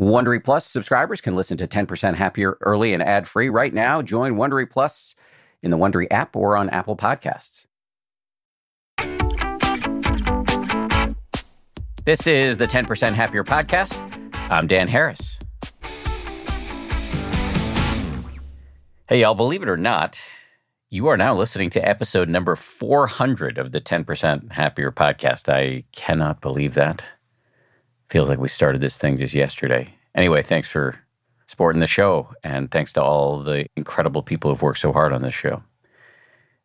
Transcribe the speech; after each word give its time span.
Wondery 0.00 0.42
Plus 0.42 0.64
subscribers 0.64 1.20
can 1.20 1.36
listen 1.36 1.58
to 1.58 1.68
10% 1.68 2.14
Happier 2.14 2.56
early 2.62 2.94
and 2.94 3.02
ad 3.02 3.28
free 3.28 3.50
right 3.50 3.74
now. 3.74 4.00
Join 4.00 4.36
Wondery 4.36 4.68
Plus 4.68 5.14
in 5.62 5.70
the 5.70 5.76
Wondery 5.76 6.06
app 6.10 6.34
or 6.34 6.56
on 6.56 6.70
Apple 6.70 6.96
Podcasts. 6.96 7.66
This 12.06 12.26
is 12.26 12.56
the 12.56 12.66
10% 12.66 13.12
Happier 13.12 13.44
podcast. 13.44 13.94
I'm 14.50 14.66
Dan 14.66 14.88
Harris. 14.88 15.38
Hey, 19.06 19.20
y'all, 19.20 19.34
believe 19.34 19.62
it 19.62 19.68
or 19.68 19.76
not, 19.76 20.18
you 20.88 21.08
are 21.08 21.18
now 21.18 21.36
listening 21.36 21.68
to 21.70 21.86
episode 21.86 22.30
number 22.30 22.56
400 22.56 23.58
of 23.58 23.72
the 23.72 23.82
10% 23.82 24.50
Happier 24.50 24.92
podcast. 24.92 25.52
I 25.52 25.84
cannot 25.92 26.40
believe 26.40 26.72
that. 26.72 27.04
Feels 28.10 28.28
like 28.28 28.40
we 28.40 28.48
started 28.48 28.80
this 28.80 28.98
thing 28.98 29.18
just 29.18 29.34
yesterday. 29.34 29.94
Anyway, 30.16 30.42
thanks 30.42 30.68
for 30.68 30.98
supporting 31.46 31.78
the 31.78 31.86
show. 31.86 32.28
And 32.42 32.68
thanks 32.68 32.92
to 32.94 33.02
all 33.02 33.40
the 33.40 33.66
incredible 33.76 34.24
people 34.24 34.50
who've 34.50 34.60
worked 34.60 34.80
so 34.80 34.92
hard 34.92 35.12
on 35.12 35.22
this 35.22 35.32
show. 35.32 35.62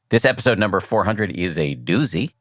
This 0.10 0.26
episode 0.26 0.58
number 0.58 0.80
400 0.80 1.30
is 1.32 1.60
a 1.60 1.76
doozy. 1.76 2.32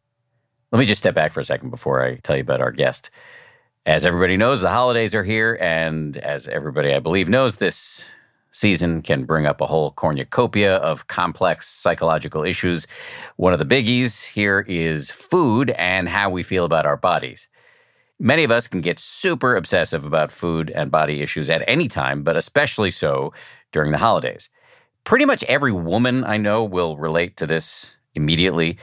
Let 0.72 0.78
me 0.78 0.86
just 0.86 1.02
step 1.02 1.14
back 1.14 1.32
for 1.32 1.40
a 1.40 1.44
second 1.44 1.68
before 1.68 2.02
I 2.02 2.16
tell 2.16 2.34
you 2.34 2.40
about 2.40 2.62
our 2.62 2.72
guest. 2.72 3.10
As 3.84 4.06
everybody 4.06 4.38
knows, 4.38 4.62
the 4.62 4.70
holidays 4.70 5.14
are 5.14 5.22
here. 5.22 5.58
And 5.60 6.16
as 6.16 6.48
everybody, 6.48 6.94
I 6.94 6.98
believe, 6.98 7.28
knows, 7.28 7.56
this 7.56 8.06
season 8.52 9.02
can 9.02 9.24
bring 9.26 9.44
up 9.44 9.60
a 9.60 9.66
whole 9.66 9.90
cornucopia 9.90 10.76
of 10.76 11.08
complex 11.08 11.68
psychological 11.68 12.42
issues. 12.42 12.86
One 13.36 13.52
of 13.52 13.58
the 13.58 13.66
biggies 13.66 14.24
here 14.24 14.64
is 14.66 15.10
food 15.10 15.70
and 15.72 16.08
how 16.08 16.30
we 16.30 16.42
feel 16.42 16.64
about 16.64 16.86
our 16.86 16.96
bodies. 16.96 17.48
Many 18.20 18.44
of 18.44 18.50
us 18.50 18.68
can 18.68 18.80
get 18.80 18.98
super 18.98 19.56
obsessive 19.56 20.04
about 20.04 20.30
food 20.30 20.70
and 20.70 20.90
body 20.90 21.20
issues 21.20 21.50
at 21.50 21.64
any 21.66 21.88
time, 21.88 22.22
but 22.22 22.36
especially 22.36 22.90
so 22.90 23.32
during 23.72 23.90
the 23.90 23.98
holidays. 23.98 24.48
Pretty 25.04 25.24
much 25.24 25.42
every 25.44 25.72
woman 25.72 26.24
I 26.24 26.36
know 26.36 26.64
will 26.64 26.96
relate 26.96 27.36
to 27.38 27.46
this 27.46 27.96
immediately. 28.14 28.78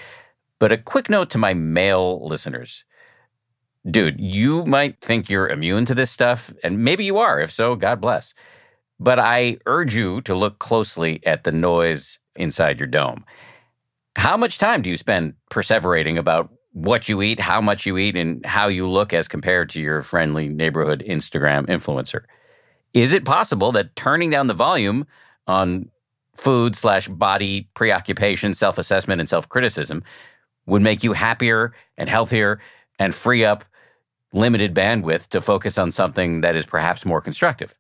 But 0.59 0.71
a 0.71 0.77
quick 0.77 1.09
note 1.09 1.29
to 1.31 1.38
my 1.38 1.53
male 1.53 2.27
listeners. 2.27 2.83
Dude, 3.89 4.19
you 4.19 4.63
might 4.65 5.01
think 5.01 5.29
you're 5.29 5.49
immune 5.49 5.85
to 5.85 5.95
this 5.95 6.11
stuff, 6.11 6.53
and 6.63 6.83
maybe 6.83 7.03
you 7.03 7.17
are. 7.17 7.39
If 7.39 7.51
so, 7.51 7.75
God 7.75 7.99
bless. 7.99 8.35
But 8.99 9.17
I 9.17 9.57
urge 9.66 9.95
you 9.95 10.21
to 10.21 10.35
look 10.35 10.59
closely 10.59 11.25
at 11.25 11.43
the 11.43 11.51
noise 11.51 12.19
inside 12.35 12.79
your 12.79 12.88
dome. 12.88 13.25
How 14.16 14.38
much 14.38 14.59
time 14.59 14.83
do 14.83 14.89
you 14.89 14.97
spend 14.97 15.33
perseverating 15.49 16.17
about 16.17 16.51
what 16.73 17.09
you 17.09 17.22
eat, 17.22 17.39
how 17.39 17.61
much 17.61 17.86
you 17.86 17.97
eat, 17.97 18.16
and 18.16 18.45
how 18.45 18.67
you 18.67 18.88
look 18.88 19.14
as 19.14 19.27
compared 19.27 19.69
to 19.72 19.81
your 19.81 20.02
friendly 20.02 20.47
neighborhood 20.47 21.03
Instagram 21.08 21.67
influencer. 21.67 22.23
Is 22.94 23.13
it 23.13 23.25
possible 23.25 23.72
that 23.73 23.95
turning 23.95 24.30
down 24.30 24.47
the 24.47 24.53
volume 24.53 25.05
on 25.47 25.89
food 26.36 26.75
slash 26.75 27.08
body 27.08 27.69
preoccupation, 27.73 28.53
self 28.53 28.78
assessment, 28.78 29.19
and 29.19 29.30
self 29.30 29.47
criticism 29.50 30.03
would 30.66 30.81
make 30.81 31.03
you 31.03 31.13
happier 31.13 31.73
and 31.97 32.09
healthier 32.09 32.59
and 33.00 33.13
free 33.13 33.44
up 33.44 33.66
limited 34.33 34.73
bandwidth 34.73 35.28
to 35.28 35.41
focus 35.41 35.78
on 35.78 35.91
something 35.91 36.41
that 36.41 36.56
is 36.56 36.66
perhaps 36.66 37.06
more 37.06 37.22
constructive? 37.22 37.75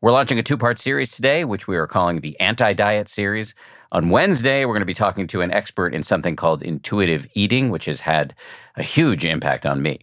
We're 0.00 0.12
launching 0.12 0.38
a 0.38 0.42
two 0.42 0.58
part 0.58 0.78
series 0.78 1.12
today, 1.12 1.44
which 1.44 1.66
we 1.66 1.76
are 1.76 1.86
calling 1.86 2.20
the 2.20 2.38
Anti 2.38 2.74
Diet 2.74 3.08
series. 3.08 3.54
On 3.94 4.08
Wednesday, 4.08 4.64
we're 4.64 4.72
going 4.72 4.80
to 4.80 4.86
be 4.86 4.92
talking 4.92 5.28
to 5.28 5.40
an 5.40 5.52
expert 5.52 5.94
in 5.94 6.02
something 6.02 6.34
called 6.34 6.64
intuitive 6.64 7.28
eating, 7.34 7.70
which 7.70 7.84
has 7.84 8.00
had 8.00 8.34
a 8.74 8.82
huge 8.82 9.24
impact 9.24 9.64
on 9.64 9.82
me. 9.82 10.00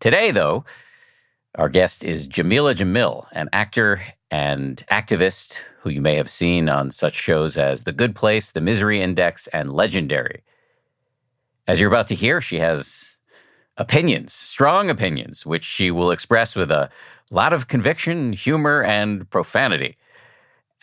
Today, 0.00 0.30
though, 0.30 0.64
our 1.56 1.68
guest 1.68 2.02
is 2.02 2.26
Jameela 2.26 2.74
Jamil, 2.74 3.26
an 3.32 3.50
actor 3.52 4.00
and 4.30 4.82
activist 4.90 5.60
who 5.80 5.90
you 5.90 6.00
may 6.00 6.14
have 6.14 6.30
seen 6.30 6.70
on 6.70 6.90
such 6.90 7.12
shows 7.12 7.58
as 7.58 7.84
The 7.84 7.92
Good 7.92 8.16
Place, 8.16 8.52
The 8.52 8.62
Misery 8.62 9.02
Index, 9.02 9.48
and 9.48 9.70
Legendary. 9.70 10.42
As 11.66 11.78
you're 11.78 11.90
about 11.90 12.06
to 12.06 12.14
hear, 12.14 12.40
she 12.40 12.58
has 12.58 13.18
opinions, 13.76 14.32
strong 14.32 14.88
opinions, 14.88 15.44
which 15.44 15.64
she 15.64 15.90
will 15.90 16.10
express 16.10 16.56
with 16.56 16.70
a 16.70 16.88
lot 17.30 17.52
of 17.52 17.68
conviction, 17.68 18.32
humor, 18.32 18.82
and 18.82 19.28
profanity. 19.28 19.98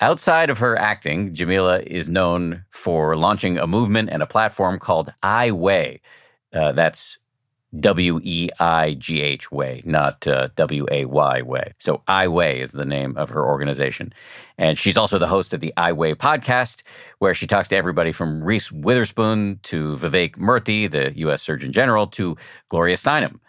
Outside 0.01 0.49
of 0.49 0.59
her 0.59 0.77
acting, 0.77 1.33
Jameela 1.33 1.81
is 1.83 2.09
known 2.09 2.65
for 2.69 3.15
launching 3.15 3.57
a 3.57 3.65
movement 3.65 4.09
and 4.09 4.21
a 4.21 4.27
platform 4.27 4.77
called 4.77 5.13
I 5.23 5.51
Weigh. 5.51 6.01
Uh, 6.51 6.73
that's 6.73 7.17
W 7.79 8.19
E 8.23 8.49
I 8.59 8.93
G 8.95 9.21
H 9.21 9.51
Way, 9.51 9.81
not 9.85 10.27
uh, 10.27 10.49
W 10.55 10.85
A 10.91 11.05
Y 11.05 11.41
Way. 11.41 11.73
So 11.77 12.01
I 12.07 12.27
Weigh 12.27 12.61
is 12.61 12.73
the 12.73 12.85
name 12.85 13.15
of 13.17 13.29
her 13.29 13.45
organization. 13.45 14.13
And 14.57 14.77
she's 14.77 14.97
also 14.97 15.17
the 15.17 15.27
host 15.27 15.53
of 15.53 15.61
the 15.61 15.73
I 15.77 15.91
Weigh 15.93 16.15
podcast, 16.15 16.83
where 17.19 17.33
she 17.33 17.47
talks 17.47 17.69
to 17.69 17.75
everybody 17.75 18.11
from 18.11 18.43
Reese 18.43 18.71
Witherspoon 18.71 19.59
to 19.63 19.95
Vivek 19.95 20.37
Murthy, 20.37 20.89
the 20.89 21.17
U.S. 21.19 21.41
Surgeon 21.41 21.71
General, 21.71 22.07
to 22.07 22.37
Gloria 22.69 22.95
Steinem. 22.95 23.39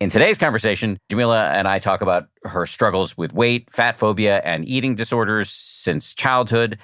In 0.00 0.10
today's 0.10 0.38
conversation, 0.38 1.00
Jameela 1.08 1.52
and 1.54 1.66
I 1.66 1.80
talk 1.80 2.02
about 2.02 2.28
her 2.44 2.66
struggles 2.66 3.18
with 3.18 3.32
weight, 3.32 3.68
fat 3.72 3.96
phobia, 3.96 4.40
and 4.44 4.64
eating 4.64 4.94
disorders 4.94 5.50
since 5.50 6.14
childhood. 6.14 6.78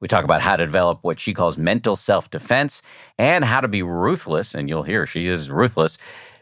We 0.00 0.08
talk 0.08 0.24
about 0.24 0.42
how 0.42 0.56
to 0.56 0.66
develop 0.66 0.98
what 1.00 1.18
she 1.18 1.32
calls 1.32 1.56
mental 1.56 1.96
self 1.96 2.28
defense 2.28 2.82
and 3.16 3.46
how 3.46 3.62
to 3.62 3.68
be 3.68 3.82
ruthless, 3.82 4.54
and 4.54 4.68
you'll 4.68 4.82
hear 4.82 5.06
she 5.06 5.26
is 5.26 5.50
ruthless 5.50 5.96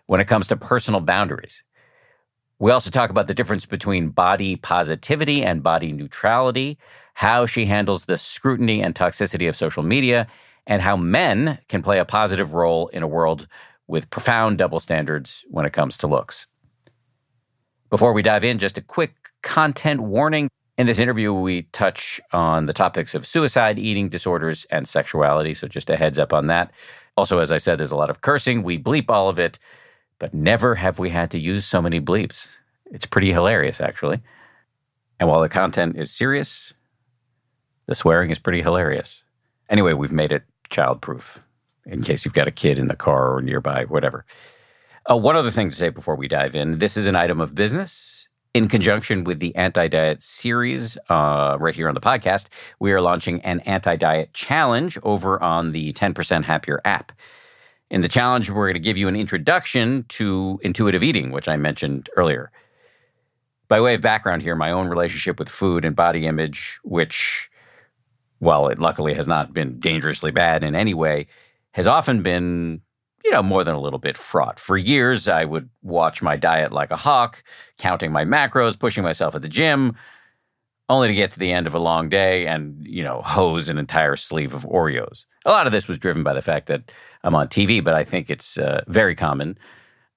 when 0.06 0.20
it 0.20 0.26
comes 0.26 0.48
to 0.48 0.56
personal 0.56 0.98
boundaries. 1.00 1.62
We 2.58 2.72
also 2.72 2.90
talk 2.90 3.10
about 3.10 3.28
the 3.28 3.34
difference 3.34 3.64
between 3.64 4.08
body 4.08 4.56
positivity 4.56 5.44
and 5.44 5.62
body 5.62 5.92
neutrality, 5.92 6.78
how 7.14 7.46
she 7.46 7.66
handles 7.66 8.06
the 8.06 8.16
scrutiny 8.16 8.82
and 8.82 8.92
toxicity 8.92 9.48
of 9.48 9.54
social 9.54 9.84
media, 9.84 10.26
and 10.66 10.82
how 10.82 10.96
men 10.96 11.58
can 11.68 11.80
play 11.80 12.00
a 12.00 12.04
positive 12.04 12.54
role 12.54 12.88
in 12.88 13.04
a 13.04 13.08
world 13.08 13.46
with 13.88 14.10
profound 14.10 14.58
double 14.58 14.78
standards 14.78 15.44
when 15.48 15.66
it 15.66 15.72
comes 15.72 15.96
to 15.98 16.06
looks. 16.06 16.46
Before 17.90 18.12
we 18.12 18.22
dive 18.22 18.44
in, 18.44 18.58
just 18.58 18.78
a 18.78 18.82
quick 18.82 19.14
content 19.42 20.00
warning. 20.00 20.48
In 20.76 20.86
this 20.86 21.00
interview, 21.00 21.32
we 21.32 21.62
touch 21.72 22.20
on 22.32 22.66
the 22.66 22.72
topics 22.72 23.14
of 23.14 23.26
suicide, 23.26 23.78
eating 23.78 24.10
disorders, 24.10 24.66
and 24.70 24.86
sexuality. 24.86 25.54
So, 25.54 25.66
just 25.66 25.90
a 25.90 25.96
heads 25.96 26.18
up 26.18 26.32
on 26.32 26.46
that. 26.48 26.70
Also, 27.16 27.38
as 27.38 27.50
I 27.50 27.56
said, 27.56 27.78
there's 27.78 27.90
a 27.90 27.96
lot 27.96 28.10
of 28.10 28.20
cursing. 28.20 28.62
We 28.62 28.78
bleep 28.78 29.06
all 29.08 29.28
of 29.28 29.38
it, 29.38 29.58
but 30.20 30.34
never 30.34 30.76
have 30.76 30.98
we 30.98 31.10
had 31.10 31.30
to 31.32 31.38
use 31.38 31.64
so 31.64 31.82
many 31.82 32.00
bleeps. 32.00 32.46
It's 32.92 33.06
pretty 33.06 33.32
hilarious, 33.32 33.80
actually. 33.80 34.20
And 35.18 35.28
while 35.28 35.40
the 35.40 35.48
content 35.48 35.96
is 35.96 36.12
serious, 36.12 36.74
the 37.86 37.94
swearing 37.94 38.30
is 38.30 38.38
pretty 38.38 38.62
hilarious. 38.62 39.24
Anyway, 39.68 39.94
we've 39.94 40.12
made 40.12 40.30
it 40.30 40.44
childproof 40.70 41.38
in 41.88 42.02
case 42.02 42.24
you've 42.24 42.34
got 42.34 42.46
a 42.46 42.52
kid 42.52 42.78
in 42.78 42.88
the 42.88 42.96
car 42.96 43.34
or 43.34 43.42
nearby, 43.42 43.84
whatever. 43.84 44.24
Uh, 45.10 45.16
one 45.16 45.36
other 45.36 45.50
thing 45.50 45.70
to 45.70 45.76
say 45.76 45.88
before 45.88 46.16
we 46.16 46.28
dive 46.28 46.54
in 46.54 46.78
this 46.78 46.96
is 46.96 47.06
an 47.06 47.16
item 47.16 47.40
of 47.40 47.54
business. 47.54 48.28
In 48.54 48.68
conjunction 48.68 49.24
with 49.24 49.40
the 49.40 49.54
anti 49.56 49.88
diet 49.88 50.22
series 50.22 50.98
uh, 51.08 51.56
right 51.60 51.74
here 51.74 51.88
on 51.88 51.94
the 51.94 52.00
podcast, 52.00 52.48
we 52.80 52.92
are 52.92 53.00
launching 53.00 53.40
an 53.42 53.60
anti 53.60 53.96
diet 53.96 54.32
challenge 54.34 54.98
over 55.02 55.42
on 55.42 55.72
the 55.72 55.92
10% 55.92 56.44
Happier 56.44 56.80
app. 56.84 57.12
In 57.90 58.00
the 58.00 58.08
challenge, 58.08 58.50
we're 58.50 58.66
going 58.66 58.74
to 58.74 58.80
give 58.80 58.98
you 58.98 59.08
an 59.08 59.16
introduction 59.16 60.04
to 60.08 60.58
intuitive 60.62 61.02
eating, 61.02 61.30
which 61.30 61.48
I 61.48 61.56
mentioned 61.56 62.10
earlier. 62.16 62.50
By 63.68 63.80
way 63.80 63.94
of 63.94 64.00
background 64.00 64.42
here, 64.42 64.56
my 64.56 64.70
own 64.70 64.88
relationship 64.88 65.38
with 65.38 65.48
food 65.48 65.84
and 65.84 65.94
body 65.94 66.26
image, 66.26 66.78
which, 66.84 67.50
while 68.40 68.68
it 68.68 68.78
luckily 68.78 69.14
has 69.14 69.28
not 69.28 69.54
been 69.54 69.78
dangerously 69.78 70.30
bad 70.30 70.62
in 70.62 70.74
any 70.74 70.94
way, 70.94 71.28
has 71.72 71.86
often 71.86 72.22
been, 72.22 72.80
you 73.24 73.30
know, 73.30 73.42
more 73.42 73.64
than 73.64 73.74
a 73.74 73.80
little 73.80 73.98
bit 73.98 74.16
fraught. 74.16 74.58
For 74.58 74.76
years, 74.76 75.28
I 75.28 75.44
would 75.44 75.68
watch 75.82 76.22
my 76.22 76.36
diet 76.36 76.72
like 76.72 76.90
a 76.90 76.96
hawk, 76.96 77.42
counting 77.78 78.12
my 78.12 78.24
macros, 78.24 78.78
pushing 78.78 79.04
myself 79.04 79.34
at 79.34 79.42
the 79.42 79.48
gym, 79.48 79.96
only 80.88 81.08
to 81.08 81.14
get 81.14 81.30
to 81.32 81.38
the 81.38 81.52
end 81.52 81.66
of 81.66 81.74
a 81.74 81.78
long 81.78 82.08
day 82.08 82.46
and, 82.46 82.86
you 82.86 83.02
know, 83.02 83.20
hose 83.22 83.68
an 83.68 83.78
entire 83.78 84.16
sleeve 84.16 84.54
of 84.54 84.64
Oreos. 84.64 85.26
A 85.44 85.50
lot 85.50 85.66
of 85.66 85.72
this 85.72 85.86
was 85.86 85.98
driven 85.98 86.22
by 86.22 86.32
the 86.32 86.42
fact 86.42 86.66
that 86.66 86.90
I'm 87.24 87.34
on 87.34 87.48
TV, 87.48 87.84
but 87.84 87.94
I 87.94 88.04
think 88.04 88.30
it's 88.30 88.56
uh, 88.56 88.82
very 88.88 89.14
common 89.14 89.58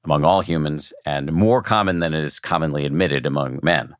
among 0.03 0.23
all 0.23 0.41
humans 0.41 0.93
and 1.05 1.31
more 1.31 1.61
common 1.61 1.99
than 1.99 2.13
is 2.13 2.39
commonly 2.39 2.85
admitted 2.85 3.25
among 3.25 3.59
men. 3.61 3.95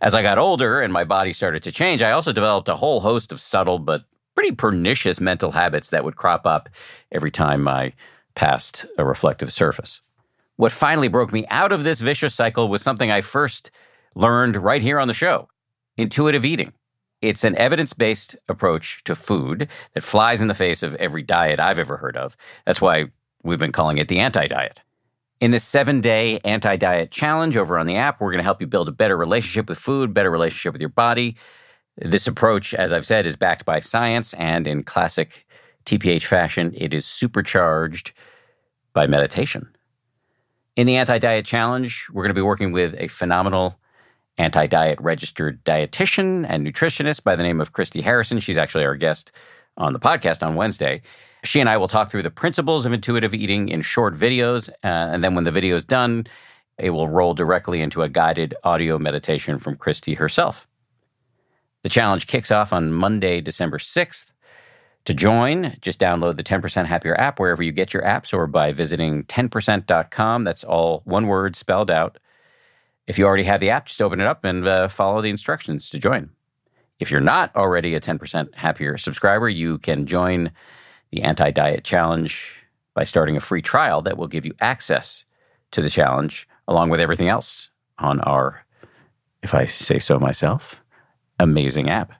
As 0.00 0.14
I 0.14 0.22
got 0.22 0.38
older 0.38 0.80
and 0.80 0.92
my 0.92 1.04
body 1.04 1.32
started 1.32 1.62
to 1.62 1.72
change, 1.72 2.02
I 2.02 2.10
also 2.10 2.32
developed 2.32 2.68
a 2.68 2.76
whole 2.76 3.00
host 3.00 3.32
of 3.32 3.40
subtle 3.40 3.78
but 3.78 4.04
pretty 4.36 4.54
pernicious 4.54 5.20
mental 5.20 5.50
habits 5.50 5.90
that 5.90 6.04
would 6.04 6.16
crop 6.16 6.46
up 6.46 6.68
every 7.10 7.30
time 7.30 7.66
I 7.66 7.92
passed 8.34 8.86
a 8.98 9.04
reflective 9.04 9.52
surface. 9.52 10.02
What 10.56 10.72
finally 10.72 11.08
broke 11.08 11.32
me 11.32 11.46
out 11.50 11.72
of 11.72 11.84
this 11.84 12.00
vicious 12.00 12.34
cycle 12.34 12.68
was 12.68 12.82
something 12.82 13.10
I 13.10 13.22
first 13.22 13.70
learned 14.14 14.56
right 14.56 14.82
here 14.82 15.00
on 15.00 15.08
the 15.08 15.14
show 15.14 15.48
intuitive 15.98 16.44
eating. 16.44 16.74
It's 17.22 17.44
an 17.44 17.56
evidence 17.56 17.94
based 17.94 18.36
approach 18.48 19.02
to 19.04 19.14
food 19.14 19.68
that 19.94 20.02
flies 20.02 20.42
in 20.42 20.48
the 20.48 20.54
face 20.54 20.82
of 20.82 20.94
every 20.96 21.22
diet 21.22 21.58
I've 21.58 21.78
ever 21.78 21.96
heard 21.96 22.16
of. 22.16 22.36
That's 22.66 22.80
why 22.80 23.06
we've 23.42 23.58
been 23.58 23.72
calling 23.72 23.98
it 23.98 24.08
the 24.08 24.18
anti 24.18 24.46
diet. 24.46 24.80
In 25.40 25.50
this 25.50 25.64
seven 25.64 26.00
day 26.00 26.38
anti 26.44 26.76
diet 26.76 27.10
challenge 27.10 27.56
over 27.56 27.78
on 27.78 27.86
the 27.86 27.96
app, 27.96 28.20
we're 28.20 28.30
going 28.30 28.38
to 28.38 28.44
help 28.44 28.60
you 28.60 28.66
build 28.66 28.88
a 28.88 28.92
better 28.92 29.16
relationship 29.16 29.68
with 29.68 29.78
food, 29.78 30.12
better 30.12 30.30
relationship 30.30 30.74
with 30.74 30.82
your 30.82 30.90
body. 30.90 31.36
This 31.98 32.26
approach, 32.26 32.74
as 32.74 32.92
I've 32.92 33.06
said, 33.06 33.26
is 33.26 33.36
backed 33.36 33.64
by 33.64 33.80
science 33.80 34.34
and 34.34 34.66
in 34.66 34.82
classic 34.82 35.46
TPH 35.86 36.26
fashion, 36.26 36.74
it 36.76 36.92
is 36.92 37.06
supercharged 37.06 38.12
by 38.92 39.06
meditation. 39.06 39.68
In 40.74 40.86
the 40.86 40.96
anti 40.96 41.18
diet 41.18 41.46
challenge, 41.46 42.06
we're 42.12 42.22
going 42.22 42.34
to 42.34 42.34
be 42.34 42.42
working 42.42 42.72
with 42.72 42.94
a 42.98 43.08
phenomenal 43.08 43.78
anti 44.36 44.66
diet 44.66 45.00
registered 45.00 45.64
dietitian 45.64 46.44
and 46.48 46.66
nutritionist 46.66 47.24
by 47.24 47.34
the 47.34 47.42
name 47.42 47.60
of 47.60 47.72
Christy 47.72 48.02
Harrison. 48.02 48.40
She's 48.40 48.58
actually 48.58 48.84
our 48.84 48.96
guest 48.96 49.32
on 49.78 49.94
the 49.94 49.98
podcast 49.98 50.46
on 50.46 50.54
Wednesday. 50.54 51.00
She 51.44 51.60
and 51.60 51.68
I 51.68 51.76
will 51.76 51.88
talk 51.88 52.10
through 52.10 52.24
the 52.24 52.30
principles 52.30 52.84
of 52.84 52.92
intuitive 52.92 53.32
eating 53.32 53.68
in 53.68 53.80
short 53.80 54.14
videos. 54.14 54.68
Uh, 54.68 54.74
and 54.82 55.24
then 55.24 55.34
when 55.34 55.44
the 55.44 55.50
video 55.50 55.76
is 55.76 55.84
done, 55.84 56.26
it 56.78 56.90
will 56.90 57.08
roll 57.08 57.32
directly 57.32 57.80
into 57.80 58.02
a 58.02 58.08
guided 58.08 58.54
audio 58.64 58.98
meditation 58.98 59.58
from 59.58 59.76
Christy 59.76 60.14
herself. 60.14 60.66
The 61.86 61.90
challenge 61.90 62.26
kicks 62.26 62.50
off 62.50 62.72
on 62.72 62.92
Monday, 62.92 63.40
December 63.40 63.78
6th. 63.78 64.32
To 65.04 65.14
join, 65.14 65.76
just 65.82 66.00
download 66.00 66.36
the 66.36 66.42
10% 66.42 66.84
Happier 66.84 67.14
app 67.14 67.38
wherever 67.38 67.62
you 67.62 67.70
get 67.70 67.94
your 67.94 68.02
apps 68.02 68.34
or 68.34 68.48
by 68.48 68.72
visiting 68.72 69.22
tenpercent.com. 69.26 70.42
That's 70.42 70.64
all 70.64 71.02
one 71.04 71.28
word 71.28 71.54
spelled 71.54 71.88
out. 71.88 72.18
If 73.06 73.20
you 73.20 73.24
already 73.24 73.44
have 73.44 73.60
the 73.60 73.70
app, 73.70 73.86
just 73.86 74.02
open 74.02 74.20
it 74.20 74.26
up 74.26 74.44
and 74.44 74.66
uh, 74.66 74.88
follow 74.88 75.22
the 75.22 75.30
instructions 75.30 75.88
to 75.90 76.00
join. 76.00 76.28
If 76.98 77.12
you're 77.12 77.20
not 77.20 77.54
already 77.54 77.94
a 77.94 78.00
10% 78.00 78.56
Happier 78.56 78.98
subscriber, 78.98 79.48
you 79.48 79.78
can 79.78 80.06
join 80.06 80.50
the 81.12 81.22
anti 81.22 81.52
diet 81.52 81.84
challenge 81.84 82.52
by 82.94 83.04
starting 83.04 83.36
a 83.36 83.40
free 83.40 83.62
trial 83.62 84.02
that 84.02 84.18
will 84.18 84.26
give 84.26 84.44
you 84.44 84.54
access 84.58 85.24
to 85.70 85.80
the 85.80 85.90
challenge 85.90 86.48
along 86.66 86.90
with 86.90 86.98
everything 86.98 87.28
else 87.28 87.70
on 88.00 88.18
our, 88.22 88.66
if 89.44 89.54
I 89.54 89.66
say 89.66 90.00
so 90.00 90.18
myself, 90.18 90.82
amazing 91.38 91.88
app. 91.88 92.12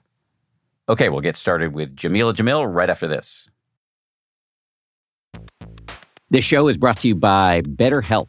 Okay, 0.89 1.09
we'll 1.09 1.21
get 1.21 1.35
started 1.35 1.73
with 1.73 1.95
Jameela 1.95 2.33
Jamil 2.33 2.73
right 2.73 2.89
after 2.89 3.07
this. 3.07 3.49
This 6.29 6.43
show 6.43 6.67
is 6.67 6.77
brought 6.77 6.99
to 7.01 7.07
you 7.07 7.15
by 7.15 7.61
BetterHelp. 7.61 8.27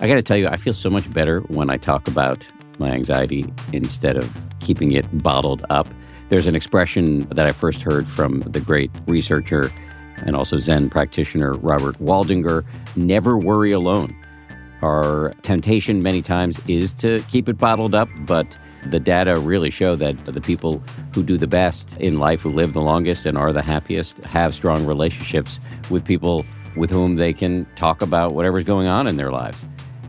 I 0.00 0.08
got 0.08 0.14
to 0.14 0.22
tell 0.22 0.36
you, 0.36 0.48
I 0.48 0.56
feel 0.56 0.72
so 0.72 0.90
much 0.90 1.10
better 1.12 1.40
when 1.42 1.70
I 1.70 1.76
talk 1.76 2.08
about 2.08 2.44
my 2.78 2.90
anxiety 2.90 3.44
instead 3.72 4.16
of 4.16 4.30
keeping 4.60 4.92
it 4.92 5.06
bottled 5.22 5.64
up. 5.70 5.86
There's 6.30 6.46
an 6.46 6.56
expression 6.56 7.20
that 7.28 7.46
I 7.46 7.52
first 7.52 7.82
heard 7.82 8.08
from 8.08 8.40
the 8.40 8.60
great 8.60 8.90
researcher 9.06 9.70
and 10.18 10.34
also 10.34 10.56
Zen 10.56 10.90
practitioner 10.90 11.52
Robert 11.54 11.98
Waldinger 11.98 12.64
never 12.96 13.36
worry 13.38 13.72
alone. 13.72 14.16
Our 14.82 15.32
temptation 15.42 16.02
many 16.02 16.22
times 16.22 16.60
is 16.68 16.92
to 16.94 17.20
keep 17.30 17.48
it 17.48 17.58
bottled 17.58 17.94
up, 17.94 18.08
but 18.20 18.58
the 18.90 19.00
data 19.00 19.38
really 19.40 19.70
show 19.70 19.96
that 19.96 20.24
the 20.26 20.40
people 20.40 20.82
who 21.14 21.22
do 21.22 21.36
the 21.36 21.46
best 21.46 21.96
in 21.98 22.18
life, 22.18 22.42
who 22.42 22.50
live 22.50 22.72
the 22.72 22.80
longest 22.80 23.26
and 23.26 23.38
are 23.38 23.52
the 23.52 23.62
happiest, 23.62 24.18
have 24.24 24.54
strong 24.54 24.86
relationships 24.86 25.60
with 25.90 26.04
people 26.04 26.44
with 26.76 26.90
whom 26.90 27.16
they 27.16 27.32
can 27.32 27.66
talk 27.76 28.02
about 28.02 28.32
whatever's 28.32 28.64
going 28.64 28.86
on 28.86 29.06
in 29.06 29.16
their 29.16 29.30
lives. 29.30 29.64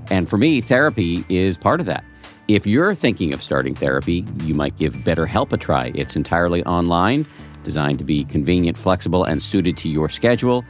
And 0.09 0.29
for 0.29 0.37
me, 0.37 0.61
therapy 0.61 1.25
is 1.29 1.57
part 1.57 1.79
of 1.79 1.85
that. 1.85 2.03
If 2.47 2.67
you're 2.67 2.93
thinking 2.93 3.33
of 3.33 3.41
starting 3.41 3.73
therapy, 3.73 4.25
you 4.43 4.53
might 4.53 4.77
give 4.77 4.93
BetterHelp 4.95 5.51
a 5.51 5.57
try. 5.57 5.91
It's 5.95 6.15
entirely 6.15 6.63
online, 6.65 7.25
designed 7.63 7.97
to 7.99 8.03
be 8.03 8.23
convenient, 8.25 8.77
flexible, 8.77 9.23
and 9.23 9.41
suited 9.41 9.77
to 9.77 9.89
your 9.89 10.09
schedule. 10.09 10.63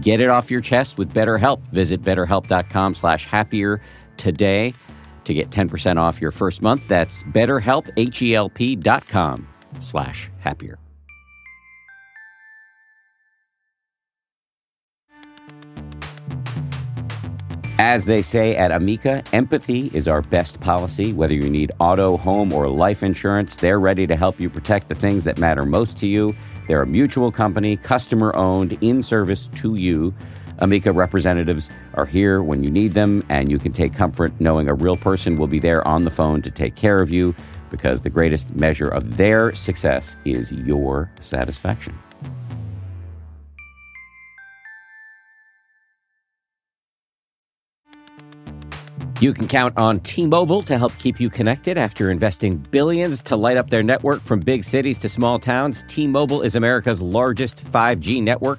Get 0.00 0.20
it 0.20 0.28
off 0.28 0.50
your 0.50 0.60
chest 0.60 0.98
with 0.98 1.12
BetterHelp. 1.12 1.60
Visit 1.72 2.02
betterhelp.com 2.02 2.94
slash 2.94 3.26
happier 3.26 3.80
today 4.16 4.72
to 5.24 5.34
get 5.34 5.50
10% 5.50 5.96
off 5.96 6.20
your 6.20 6.30
first 6.30 6.62
month. 6.62 6.82
That's 6.88 7.22
betterhelp, 7.24 7.90
H-E-L-P 7.96 8.76
dot 8.76 9.06
com 9.06 9.48
slash 9.78 10.30
happier. 10.38 10.78
As 17.82 18.04
they 18.04 18.20
say 18.20 18.56
at 18.56 18.72
Amica, 18.72 19.24
empathy 19.32 19.90
is 19.94 20.06
our 20.06 20.20
best 20.20 20.60
policy. 20.60 21.14
Whether 21.14 21.32
you 21.32 21.48
need 21.48 21.72
auto, 21.80 22.18
home, 22.18 22.52
or 22.52 22.68
life 22.68 23.02
insurance, 23.02 23.56
they're 23.56 23.80
ready 23.80 24.06
to 24.06 24.16
help 24.16 24.38
you 24.38 24.50
protect 24.50 24.90
the 24.90 24.94
things 24.94 25.24
that 25.24 25.38
matter 25.38 25.64
most 25.64 25.96
to 26.00 26.06
you. 26.06 26.36
They're 26.68 26.82
a 26.82 26.86
mutual 26.86 27.32
company, 27.32 27.78
customer 27.78 28.36
owned, 28.36 28.76
in 28.82 29.02
service 29.02 29.48
to 29.56 29.76
you. 29.76 30.14
Amica 30.60 30.92
representatives 30.92 31.70
are 31.94 32.06
here 32.06 32.42
when 32.42 32.62
you 32.62 32.70
need 32.70 32.92
them, 32.92 33.22
and 33.28 33.50
you 33.50 33.58
can 33.58 33.72
take 33.72 33.94
comfort 33.94 34.32
knowing 34.40 34.68
a 34.68 34.74
real 34.74 34.96
person 34.96 35.36
will 35.36 35.46
be 35.46 35.58
there 35.58 35.86
on 35.86 36.02
the 36.02 36.10
phone 36.10 36.42
to 36.42 36.50
take 36.50 36.76
care 36.76 37.00
of 37.00 37.10
you 37.10 37.34
because 37.70 38.02
the 38.02 38.10
greatest 38.10 38.54
measure 38.54 38.88
of 38.88 39.16
their 39.16 39.54
success 39.54 40.16
is 40.24 40.52
your 40.52 41.10
satisfaction. 41.20 41.98
You 49.20 49.34
can 49.34 49.48
count 49.48 49.76
on 49.76 50.00
T 50.00 50.26
Mobile 50.26 50.62
to 50.62 50.78
help 50.78 50.96
keep 50.96 51.20
you 51.20 51.28
connected 51.28 51.76
after 51.76 52.10
investing 52.10 52.56
billions 52.56 53.22
to 53.24 53.36
light 53.36 53.58
up 53.58 53.68
their 53.68 53.82
network 53.82 54.22
from 54.22 54.40
big 54.40 54.64
cities 54.64 54.96
to 54.98 55.10
small 55.10 55.38
towns. 55.38 55.84
T 55.88 56.06
Mobile 56.06 56.40
is 56.40 56.54
America's 56.54 57.02
largest 57.02 57.62
5G 57.62 58.22
network. 58.22 58.58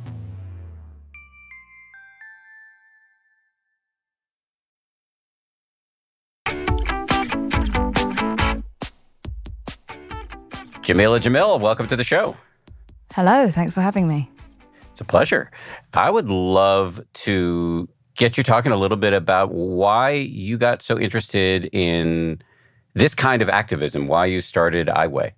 Jameela 10.91 11.21
Jamil, 11.21 11.57
welcome 11.61 11.87
to 11.87 11.95
the 11.95 12.03
show. 12.03 12.35
Hello, 13.13 13.49
thanks 13.49 13.73
for 13.73 13.79
having 13.79 14.09
me. 14.09 14.29
It's 14.91 14.99
a 14.99 15.05
pleasure. 15.05 15.49
I 15.93 16.09
would 16.09 16.27
love 16.27 16.99
to 17.13 17.87
get 18.17 18.37
you 18.37 18.43
talking 18.43 18.73
a 18.73 18.75
little 18.75 18.97
bit 18.97 19.13
about 19.13 19.53
why 19.53 20.09
you 20.09 20.57
got 20.57 20.81
so 20.81 20.99
interested 20.99 21.69
in 21.71 22.41
this 22.93 23.15
kind 23.15 23.41
of 23.41 23.47
activism, 23.47 24.07
why 24.09 24.25
you 24.25 24.41
started 24.41 24.89
I 24.89 25.07
Weigh. 25.07 25.33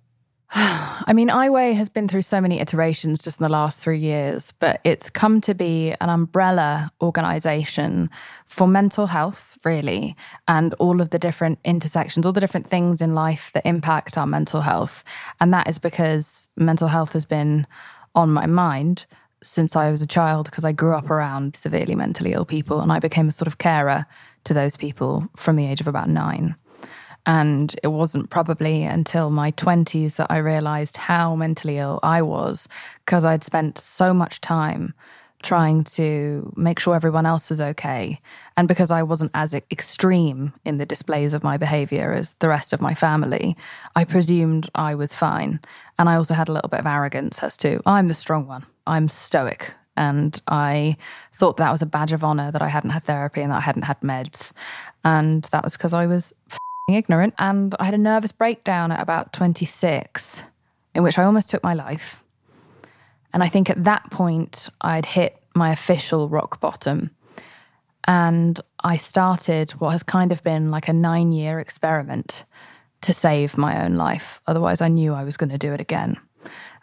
I 0.56 1.12
mean, 1.12 1.30
iWeigh 1.30 1.74
has 1.74 1.88
been 1.88 2.06
through 2.06 2.22
so 2.22 2.40
many 2.40 2.60
iterations 2.60 3.24
just 3.24 3.40
in 3.40 3.44
the 3.44 3.48
last 3.48 3.80
three 3.80 3.98
years, 3.98 4.52
but 4.60 4.80
it's 4.84 5.10
come 5.10 5.40
to 5.40 5.52
be 5.52 5.96
an 6.00 6.08
umbrella 6.08 6.92
organization 7.02 8.08
for 8.46 8.68
mental 8.68 9.08
health, 9.08 9.58
really, 9.64 10.14
and 10.46 10.72
all 10.74 11.00
of 11.00 11.10
the 11.10 11.18
different 11.18 11.58
intersections, 11.64 12.24
all 12.24 12.32
the 12.32 12.40
different 12.40 12.68
things 12.68 13.02
in 13.02 13.16
life 13.16 13.50
that 13.54 13.66
impact 13.66 14.16
our 14.16 14.28
mental 14.28 14.60
health. 14.60 15.02
And 15.40 15.52
that 15.52 15.68
is 15.68 15.80
because 15.80 16.48
mental 16.56 16.86
health 16.86 17.14
has 17.14 17.26
been 17.26 17.66
on 18.14 18.30
my 18.30 18.46
mind 18.46 19.06
since 19.42 19.74
I 19.74 19.90
was 19.90 20.02
a 20.02 20.06
child 20.06 20.46
because 20.46 20.64
I 20.64 20.70
grew 20.70 20.94
up 20.94 21.10
around 21.10 21.56
severely 21.56 21.96
mentally 21.96 22.32
ill 22.32 22.44
people 22.44 22.80
and 22.80 22.92
I 22.92 23.00
became 23.00 23.28
a 23.28 23.32
sort 23.32 23.48
of 23.48 23.58
carer 23.58 24.06
to 24.44 24.54
those 24.54 24.76
people 24.76 25.28
from 25.36 25.56
the 25.56 25.66
age 25.66 25.80
of 25.80 25.88
about 25.88 26.08
nine. 26.08 26.54
And 27.26 27.74
it 27.82 27.88
wasn't 27.88 28.30
probably 28.30 28.84
until 28.84 29.30
my 29.30 29.52
20s 29.52 30.16
that 30.16 30.30
I 30.30 30.38
realized 30.38 30.96
how 30.96 31.34
mentally 31.34 31.78
ill 31.78 32.00
I 32.02 32.22
was 32.22 32.68
because 33.04 33.24
I'd 33.24 33.44
spent 33.44 33.78
so 33.78 34.12
much 34.12 34.40
time 34.40 34.94
trying 35.42 35.84
to 35.84 36.52
make 36.56 36.78
sure 36.78 36.94
everyone 36.94 37.26
else 37.26 37.50
was 37.50 37.60
okay. 37.60 38.20
And 38.56 38.66
because 38.66 38.90
I 38.90 39.02
wasn't 39.02 39.30
as 39.34 39.54
extreme 39.54 40.52
in 40.64 40.78
the 40.78 40.86
displays 40.86 41.34
of 41.34 41.44
my 41.44 41.56
behavior 41.56 42.12
as 42.12 42.34
the 42.34 42.48
rest 42.48 42.72
of 42.72 42.80
my 42.80 42.94
family, 42.94 43.56
I 43.94 44.04
presumed 44.04 44.70
I 44.74 44.94
was 44.94 45.14
fine. 45.14 45.60
And 45.98 46.08
I 46.08 46.16
also 46.16 46.34
had 46.34 46.48
a 46.48 46.52
little 46.52 46.70
bit 46.70 46.80
of 46.80 46.86
arrogance 46.86 47.42
as 47.42 47.56
to 47.58 47.80
I'm 47.86 48.08
the 48.08 48.14
strong 48.14 48.46
one. 48.46 48.66
I'm 48.86 49.08
stoic. 49.08 49.74
And 49.96 50.40
I 50.48 50.96
thought 51.32 51.58
that 51.58 51.70
was 51.70 51.82
a 51.82 51.86
badge 51.86 52.12
of 52.12 52.24
honor 52.24 52.50
that 52.50 52.62
I 52.62 52.68
hadn't 52.68 52.90
had 52.90 53.04
therapy 53.04 53.42
and 53.42 53.52
that 53.52 53.58
I 53.58 53.60
hadn't 53.60 53.82
had 53.82 54.00
meds. 54.00 54.52
And 55.04 55.44
that 55.44 55.62
was 55.62 55.76
because 55.76 55.94
I 55.94 56.06
was 56.06 56.32
ignorant. 56.88 57.34
And 57.38 57.74
I 57.78 57.84
had 57.84 57.94
a 57.94 57.98
nervous 57.98 58.32
breakdown 58.32 58.92
at 58.92 59.00
about 59.00 59.32
26, 59.32 60.42
in 60.94 61.02
which 61.02 61.18
I 61.18 61.24
almost 61.24 61.50
took 61.50 61.62
my 61.62 61.74
life. 61.74 62.22
And 63.32 63.42
I 63.42 63.48
think 63.48 63.70
at 63.70 63.84
that 63.84 64.10
point, 64.10 64.68
I'd 64.80 65.06
hit 65.06 65.40
my 65.54 65.72
official 65.72 66.28
rock 66.28 66.60
bottom. 66.60 67.10
And 68.06 68.60
I 68.80 68.96
started 68.96 69.72
what 69.72 69.90
has 69.90 70.02
kind 70.02 70.30
of 70.30 70.42
been 70.44 70.70
like 70.70 70.88
a 70.88 70.92
nine 70.92 71.32
year 71.32 71.58
experiment 71.58 72.44
to 73.00 73.12
save 73.12 73.56
my 73.58 73.84
own 73.84 73.96
life. 73.96 74.40
Otherwise, 74.46 74.80
I 74.80 74.88
knew 74.88 75.14
I 75.14 75.24
was 75.24 75.36
going 75.36 75.50
to 75.50 75.58
do 75.58 75.72
it 75.72 75.80
again. 75.80 76.18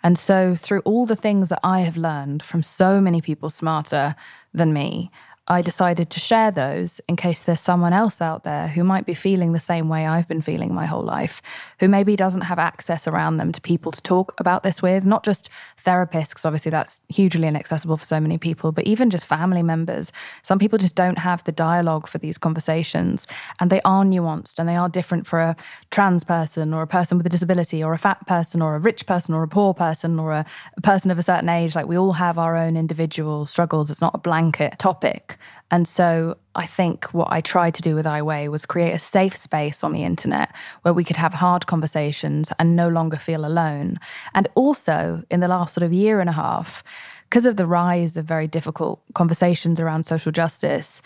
And 0.04 0.18
so, 0.18 0.56
through 0.56 0.80
all 0.80 1.06
the 1.06 1.16
things 1.16 1.50
that 1.50 1.60
I 1.64 1.82
have 1.82 1.96
learned 1.96 2.42
from 2.42 2.64
so 2.64 3.00
many 3.00 3.22
people 3.22 3.50
smarter 3.50 4.16
than 4.54 4.74
me, 4.74 5.12
I 5.52 5.62
decided 5.62 6.10
to 6.12 6.20
share 6.22 6.50
those 6.50 7.02
in 7.10 7.18
case 7.18 7.44
there's 7.44 7.60
someone 7.60 7.92
else 7.92 8.22
out 8.22 8.46
there 8.46 8.70
who 8.70 8.86
might 8.86 9.06
be 9.06 9.14
feeling 9.14 9.52
the 9.52 9.60
same 9.60 9.90
way 9.90 10.08
I've 10.08 10.26
been 10.30 10.42
feeling 10.42 10.74
my 10.74 10.86
whole 10.86 11.04
life, 11.04 11.42
who 11.82 11.90
maybe 11.90 12.16
doesn't 12.16 12.44
have 12.44 12.58
access 12.58 13.06
around 13.06 13.36
them 13.36 13.52
to 13.52 13.60
people 13.60 13.92
to 13.92 14.02
talk 14.02 14.34
about 14.38 14.64
this 14.64 14.82
with, 14.82 15.06
not 15.06 15.26
just 15.26 15.50
therapists, 15.84 16.30
because 16.30 16.46
obviously 16.46 16.70
that's 16.70 17.02
hugely 17.10 17.48
inaccessible 17.48 17.98
for 17.98 18.06
so 18.06 18.20
many 18.20 18.38
people, 18.38 18.72
but 18.72 18.86
even 18.86 19.10
just 19.10 19.26
family 19.26 19.64
members. 19.64 20.12
Some 20.44 20.60
people 20.60 20.78
just 20.78 20.96
don't 20.96 21.18
have 21.18 21.44
the 21.44 21.52
dialogue 21.52 22.08
for 22.08 22.18
these 22.18 22.38
conversations, 22.38 23.28
and 23.60 23.70
they 23.70 23.82
are 23.82 24.04
nuanced 24.04 24.60
and 24.60 24.68
they 24.68 24.76
are 24.76 24.90
different 24.90 25.28
for 25.28 25.40
a 25.40 25.56
trans 25.90 26.24
person 26.24 26.74
or 26.74 26.82
a 26.82 26.88
person 26.88 27.18
with 27.18 27.26
a 27.26 27.30
disability 27.30 27.84
or 27.84 27.94
a 27.94 27.98
fat 27.98 28.26
person 28.28 28.62
or 28.62 28.76
a 28.76 28.80
rich 28.80 29.06
person 29.06 29.34
or 29.34 29.44
a 29.44 29.48
poor 29.48 29.74
person 29.74 30.20
or 30.20 30.32
a, 30.32 30.46
a 30.78 30.82
person 30.82 31.12
of 31.12 31.20
a 31.20 31.24
certain 31.24 31.50
age. 31.50 31.76
Like 31.76 31.88
we 31.88 31.98
all 31.98 32.14
have 32.14 32.38
our 32.38 32.56
own 32.56 32.78
individual 32.78 33.46
struggles. 33.46 33.92
It's 33.92 34.02
not 34.02 34.16
a 34.16 34.20
blanket 34.20 34.80
topic. 34.80 35.38
And 35.72 35.88
so 35.88 36.38
I 36.54 36.66
think 36.66 37.06
what 37.14 37.30
I 37.32 37.40
tried 37.40 37.74
to 37.76 37.82
do 37.82 37.96
with 37.96 38.06
iWeigh 38.06 38.50
was 38.50 38.66
create 38.66 38.92
a 38.92 39.00
safe 39.00 39.36
space 39.38 39.84
on 39.84 39.94
the 39.94 40.04
internet 40.04 40.54
where 40.82 40.94
we 40.94 41.06
could 41.06 41.16
have 41.16 41.34
hard 41.34 41.66
conversations 41.66 42.52
and 42.60 42.76
no 42.76 42.90
longer 42.90 43.16
feel 43.18 43.46
alone. 43.46 43.98
And 44.36 44.50
also, 44.54 45.24
in 45.32 45.40
the 45.40 45.48
last 45.48 45.74
sort 45.74 45.84
of 45.84 45.94
year 45.94 46.20
and 46.20 46.30
a 46.30 46.34
half, 46.34 46.84
because 47.30 47.46
of 47.46 47.56
the 47.56 47.66
rise 47.66 48.18
of 48.18 48.26
very 48.26 48.48
difficult 48.48 49.02
conversations 49.14 49.80
around 49.80 50.06
social 50.06 50.34
justice, 50.34 51.02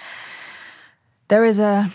there 1.28 1.46
is 1.46 1.60
a, 1.60 1.92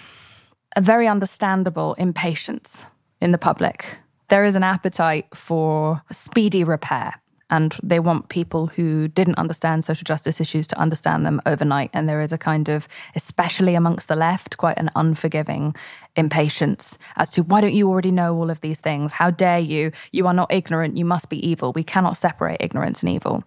a 0.77 0.81
very 0.81 1.09
understandable 1.09 1.95
impatience 1.95 2.87
in 3.21 3.33
the 3.33 3.39
public. 3.39 3.99
There 4.29 4.45
is 4.45 4.55
an 4.55 4.63
appetite 4.63 5.27
for 5.35 6.03
speedy 6.13 6.63
repair 6.63 7.15
and 7.51 7.77
they 7.83 8.01
want 8.01 8.29
people 8.29 8.69
who 8.69 9.09
didn't 9.09 9.39
understand 9.39 9.85
social 9.85 10.05
justice 10.05 10.41
issues 10.41 10.67
to 10.69 10.79
understand 10.79 11.27
them 11.27 11.41
overnight. 11.47 11.91
And 11.93 12.09
there 12.09 12.23
is 12.23 12.33
a 12.33 12.39
kind 12.39 12.69
of, 12.69 12.89
especially 13.15 13.75
amongst 13.75 14.09
the 14.09 14.17
left, 14.17 14.57
quite 14.57 14.79
an 14.79 14.91
unforgiving 14.97 15.75
impatience 16.17 16.99
as 17.17 17.31
to 17.31 17.43
why 17.43 17.61
don't 17.61 17.73
you 17.73 17.89
already 17.89 18.11
know 18.11 18.37
all 18.37 18.51
of 18.51 18.61
these 18.61 18.81
things? 18.81 19.13
How 19.13 19.31
dare 19.31 19.59
you? 19.59 19.93
You 20.13 20.27
are 20.27 20.35
not 20.35 20.53
ignorant. 20.53 20.97
You 20.97 21.05
must 21.05 21.29
be 21.29 21.47
evil. 21.47 21.73
We 21.73 21.85
cannot 21.85 22.17
separate 22.17 22.59
ignorance 22.61 23.03
and 23.03 23.11
evil. 23.11 23.45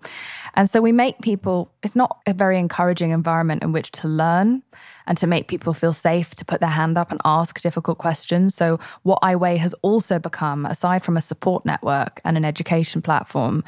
And 0.56 0.70
so 0.70 0.82
we 0.82 0.92
make 0.92 1.20
people, 1.22 1.72
it's 1.82 1.96
not 1.96 2.20
a 2.28 2.34
very 2.34 2.60
encouraging 2.60 3.12
environment 3.12 3.64
in 3.64 3.72
which 3.72 3.92
to 3.92 4.08
learn 4.08 4.64
and 5.08 5.18
to 5.18 5.28
make 5.28 5.48
people 5.48 5.74
feel 5.74 5.94
safe 5.94 6.36
to 6.36 6.46
put 6.46 6.60
their 6.60 6.70
hand 6.70 6.98
up 6.98 7.12
and 7.12 7.20
ask 7.26 7.60
difficult 7.62 7.98
questions. 7.98 8.56
So, 8.56 8.80
what 9.04 9.22
iWeigh 9.22 9.58
has 9.58 9.74
also 9.82 10.20
become, 10.20 10.66
aside 10.66 11.04
from 11.04 11.18
a 11.18 11.22
support 11.22 11.66
network 11.66 12.22
and 12.24 12.38
an 12.38 12.46
education 12.46 13.02
platform, 13.02 13.64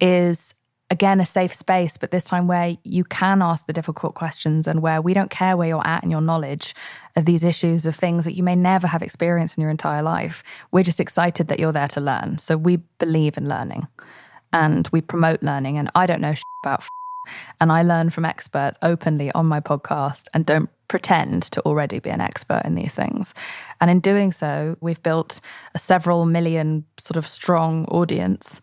is 0.00 0.54
again 0.90 1.20
a 1.20 1.26
safe 1.26 1.54
space, 1.54 1.96
but 1.96 2.10
this 2.10 2.24
time 2.24 2.46
where 2.46 2.76
you 2.84 3.04
can 3.04 3.40
ask 3.40 3.66
the 3.66 3.72
difficult 3.72 4.14
questions 4.14 4.66
and 4.66 4.82
where 4.82 5.00
we 5.00 5.14
don't 5.14 5.30
care 5.30 5.56
where 5.56 5.68
you're 5.68 5.86
at 5.86 6.04
in 6.04 6.10
your 6.10 6.20
knowledge 6.20 6.74
of 7.16 7.24
these 7.24 7.44
issues, 7.44 7.86
of 7.86 7.94
things 7.94 8.24
that 8.24 8.34
you 8.34 8.42
may 8.42 8.56
never 8.56 8.86
have 8.86 9.02
experienced 9.02 9.56
in 9.56 9.62
your 9.62 9.70
entire 9.70 10.02
life. 10.02 10.42
We're 10.70 10.84
just 10.84 11.00
excited 11.00 11.48
that 11.48 11.60
you're 11.60 11.72
there 11.72 11.88
to 11.88 12.00
learn. 12.00 12.38
So, 12.38 12.56
we 12.56 12.76
believe 12.98 13.36
in 13.36 13.48
learning 13.48 13.86
and 14.52 14.88
we 14.92 15.00
promote 15.00 15.42
learning. 15.42 15.78
And 15.78 15.90
I 15.94 16.06
don't 16.06 16.20
know 16.20 16.34
about 16.62 16.80
f- 16.80 16.88
and 17.60 17.70
I 17.70 17.82
learn 17.82 18.10
from 18.10 18.24
experts 18.24 18.78
openly 18.82 19.30
on 19.32 19.46
my 19.46 19.60
podcast 19.60 20.28
and 20.34 20.44
don't 20.44 20.68
pretend 20.88 21.44
to 21.44 21.60
already 21.62 21.98
be 21.98 22.10
an 22.10 22.20
expert 22.20 22.62
in 22.64 22.74
these 22.74 22.94
things. 22.94 23.32
And 23.80 23.90
in 23.90 24.00
doing 24.00 24.32
so, 24.32 24.76
we've 24.80 25.02
built 25.02 25.40
a 25.74 25.78
several 25.78 26.26
million 26.26 26.84
sort 26.98 27.16
of 27.16 27.26
strong 27.26 27.86
audience. 27.86 28.60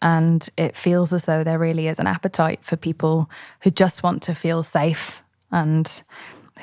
And 0.00 0.48
it 0.56 0.76
feels 0.76 1.12
as 1.12 1.24
though 1.24 1.44
there 1.44 1.58
really 1.58 1.88
is 1.88 1.98
an 1.98 2.06
appetite 2.06 2.60
for 2.64 2.76
people 2.76 3.30
who 3.62 3.70
just 3.70 4.02
want 4.02 4.22
to 4.24 4.34
feel 4.34 4.62
safe 4.62 5.22
and 5.50 6.02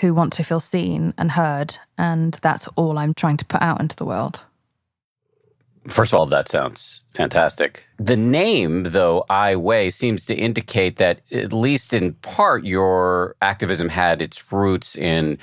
who 0.01 0.13
want 0.13 0.33
to 0.33 0.43
feel 0.43 0.59
seen 0.59 1.13
and 1.17 1.31
heard. 1.31 1.77
And 1.97 2.33
that's 2.41 2.67
all 2.75 2.97
I'm 2.97 3.13
trying 3.13 3.37
to 3.37 3.45
put 3.45 3.61
out 3.61 3.79
into 3.79 3.95
the 3.95 4.05
world. 4.05 4.41
First 5.87 6.13
of 6.13 6.19
all, 6.19 6.25
that 6.25 6.49
sounds 6.49 7.01
fantastic. 7.13 7.85
The 7.97 8.15
name, 8.15 8.83
though, 8.83 9.23
iWeigh, 9.29 9.93
seems 9.93 10.25
to 10.25 10.35
indicate 10.35 10.97
that, 10.97 11.21
at 11.31 11.53
least 11.53 11.93
in 11.93 12.13
part, 12.13 12.65
your 12.65 13.35
activism 13.41 13.89
had 13.89 14.21
its 14.21 14.51
roots 14.51 14.95
in 14.95 15.37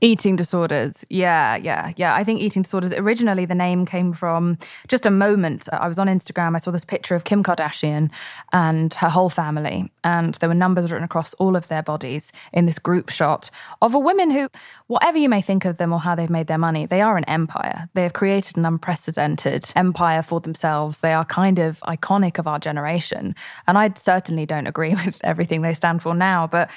Eating 0.00 0.36
disorders. 0.36 1.04
Yeah, 1.08 1.56
yeah, 1.56 1.92
yeah. 1.96 2.14
I 2.14 2.24
think 2.24 2.40
eating 2.40 2.62
disorders, 2.62 2.92
originally 2.92 3.44
the 3.44 3.54
name 3.54 3.84
came 3.86 4.12
from 4.12 4.58
just 4.86 5.06
a 5.06 5.10
moment. 5.10 5.68
I 5.72 5.88
was 5.88 5.98
on 5.98 6.06
Instagram, 6.06 6.54
I 6.54 6.58
saw 6.58 6.70
this 6.70 6.84
picture 6.84 7.14
of 7.14 7.24
Kim 7.24 7.42
Kardashian 7.42 8.10
and 8.52 8.94
her 8.94 9.08
whole 9.08 9.30
family, 9.30 9.90
and 10.04 10.34
there 10.34 10.48
were 10.48 10.54
numbers 10.54 10.90
written 10.90 11.04
across 11.04 11.34
all 11.34 11.56
of 11.56 11.68
their 11.68 11.82
bodies 11.82 12.32
in 12.52 12.66
this 12.66 12.78
group 12.78 13.10
shot 13.10 13.50
of 13.82 13.94
a 13.94 13.98
woman 13.98 14.30
who, 14.30 14.48
whatever 14.86 15.18
you 15.18 15.28
may 15.28 15.42
think 15.42 15.64
of 15.64 15.78
them 15.78 15.92
or 15.92 16.00
how 16.00 16.14
they've 16.14 16.30
made 16.30 16.46
their 16.46 16.58
money, 16.58 16.86
they 16.86 17.00
are 17.00 17.16
an 17.16 17.24
empire. 17.24 17.88
They 17.94 18.02
have 18.02 18.12
created 18.12 18.56
an 18.56 18.64
unprecedented 18.64 19.72
empire 19.74 20.22
for 20.22 20.40
themselves. 20.40 21.00
They 21.00 21.12
are 21.12 21.24
kind 21.24 21.58
of 21.58 21.80
iconic 21.80 22.38
of 22.38 22.46
our 22.46 22.58
generation. 22.58 23.34
And 23.66 23.76
I 23.76 23.92
certainly 23.96 24.46
don't 24.46 24.66
agree 24.66 24.94
with 25.04 25.18
everything 25.24 25.62
they 25.62 25.74
stand 25.74 26.02
for 26.02 26.14
now, 26.14 26.46
but 26.46 26.70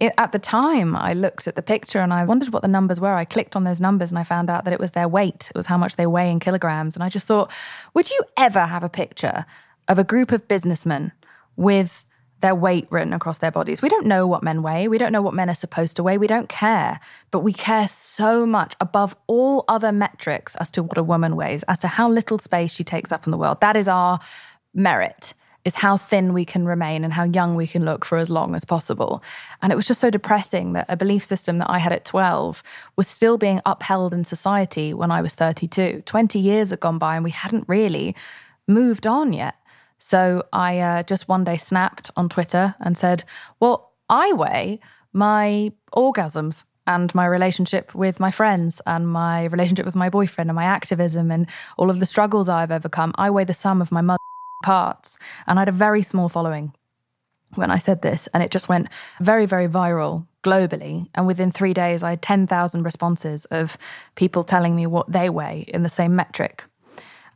it, 0.00 0.14
at 0.16 0.32
the 0.32 0.38
time, 0.38 0.94
I 0.94 1.12
looked 1.12 1.46
at 1.48 1.56
the 1.56 1.62
picture 1.62 2.00
and 2.00 2.12
I 2.12 2.24
wondered 2.24 2.52
what 2.52 2.62
the 2.62 2.68
numbers 2.68 3.00
were. 3.00 3.14
I 3.14 3.24
clicked 3.24 3.56
on 3.56 3.64
those 3.64 3.80
numbers 3.80 4.10
and 4.10 4.18
I 4.18 4.24
found 4.24 4.48
out 4.48 4.64
that 4.64 4.72
it 4.72 4.80
was 4.80 4.92
their 4.92 5.08
weight. 5.08 5.50
It 5.50 5.56
was 5.56 5.66
how 5.66 5.76
much 5.76 5.96
they 5.96 6.06
weigh 6.06 6.30
in 6.30 6.40
kilograms. 6.40 6.94
And 6.94 7.02
I 7.02 7.08
just 7.08 7.26
thought, 7.26 7.50
would 7.94 8.10
you 8.10 8.20
ever 8.36 8.60
have 8.60 8.82
a 8.82 8.88
picture 8.88 9.44
of 9.88 9.98
a 9.98 10.04
group 10.04 10.30
of 10.32 10.46
businessmen 10.46 11.12
with 11.56 12.04
their 12.40 12.54
weight 12.54 12.86
written 12.90 13.12
across 13.12 13.38
their 13.38 13.50
bodies? 13.50 13.82
We 13.82 13.88
don't 13.88 14.06
know 14.06 14.26
what 14.26 14.42
men 14.42 14.62
weigh. 14.62 14.86
We 14.86 14.98
don't 14.98 15.12
know 15.12 15.22
what 15.22 15.34
men 15.34 15.50
are 15.50 15.54
supposed 15.54 15.96
to 15.96 16.02
weigh. 16.02 16.18
We 16.18 16.28
don't 16.28 16.48
care. 16.48 17.00
But 17.30 17.40
we 17.40 17.52
care 17.52 17.88
so 17.88 18.46
much 18.46 18.76
above 18.80 19.16
all 19.26 19.64
other 19.66 19.90
metrics 19.90 20.54
as 20.56 20.70
to 20.72 20.82
what 20.82 20.98
a 20.98 21.02
woman 21.02 21.34
weighs, 21.34 21.64
as 21.64 21.80
to 21.80 21.88
how 21.88 22.08
little 22.08 22.38
space 22.38 22.72
she 22.72 22.84
takes 22.84 23.10
up 23.10 23.26
in 23.26 23.32
the 23.32 23.38
world. 23.38 23.60
That 23.60 23.76
is 23.76 23.88
our 23.88 24.20
merit 24.74 25.34
is 25.64 25.74
how 25.74 25.96
thin 25.96 26.32
we 26.32 26.44
can 26.44 26.64
remain 26.64 27.04
and 27.04 27.12
how 27.12 27.24
young 27.24 27.54
we 27.54 27.66
can 27.66 27.84
look 27.84 28.04
for 28.04 28.18
as 28.18 28.30
long 28.30 28.54
as 28.54 28.64
possible. 28.64 29.22
And 29.60 29.72
it 29.72 29.76
was 29.76 29.86
just 29.86 30.00
so 30.00 30.10
depressing 30.10 30.72
that 30.72 30.86
a 30.88 30.96
belief 30.96 31.24
system 31.24 31.58
that 31.58 31.70
I 31.70 31.78
had 31.78 31.92
at 31.92 32.04
12 32.04 32.62
was 32.96 33.08
still 33.08 33.38
being 33.38 33.60
upheld 33.66 34.14
in 34.14 34.24
society 34.24 34.94
when 34.94 35.10
I 35.10 35.20
was 35.20 35.34
32. 35.34 36.02
20 36.06 36.38
years 36.38 36.70
had 36.70 36.80
gone 36.80 36.98
by 36.98 37.16
and 37.16 37.24
we 37.24 37.30
hadn't 37.30 37.68
really 37.68 38.14
moved 38.66 39.06
on 39.06 39.32
yet. 39.32 39.56
So 39.98 40.44
I 40.52 40.78
uh, 40.78 41.02
just 41.02 41.28
one 41.28 41.44
day 41.44 41.56
snapped 41.56 42.10
on 42.16 42.28
Twitter 42.28 42.74
and 42.78 42.96
said, 42.96 43.24
Well, 43.58 43.92
I 44.08 44.32
weigh 44.32 44.80
my 45.12 45.72
orgasms 45.94 46.64
and 46.86 47.14
my 47.14 47.26
relationship 47.26 47.94
with 47.94 48.20
my 48.20 48.30
friends 48.30 48.80
and 48.86 49.08
my 49.08 49.44
relationship 49.46 49.84
with 49.84 49.96
my 49.96 50.08
boyfriend 50.08 50.48
and 50.48 50.54
my 50.54 50.64
activism 50.64 51.30
and 51.30 51.48
all 51.76 51.90
of 51.90 52.00
the 52.00 52.06
struggles 52.06 52.48
I've 52.48 52.70
overcome. 52.70 53.12
I 53.16 53.28
weigh 53.28 53.44
the 53.44 53.54
sum 53.54 53.82
of 53.82 53.92
my 53.92 54.00
mother 54.00 54.18
parts. 54.62 55.18
And 55.46 55.58
I 55.58 55.62
had 55.62 55.68
a 55.68 55.72
very 55.72 56.02
small 56.02 56.28
following 56.28 56.72
when 57.54 57.70
I 57.70 57.78
said 57.78 58.02
this, 58.02 58.28
and 58.34 58.42
it 58.42 58.50
just 58.50 58.68
went 58.68 58.88
very, 59.20 59.46
very 59.46 59.68
viral 59.68 60.26
globally. 60.44 61.08
And 61.14 61.26
within 61.26 61.50
three 61.50 61.74
days, 61.74 62.02
I 62.02 62.10
had 62.10 62.22
10,000 62.22 62.82
responses 62.82 63.44
of 63.46 63.78
people 64.14 64.44
telling 64.44 64.76
me 64.76 64.86
what 64.86 65.10
they 65.10 65.30
weigh 65.30 65.64
in 65.68 65.82
the 65.82 65.88
same 65.88 66.14
metric. 66.14 66.64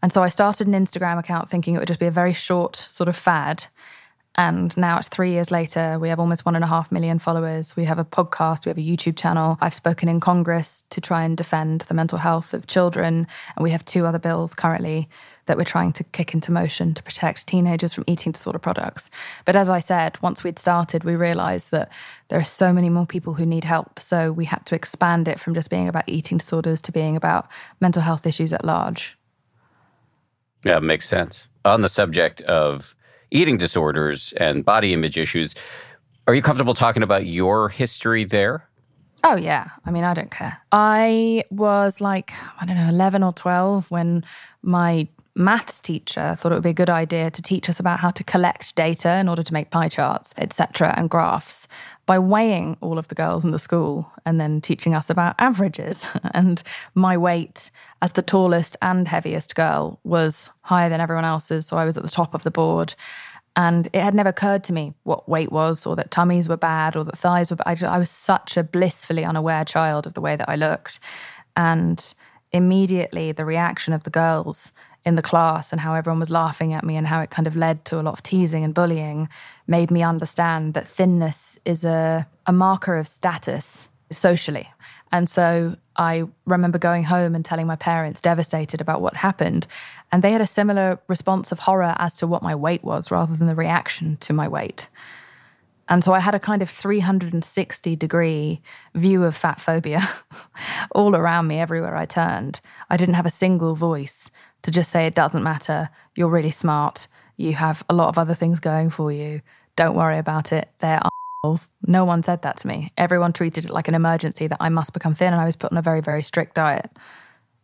And 0.02 0.12
so 0.12 0.22
I 0.22 0.28
started 0.28 0.66
an 0.66 0.74
Instagram 0.74 1.18
account 1.18 1.48
thinking 1.48 1.74
it 1.74 1.78
would 1.78 1.88
just 1.88 2.00
be 2.00 2.06
a 2.06 2.10
very 2.10 2.32
short 2.32 2.76
sort 2.76 3.08
of 3.08 3.16
fad. 3.16 3.66
And 4.36 4.74
now 4.78 4.98
it's 4.98 5.08
three 5.08 5.30
years 5.30 5.50
later. 5.50 5.98
We 5.98 6.08
have 6.08 6.18
almost 6.18 6.46
one 6.46 6.54
and 6.54 6.64
a 6.64 6.68
half 6.68 6.90
million 6.90 7.18
followers. 7.18 7.76
We 7.76 7.84
have 7.84 7.98
a 7.98 8.04
podcast. 8.04 8.64
We 8.64 8.70
have 8.70 8.78
a 8.78 8.80
YouTube 8.80 9.16
channel. 9.16 9.58
I've 9.60 9.74
spoken 9.74 10.08
in 10.08 10.20
Congress 10.20 10.84
to 10.90 11.00
try 11.02 11.24
and 11.24 11.36
defend 11.36 11.82
the 11.82 11.94
mental 11.94 12.18
health 12.18 12.54
of 12.54 12.66
children. 12.66 13.26
And 13.56 13.62
we 13.62 13.70
have 13.70 13.84
two 13.84 14.06
other 14.06 14.18
bills 14.18 14.54
currently 14.54 15.08
that 15.46 15.58
we're 15.58 15.64
trying 15.64 15.92
to 15.92 16.04
kick 16.04 16.32
into 16.32 16.50
motion 16.50 16.94
to 16.94 17.02
protect 17.02 17.46
teenagers 17.46 17.92
from 17.92 18.04
eating 18.06 18.32
disorder 18.32 18.58
products. 18.58 19.10
But 19.44 19.56
as 19.56 19.68
I 19.68 19.80
said, 19.80 20.16
once 20.22 20.42
we'd 20.42 20.58
started, 20.58 21.04
we 21.04 21.14
realized 21.14 21.70
that 21.72 21.90
there 22.28 22.38
are 22.38 22.44
so 22.44 22.72
many 22.72 22.88
more 22.88 23.06
people 23.06 23.34
who 23.34 23.44
need 23.44 23.64
help. 23.64 24.00
So 24.00 24.32
we 24.32 24.46
had 24.46 24.64
to 24.66 24.74
expand 24.74 25.28
it 25.28 25.40
from 25.40 25.54
just 25.54 25.68
being 25.68 25.88
about 25.88 26.04
eating 26.06 26.38
disorders 26.38 26.80
to 26.82 26.92
being 26.92 27.16
about 27.16 27.48
mental 27.80 28.02
health 28.02 28.26
issues 28.26 28.52
at 28.52 28.64
large. 28.64 29.18
Yeah, 30.64 30.78
makes 30.78 31.08
sense. 31.08 31.48
On 31.64 31.82
the 31.82 31.88
subject 31.88 32.40
of 32.42 32.94
eating 33.32 33.56
disorders 33.56 34.32
and 34.36 34.64
body 34.64 34.92
image 34.92 35.18
issues, 35.18 35.54
are 36.28 36.34
you 36.34 36.42
comfortable 36.42 36.74
talking 36.74 37.02
about 37.02 37.26
your 37.26 37.68
history 37.68 38.24
there? 38.24 38.68
Oh, 39.24 39.36
yeah. 39.36 39.68
I 39.84 39.90
mean, 39.90 40.04
I 40.04 40.14
don't 40.14 40.30
care. 40.30 40.58
I 40.72 41.44
was 41.50 42.00
like, 42.00 42.32
I 42.60 42.66
don't 42.66 42.76
know, 42.76 42.88
11 42.88 43.22
or 43.22 43.32
12 43.32 43.90
when 43.90 44.24
my 44.62 45.08
maths 45.34 45.80
teacher 45.80 46.34
thought 46.36 46.52
it 46.52 46.56
would 46.56 46.64
be 46.64 46.70
a 46.70 46.74
good 46.74 46.90
idea 46.90 47.30
to 47.30 47.40
teach 47.40 47.68
us 47.68 47.80
about 47.80 48.00
how 48.00 48.10
to 48.10 48.24
collect 48.24 48.74
data 48.74 49.18
in 49.18 49.28
order 49.28 49.42
to 49.42 49.52
make 49.52 49.70
pie 49.70 49.88
charts, 49.88 50.34
etc., 50.36 50.92
and 50.96 51.08
graphs 51.08 51.66
by 52.06 52.18
weighing 52.18 52.76
all 52.80 52.98
of 52.98 53.08
the 53.08 53.14
girls 53.14 53.44
in 53.44 53.52
the 53.52 53.58
school 53.58 54.10
and 54.26 54.40
then 54.40 54.60
teaching 54.60 54.94
us 54.94 55.08
about 55.08 55.34
averages. 55.38 56.06
and 56.34 56.62
my 56.94 57.16
weight 57.16 57.70
as 58.00 58.12
the 58.12 58.22
tallest 58.22 58.76
and 58.82 59.06
heaviest 59.06 59.54
girl 59.54 60.00
was 60.04 60.50
higher 60.62 60.88
than 60.88 61.00
everyone 61.00 61.24
else's, 61.24 61.66
so 61.66 61.76
I 61.76 61.84
was 61.84 61.96
at 61.96 62.02
the 62.02 62.10
top 62.10 62.34
of 62.34 62.42
the 62.42 62.50
board. 62.50 62.94
And 63.54 63.88
it 63.92 64.00
had 64.00 64.14
never 64.14 64.30
occurred 64.30 64.64
to 64.64 64.72
me 64.72 64.94
what 65.02 65.28
weight 65.28 65.52
was, 65.52 65.86
or 65.86 65.94
that 65.96 66.10
tummies 66.10 66.48
were 66.48 66.56
bad, 66.56 66.96
or 66.96 67.04
that 67.04 67.18
thighs 67.18 67.50
were 67.50 67.56
bad. 67.56 67.82
I, 67.82 67.94
I 67.94 67.98
was 67.98 68.10
such 68.10 68.56
a 68.56 68.64
blissfully 68.64 69.24
unaware 69.24 69.64
child 69.64 70.06
of 70.06 70.14
the 70.14 70.22
way 70.22 70.36
that 70.36 70.48
I 70.48 70.56
looked. 70.56 70.98
And 71.54 72.14
immediately, 72.50 73.30
the 73.32 73.44
reaction 73.44 73.92
of 73.92 74.04
the 74.04 74.10
girls 74.10 74.72
in 75.04 75.16
the 75.16 75.22
class 75.22 75.72
and 75.72 75.80
how 75.80 75.94
everyone 75.94 76.20
was 76.20 76.30
laughing 76.30 76.72
at 76.72 76.84
me 76.84 76.96
and 76.96 77.06
how 77.06 77.20
it 77.20 77.30
kind 77.30 77.46
of 77.46 77.56
led 77.56 77.84
to 77.86 77.98
a 77.98 78.02
lot 78.02 78.12
of 78.12 78.22
teasing 78.22 78.64
and 78.64 78.74
bullying 78.74 79.28
made 79.66 79.90
me 79.90 80.02
understand 80.02 80.74
that 80.74 80.86
thinness 80.86 81.58
is 81.64 81.84
a, 81.84 82.26
a 82.46 82.52
marker 82.52 82.96
of 82.96 83.08
status 83.08 83.88
socially. 84.10 84.70
And 85.10 85.28
so 85.28 85.76
I 85.96 86.24
remember 86.46 86.78
going 86.78 87.04
home 87.04 87.34
and 87.34 87.44
telling 87.44 87.66
my 87.66 87.76
parents, 87.76 88.20
devastated 88.20 88.80
about 88.80 89.02
what 89.02 89.14
happened. 89.14 89.66
And 90.10 90.22
they 90.22 90.32
had 90.32 90.40
a 90.40 90.46
similar 90.46 91.00
response 91.08 91.52
of 91.52 91.58
horror 91.58 91.94
as 91.98 92.16
to 92.18 92.26
what 92.26 92.42
my 92.42 92.54
weight 92.54 92.82
was 92.82 93.10
rather 93.10 93.34
than 93.34 93.46
the 93.46 93.54
reaction 93.54 94.16
to 94.18 94.32
my 94.32 94.48
weight. 94.48 94.88
And 95.88 96.02
so 96.02 96.14
I 96.14 96.20
had 96.20 96.34
a 96.34 96.40
kind 96.40 96.62
of 96.62 96.70
360 96.70 97.96
degree 97.96 98.62
view 98.94 99.24
of 99.24 99.36
fat 99.36 99.60
phobia 99.60 100.00
all 100.92 101.14
around 101.14 101.48
me, 101.48 101.58
everywhere 101.58 101.96
I 101.96 102.06
turned. 102.06 102.60
I 102.88 102.96
didn't 102.96 103.14
have 103.14 103.26
a 103.26 103.30
single 103.30 103.74
voice 103.74 104.30
to 104.62 104.70
just 104.70 104.90
say 104.90 105.06
it 105.06 105.14
doesn't 105.14 105.42
matter. 105.42 105.88
You're 106.16 106.28
really 106.28 106.50
smart. 106.50 107.06
You 107.36 107.54
have 107.54 107.84
a 107.88 107.94
lot 107.94 108.08
of 108.08 108.18
other 108.18 108.34
things 108.34 108.60
going 108.60 108.90
for 108.90 109.10
you. 109.10 109.42
Don't 109.76 109.96
worry 109.96 110.18
about 110.18 110.52
it. 110.52 110.68
There 110.80 111.00
are. 111.02 111.10
No 111.88 112.04
one 112.04 112.22
said 112.22 112.42
that 112.42 112.58
to 112.58 112.68
me. 112.68 112.92
Everyone 112.96 113.32
treated 113.32 113.64
it 113.64 113.70
like 113.72 113.88
an 113.88 113.96
emergency 113.96 114.46
that 114.46 114.58
I 114.60 114.68
must 114.68 114.92
become 114.92 115.12
thin, 115.12 115.32
and 115.32 115.42
I 115.42 115.44
was 115.44 115.56
put 115.56 115.72
on 115.72 115.78
a 115.78 115.82
very, 115.82 116.00
very 116.00 116.22
strict 116.22 116.54
diet 116.54 116.88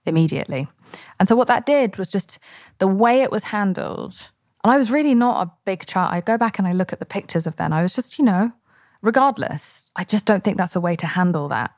immediately. 0.04 0.66
And 1.20 1.28
so 1.28 1.36
what 1.36 1.46
that 1.46 1.64
did 1.64 1.96
was 1.96 2.08
just 2.08 2.40
the 2.78 2.88
way 2.88 3.22
it 3.22 3.30
was 3.30 3.44
handled. 3.44 4.30
And 4.64 4.72
I 4.72 4.78
was 4.78 4.90
really 4.90 5.14
not 5.14 5.46
a 5.46 5.52
big 5.64 5.86
child. 5.86 6.12
I 6.12 6.20
go 6.20 6.36
back 6.36 6.58
and 6.58 6.66
I 6.66 6.72
look 6.72 6.92
at 6.92 6.98
the 6.98 7.06
pictures 7.06 7.46
of 7.46 7.54
then. 7.54 7.72
I 7.72 7.82
was 7.82 7.94
just, 7.94 8.18
you 8.18 8.24
know, 8.24 8.50
regardless, 9.00 9.88
I 9.94 10.02
just 10.02 10.26
don't 10.26 10.42
think 10.42 10.56
that's 10.56 10.74
a 10.74 10.80
way 10.80 10.96
to 10.96 11.06
handle 11.06 11.46
that. 11.48 11.70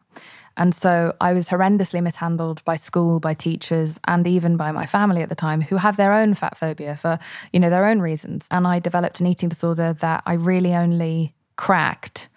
And 0.60 0.74
so 0.74 1.16
I 1.22 1.32
was 1.32 1.48
horrendously 1.48 2.02
mishandled 2.02 2.62
by 2.66 2.76
school, 2.76 3.18
by 3.18 3.32
teachers, 3.32 3.98
and 4.06 4.26
even 4.26 4.58
by 4.58 4.72
my 4.72 4.84
family 4.84 5.22
at 5.22 5.30
the 5.30 5.34
time 5.34 5.62
who 5.62 5.78
have 5.78 5.96
their 5.96 6.12
own 6.12 6.34
fat 6.34 6.58
phobia 6.58 6.98
for, 6.98 7.18
you 7.50 7.58
know, 7.58 7.70
their 7.70 7.86
own 7.86 8.00
reasons. 8.00 8.46
And 8.50 8.66
I 8.66 8.78
developed 8.78 9.20
an 9.20 9.26
eating 9.26 9.48
disorder 9.48 9.94
that 9.94 10.22
I 10.26 10.34
really 10.34 10.74
only 10.74 11.34
cracked 11.56 12.28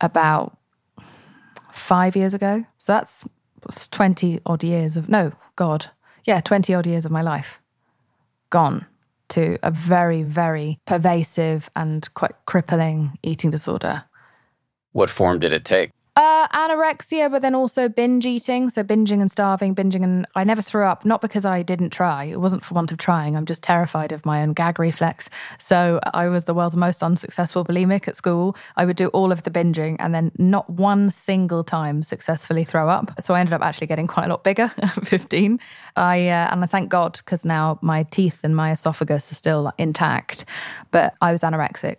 about 0.00 0.56
five 1.72 2.14
years 2.14 2.34
ago. 2.34 2.64
So 2.78 2.92
that's 2.92 3.26
20 3.88 4.40
odd 4.46 4.62
years 4.62 4.96
of, 4.96 5.08
no, 5.08 5.32
God, 5.56 5.86
yeah, 6.22 6.40
20 6.40 6.72
odd 6.72 6.86
years 6.86 7.04
of 7.04 7.10
my 7.10 7.20
life 7.20 7.60
gone 8.50 8.86
to 9.30 9.58
a 9.64 9.72
very, 9.72 10.22
very 10.22 10.78
pervasive 10.86 11.68
and 11.74 12.08
quite 12.14 12.34
crippling 12.46 13.18
eating 13.24 13.50
disorder. 13.50 14.04
What 14.92 15.10
form 15.10 15.40
did 15.40 15.52
it 15.52 15.64
take? 15.64 15.90
Uh, 16.20 16.46
anorexia, 16.48 17.30
but 17.30 17.40
then 17.40 17.54
also 17.54 17.88
binge 17.88 18.26
eating. 18.26 18.68
So 18.68 18.84
binging 18.84 19.22
and 19.22 19.30
starving, 19.30 19.74
binging 19.74 20.04
and 20.04 20.26
I 20.34 20.44
never 20.44 20.60
threw 20.60 20.84
up, 20.84 21.06
not 21.06 21.22
because 21.22 21.46
I 21.46 21.62
didn't 21.62 21.94
try. 21.94 22.24
It 22.24 22.38
wasn't 22.38 22.62
for 22.62 22.74
want 22.74 22.92
of 22.92 22.98
trying. 22.98 23.36
I'm 23.36 23.46
just 23.46 23.62
terrified 23.62 24.12
of 24.12 24.26
my 24.26 24.42
own 24.42 24.52
gag 24.52 24.78
reflex. 24.78 25.30
So 25.58 25.98
I 26.12 26.28
was 26.28 26.44
the 26.44 26.52
world's 26.52 26.76
most 26.76 27.02
unsuccessful 27.02 27.64
bulimic 27.64 28.06
at 28.06 28.16
school. 28.16 28.54
I 28.76 28.84
would 28.84 28.98
do 28.98 29.08
all 29.08 29.32
of 29.32 29.44
the 29.44 29.50
binging 29.50 29.96
and 29.98 30.14
then 30.14 30.30
not 30.36 30.68
one 30.68 31.10
single 31.10 31.64
time 31.64 32.02
successfully 32.02 32.64
throw 32.64 32.90
up. 32.90 33.12
So 33.18 33.32
I 33.32 33.40
ended 33.40 33.54
up 33.54 33.62
actually 33.62 33.86
getting 33.86 34.06
quite 34.06 34.26
a 34.26 34.28
lot 34.28 34.44
bigger 34.44 34.70
at 34.76 35.06
15. 35.06 35.58
I 35.96 36.28
uh, 36.28 36.48
and 36.50 36.62
I 36.62 36.66
thank 36.66 36.90
God 36.90 37.16
because 37.16 37.46
now 37.46 37.78
my 37.80 38.02
teeth 38.02 38.40
and 38.44 38.54
my 38.54 38.72
esophagus 38.72 39.32
are 39.32 39.36
still 39.36 39.72
intact. 39.78 40.44
But 40.90 41.14
I 41.22 41.32
was 41.32 41.40
anorexic 41.40 41.96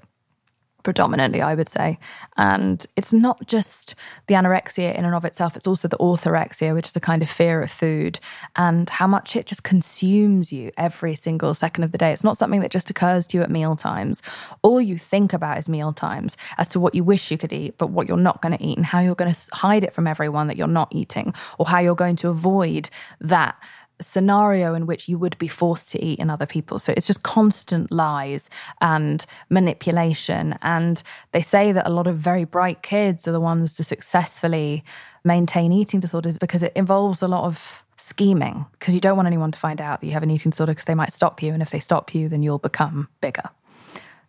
predominantly, 0.84 1.42
I 1.42 1.56
would 1.56 1.70
say. 1.70 2.00
And 2.38 2.86
it's 2.96 3.14
not 3.14 3.46
just 3.48 3.96
the 4.28 4.36
anorexia 4.36 4.96
in 4.96 5.06
and 5.06 5.16
of 5.16 5.26
itself, 5.26 5.56
it's 5.56 5.68
also 5.68 5.88
the 5.88 5.98
orthorexia, 5.98 6.74
which 6.74 6.88
is 6.88 6.96
a 6.96 7.00
kind 7.00 7.22
of 7.22 7.30
fear 7.30 7.62
of 7.62 7.72
food 7.72 8.20
and 8.56 8.90
how 8.90 9.08
much 9.08 9.36
it 9.36 9.46
just 9.46 9.64
consumes 9.64 10.52
you 10.52 10.72
every 10.78 11.16
single 11.16 11.54
second 11.54 11.84
of 11.84 11.92
the 11.92 11.98
day. 11.98 12.12
It's 12.12 12.24
not 12.24 12.38
something 12.38 12.62
that 12.62 12.72
just 12.72 12.90
occurs 12.90 13.28
to 13.28 13.38
you 13.38 13.44
at 13.44 13.52
meal 13.52 13.76
times. 13.76 14.22
All 14.62 14.82
you 14.82 14.98
think 14.98 15.34
about 15.34 15.58
is 15.58 15.70
meal 15.70 15.94
times 15.94 16.38
as 16.58 16.68
to 16.70 16.80
what 16.80 16.96
you 16.96 17.04
wish 17.04 17.32
you 17.32 17.38
could 17.38 17.54
eat, 17.54 17.78
but 17.78 17.90
what 17.92 18.08
you're 18.08 18.18
not 18.18 18.42
going 18.42 18.58
to 18.58 18.64
eat 18.64 18.78
and 18.78 18.86
how 18.86 19.00
you're 19.00 19.16
going 19.16 19.34
to 19.34 19.50
hide 19.54 19.84
it 19.84 19.94
from 19.94 20.08
everyone 20.08 20.48
that 20.48 20.58
you're 20.58 20.68
not 20.68 20.90
eating 20.92 21.34
or 21.58 21.68
how 21.68 21.80
you're 21.80 21.96
going 21.96 22.16
to 22.18 22.30
avoid 22.30 22.90
that 23.20 23.62
scenario 24.02 24.74
in 24.74 24.86
which 24.86 25.08
you 25.08 25.18
would 25.18 25.38
be 25.38 25.48
forced 25.48 25.92
to 25.92 26.04
eat 26.04 26.20
in 26.20 26.30
other 26.30 26.46
people. 26.46 26.80
So 26.80 26.94
it's 26.96 27.08
just 27.08 27.24
constant 27.24 27.92
lies 27.92 28.50
and 28.82 29.26
manipulation. 29.50 30.58
And 30.62 31.02
they 31.32 31.42
say 31.42 31.72
that 31.72 31.88
a 31.88 31.92
lot 31.92 32.08
of 32.08 32.18
very 32.18 32.44
bright 32.44 32.82
kids 32.82 33.28
are 33.28 33.32
the 33.32 33.40
ones 33.40 33.74
to 33.74 33.84
successfully 33.84 34.84
maintain 35.24 35.72
eating 35.72 36.00
disorders 36.00 36.38
because 36.38 36.64
it 36.64 36.74
involves 36.76 37.22
a 37.22 37.28
lot 37.28 37.46
of 37.46 37.84
scheming 37.98 38.66
because 38.74 38.96
you 38.96 39.00
don't 39.00 39.16
want 39.16 39.28
anyone 39.28 39.52
to 39.52 39.60
find 39.60 39.80
out 39.80 40.02
that 40.02 40.08
you 40.08 40.14
have 40.14 40.24
an 40.24 40.32
eating 40.32 40.50
disorder 40.50 40.72
because 40.72 40.86
they 40.86 40.96
might 40.96 41.14
stop 41.14 41.44
you. 41.44 41.54
And 41.54 41.62
if 41.62 41.70
they 41.70 41.80
stop 41.80 42.16
you, 42.16 42.28
then 42.30 42.42
you'll 42.42 42.58
become 42.58 43.08
bigger. 43.22 43.50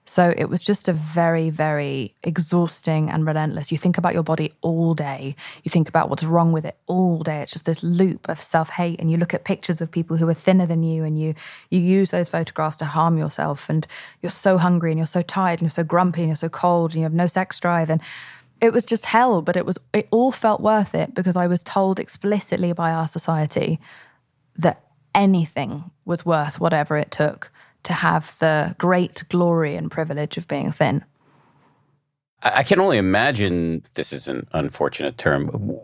So 0.04 0.34
it 0.36 0.46
was 0.46 0.64
just 0.64 0.88
a 0.88 0.92
very, 0.92 1.48
very 1.50 2.14
exhausting 2.24 3.08
and 3.08 3.24
relentless. 3.24 3.70
You 3.70 3.78
think 3.78 3.98
about 3.98 4.14
your 4.14 4.24
body 4.24 4.52
all 4.60 4.94
day. 4.94 5.36
You 5.62 5.70
think 5.70 5.88
about 5.88 6.10
what's 6.10 6.24
wrong 6.24 6.50
with 6.50 6.64
it 6.64 6.76
all 6.86 7.20
day. 7.20 7.40
It's 7.40 7.52
just 7.52 7.66
this 7.66 7.84
loop 7.84 8.28
of 8.28 8.40
self-hate. 8.40 8.98
And 8.98 9.12
you 9.12 9.16
look 9.16 9.32
at 9.32 9.44
pictures 9.44 9.80
of 9.80 9.92
people 9.92 10.16
who 10.16 10.28
are 10.28 10.34
thinner 10.34 10.66
than 10.66 10.82
you 10.82 11.04
and 11.04 11.18
you 11.18 11.34
you 11.70 11.78
use 11.78 12.10
those 12.10 12.28
photographs 12.28 12.78
to 12.78 12.84
harm 12.84 13.16
yourself. 13.16 13.68
And 13.70 13.86
you're 14.20 14.30
so 14.30 14.58
hungry 14.58 14.90
and 14.90 14.98
you're 14.98 15.06
so 15.06 15.22
tired 15.22 15.60
and 15.60 15.62
you're 15.62 15.70
so 15.70 15.84
grumpy 15.84 16.22
and 16.22 16.30
you're 16.30 16.36
so 16.36 16.48
cold 16.48 16.92
and 16.92 16.98
you 16.98 17.04
have 17.04 17.14
no 17.14 17.28
sex 17.28 17.60
drive. 17.60 17.88
And 17.88 18.00
it 18.60 18.72
was 18.72 18.84
just 18.84 19.06
hell, 19.06 19.40
but 19.40 19.56
it 19.56 19.64
was 19.64 19.78
it 19.92 20.08
all 20.10 20.32
felt 20.32 20.60
worth 20.60 20.96
it 20.96 21.14
because 21.14 21.36
I 21.36 21.46
was 21.46 21.62
told 21.62 22.00
explicitly 22.00 22.72
by 22.72 22.90
our 22.90 23.06
society 23.06 23.78
that 24.56 24.82
anything 25.14 25.90
was 26.04 26.26
worth 26.26 26.58
whatever 26.58 26.96
it 26.96 27.10
took 27.12 27.52
to 27.84 27.92
have 27.92 28.38
the 28.38 28.74
great 28.78 29.24
glory 29.28 29.76
and 29.76 29.90
privilege 29.90 30.36
of 30.36 30.48
being 30.48 30.72
thin. 30.72 31.04
I 32.42 32.64
can 32.64 32.80
only 32.80 32.98
imagine 32.98 33.84
this 33.94 34.12
is 34.12 34.28
an 34.28 34.48
unfortunate 34.52 35.16
term 35.16 35.80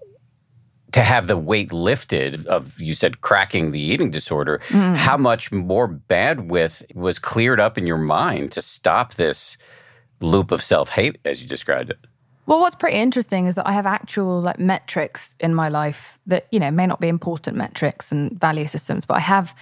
to 0.93 1.03
have 1.03 1.27
the 1.27 1.37
weight 1.37 1.73
lifted 1.73 2.47
of 2.47 2.81
you 2.81 2.95
said 2.95 3.21
cracking 3.21 3.73
the 3.73 3.81
eating 3.81 4.11
disorder 4.11 4.61
mm. 4.69 4.97
how 4.97 5.17
much 5.17 5.53
more 5.53 5.89
bandwidth 5.89 6.83
was 6.95 7.19
cleared 7.19 7.61
up 7.61 7.77
in 7.77 7.87
your 7.87 7.99
mind 7.99 8.53
to 8.53 8.63
stop 8.63 9.15
this 9.15 9.59
loop 10.21 10.51
of 10.51 10.63
self-hate 10.63 11.19
as 11.25 11.43
you 11.43 11.49
described 11.49 11.91
it 11.91 11.99
well 12.47 12.61
what's 12.61 12.75
pretty 12.75 12.97
interesting 12.97 13.47
is 13.47 13.55
that 13.55 13.67
i 13.69 13.73
have 13.73 13.87
actual 13.87 14.41
like 14.41 14.59
metrics 14.59 15.35
in 15.41 15.55
my 15.55 15.69
life 15.69 16.19
that 16.27 16.47
you 16.51 16.59
know 16.59 16.71
may 16.71 16.87
not 16.87 17.01
be 17.01 17.09
important 17.09 17.57
metrics 17.57 18.11
and 18.11 18.39
value 18.41 18.67
systems 18.67 19.05
but 19.05 19.15
i 19.15 19.21
have 19.21 19.55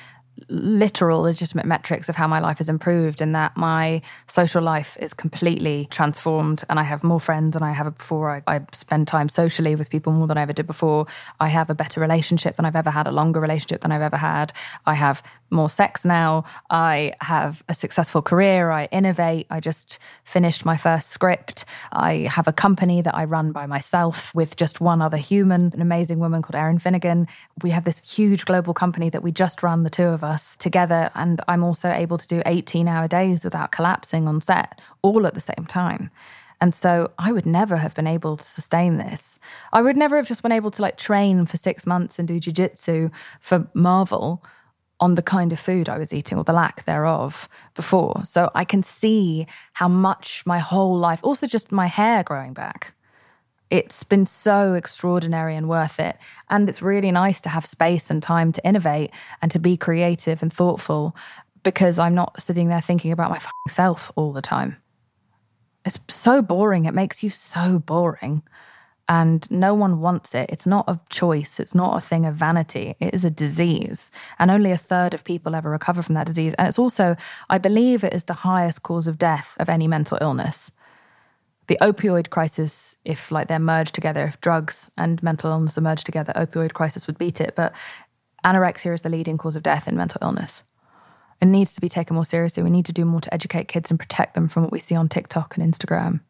literal 0.49 1.22
legitimate 1.22 1.66
metrics 1.66 2.09
of 2.09 2.16
how 2.16 2.27
my 2.27 2.38
life 2.40 2.59
has 2.59 2.68
improved 2.68 3.20
and 3.20 3.35
that 3.35 3.57
my 3.57 4.03
social 4.27 4.62
life 4.62 4.96
is 5.01 5.14
completely 5.14 5.88
transformed 5.90 6.62
and 6.68 6.79
I 6.79 6.83
have 6.83 7.03
more 7.03 7.20
friends 7.20 7.55
than 7.55 7.62
I 7.62 7.72
have 7.72 7.96
before. 7.96 8.31
I, 8.31 8.42
I, 8.46 8.61
spend 8.72 9.09
time 9.09 9.29
socially 9.29 9.75
with 9.75 9.90
people 9.90 10.12
more 10.12 10.27
than 10.27 10.37
I 10.37 10.42
ever 10.42 10.53
did 10.53 10.66
before. 10.66 11.07
I 11.40 11.49
have 11.49 11.70
a 11.70 11.75
better 11.75 12.01
relationship 12.01 12.57
than 12.57 12.64
I've 12.64 12.77
ever 12.77 12.90
had, 12.90 13.07
a 13.07 13.12
longer 13.12 13.40
relationship 13.40 13.81
than 13.81 13.92
I've 13.92 14.03
ever 14.03 14.16
had. 14.16 14.53
I 14.85 14.94
have 14.94 15.22
more 15.51 15.70
sex 15.70 16.05
now. 16.05 16.44
I 16.68 17.14
have 17.20 17.64
a 17.68 17.75
successful 17.75 18.20
career. 18.22 18.70
I 18.70 18.87
innovate. 18.87 19.46
I 19.51 19.61
just 19.61 19.99
finished 20.25 20.64
my 20.64 20.77
first 20.77 21.09
script. 21.11 21.64
I 21.92 22.29
have 22.31 22.46
a 22.46 22.53
company 22.53 23.01
that 23.03 23.14
I 23.14 23.25
run 23.25 23.53
by 23.53 23.66
myself 23.66 24.35
with 24.35 24.57
just 24.57 24.81
one 24.81 25.01
other 25.01 25.16
human, 25.16 25.72
an 25.72 25.81
amazing 25.81 26.18
woman 26.18 26.42
called 26.42 26.57
Erin 26.57 26.79
Finnegan. 26.79 27.29
We 27.62 27.70
have 27.70 27.85
this 27.85 28.16
huge 28.16 28.44
global 28.44 28.75
company 28.75 29.09
that 29.11 29.22
we 29.22 29.33
just 29.33 29.62
run, 29.62 29.83
the 29.83 29.90
two 29.90 30.05
of 30.05 30.22
us 30.22 30.26
together. 30.59 31.11
And 31.15 31.41
I'm 31.49 31.62
also 31.62 31.91
able 31.91 32.19
to 32.19 32.27
do 32.27 32.43
18 32.47 32.89
hour 32.89 33.09
days 33.09 33.45
without 33.45 33.73
collapsing 33.73 34.29
on 34.29 34.41
set, 34.41 34.81
all 35.03 35.27
at 35.27 35.35
the 35.35 35.41
same 35.41 35.67
time. 35.67 36.11
And 36.61 36.75
so 36.75 37.12
I 37.19 37.33
would 37.33 37.47
never 37.47 37.77
have 37.77 37.95
been 37.95 38.07
able 38.07 38.37
to 38.37 38.43
sustain 38.43 38.97
this. 38.97 39.39
I 39.73 39.83
would 39.83 39.97
never 39.97 40.17
have 40.17 40.27
just 40.27 40.43
been 40.43 40.53
able 40.53 40.71
to 40.71 40.83
like 40.83 40.97
train 40.97 41.45
for 41.47 41.57
six 41.57 41.87
months 41.87 42.19
and 42.19 42.27
do 42.27 42.41
jujitsu 42.41 43.11
for 43.41 43.69
Marvel 43.75 44.43
on 44.99 45.15
the 45.15 45.23
kind 45.23 45.53
of 45.53 45.61
food 45.61 45.89
I 45.89 45.99
was 45.99 46.15
eating 46.15 46.39
or 46.39 46.45
the 46.45 46.55
lack 46.55 46.85
thereof 46.85 47.49
before. 47.75 48.25
So 48.25 48.51
I 48.55 48.65
can 48.65 48.83
see 48.83 49.47
how 49.75 49.89
much 49.89 50.43
my 50.47 50.59
whole 50.59 50.99
life, 50.99 51.21
also 51.23 51.47
just 51.47 51.71
my 51.71 51.87
hair 51.87 52.23
growing 52.23 52.55
back. 52.55 52.95
It's 53.70 54.05
been 54.05 54.26
so 54.26 54.74
extraordinary 54.74 55.57
and 55.57 55.68
worth 55.68 55.98
it. 55.98 56.16
And 56.50 56.68
it's 56.68 56.83
really 56.83 57.11
nice 57.11 57.40
to 57.42 57.48
have 57.48 57.66
space 57.66 58.11
and 58.11 58.22
time 58.22 58.52
to 58.52 58.66
innovate 58.66 59.11
and 59.42 59.50
to 59.50 59.59
be 59.59 59.76
creative 59.76 60.42
and 60.42 60.52
thoughtful 60.52 61.16
because 61.62 61.98
I'm 61.98 62.14
not 62.14 62.40
sitting 62.40 62.68
there 62.68 62.81
thinking 62.81 63.11
about 63.11 63.31
my 63.31 63.40
self 63.68 64.12
all 64.14 64.33
the 64.33 64.42
time. 64.42 64.76
It's 65.85 65.98
so 66.09 66.42
boring. 66.42 66.85
It 66.85 66.94
makes 66.94 67.24
you 67.24 67.31
so 67.31 67.81
boring. 67.81 68.42
And 69.09 69.48
no 69.52 69.72
one 69.72 70.00
wants 70.00 70.35
it. 70.35 70.50
It's 70.50 70.66
not 70.66 70.85
a 70.88 70.98
choice. 71.11 71.61
It's 71.61 71.76
not 71.76 71.96
a 71.96 72.00
thing 72.00 72.26
of 72.26 72.35
vanity. 72.35 72.96
It 72.98 73.14
is 73.14 73.24
a 73.24 73.31
disease. 73.31 74.11
And 74.38 74.50
only 74.50 74.72
a 74.72 74.79
third 74.79 75.14
of 75.14 75.22
people 75.22 75.55
ever 75.55 75.70
recover 75.70 76.02
from 76.02 76.16
that 76.16 76.26
disease. 76.26 76.55
And 76.55 76.66
it's 76.66 76.79
also, 76.79 77.16
I 77.48 77.59
believe, 77.59 78.02
it 78.02 78.12
is 78.12 78.24
the 78.24 78.33
highest 78.33 78.83
cause 78.83 79.07
of 79.07 79.18
death 79.18 79.57
of 79.61 79.68
any 79.68 79.87
mental 79.87 80.18
illness. 80.20 80.72
The 81.68 81.79
opioid 81.81 82.31
crisis, 82.31 82.96
if 83.05 83.33
like 83.33 83.48
they're 83.48 83.59
merged 83.59 83.94
together, 83.94 84.24
if 84.24 84.40
drugs 84.40 84.90
and 84.96 85.22
mental 85.22 85.50
illness 85.50 85.76
are 85.76 85.83
merged 85.83 86.07
together, 86.07 86.33
opioid 86.37 86.74
crisis 86.74 87.07
would 87.07 87.18
beat 87.18 87.40
it. 87.40 87.55
But 87.57 87.74
anorexia 88.44 88.94
is 88.94 89.02
the 89.02 89.09
leading 89.09 89.38
cause 89.38 89.57
of 89.57 89.62
death 89.62 89.88
in 89.88 89.96
mental 89.96 90.20
illness. 90.22 90.62
It 91.42 91.46
needs 91.46 91.74
to 91.74 91.81
be 91.81 91.88
taken 91.88 92.14
more 92.14 92.24
seriously. 92.24 92.62
We 92.62 92.70
need 92.70 92.87
to 92.87 92.92
do 92.92 93.05
more 93.05 93.20
to 93.20 93.35
educate 93.35 93.68
kids 93.68 93.90
and 93.90 94.00
protect 94.00 94.35
them 94.35 94.48
from 94.48 94.62
what 94.62 94.72
we 94.72 94.81
see 94.81 94.94
on 94.94 95.09
TikTok 95.09 95.57
and 95.57 95.74
Instagram. 95.74 96.20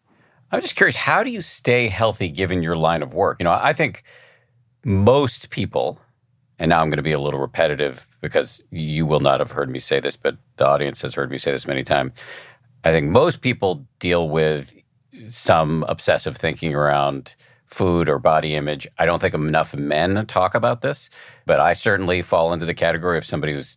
I'm 0.50 0.60
just 0.60 0.76
curious, 0.76 0.96
how 0.96 1.22
do 1.22 1.30
you 1.30 1.42
stay 1.42 1.88
healthy 1.88 2.28
given 2.28 2.62
your 2.62 2.76
line 2.76 3.02
of 3.02 3.14
work? 3.14 3.38
You 3.40 3.44
know, 3.44 3.52
I 3.52 3.72
think 3.72 4.04
most 4.84 5.50
people, 5.50 6.00
and 6.58 6.70
now 6.70 6.80
I'm 6.80 6.88
going 6.88 6.96
to 6.96 7.02
be 7.02 7.12
a 7.12 7.20
little 7.20 7.40
repetitive 7.40 8.06
because 8.20 8.62
you 8.70 9.06
will 9.06 9.20
not 9.20 9.40
have 9.40 9.50
heard 9.50 9.68
me 9.68 9.78
say 9.78 10.00
this, 10.00 10.16
but 10.16 10.36
the 10.56 10.66
audience 10.66 11.02
has 11.02 11.14
heard 11.14 11.30
me 11.30 11.38
say 11.38 11.52
this 11.52 11.66
many 11.66 11.84
times. 11.84 12.12
I 12.84 12.92
think 12.92 13.08
most 13.10 13.42
people 13.42 13.86
deal 13.98 14.28
with 14.28 14.74
some 15.28 15.84
obsessive 15.88 16.36
thinking 16.36 16.74
around 16.74 17.34
food 17.66 18.08
or 18.08 18.18
body 18.18 18.54
image. 18.54 18.86
I 18.98 19.06
don't 19.06 19.20
think 19.20 19.34
enough 19.34 19.74
men 19.74 20.26
talk 20.26 20.54
about 20.54 20.82
this, 20.82 21.10
but 21.46 21.60
I 21.60 21.72
certainly 21.72 22.22
fall 22.22 22.52
into 22.52 22.66
the 22.66 22.74
category 22.74 23.18
of 23.18 23.24
somebody 23.24 23.52
who's 23.52 23.76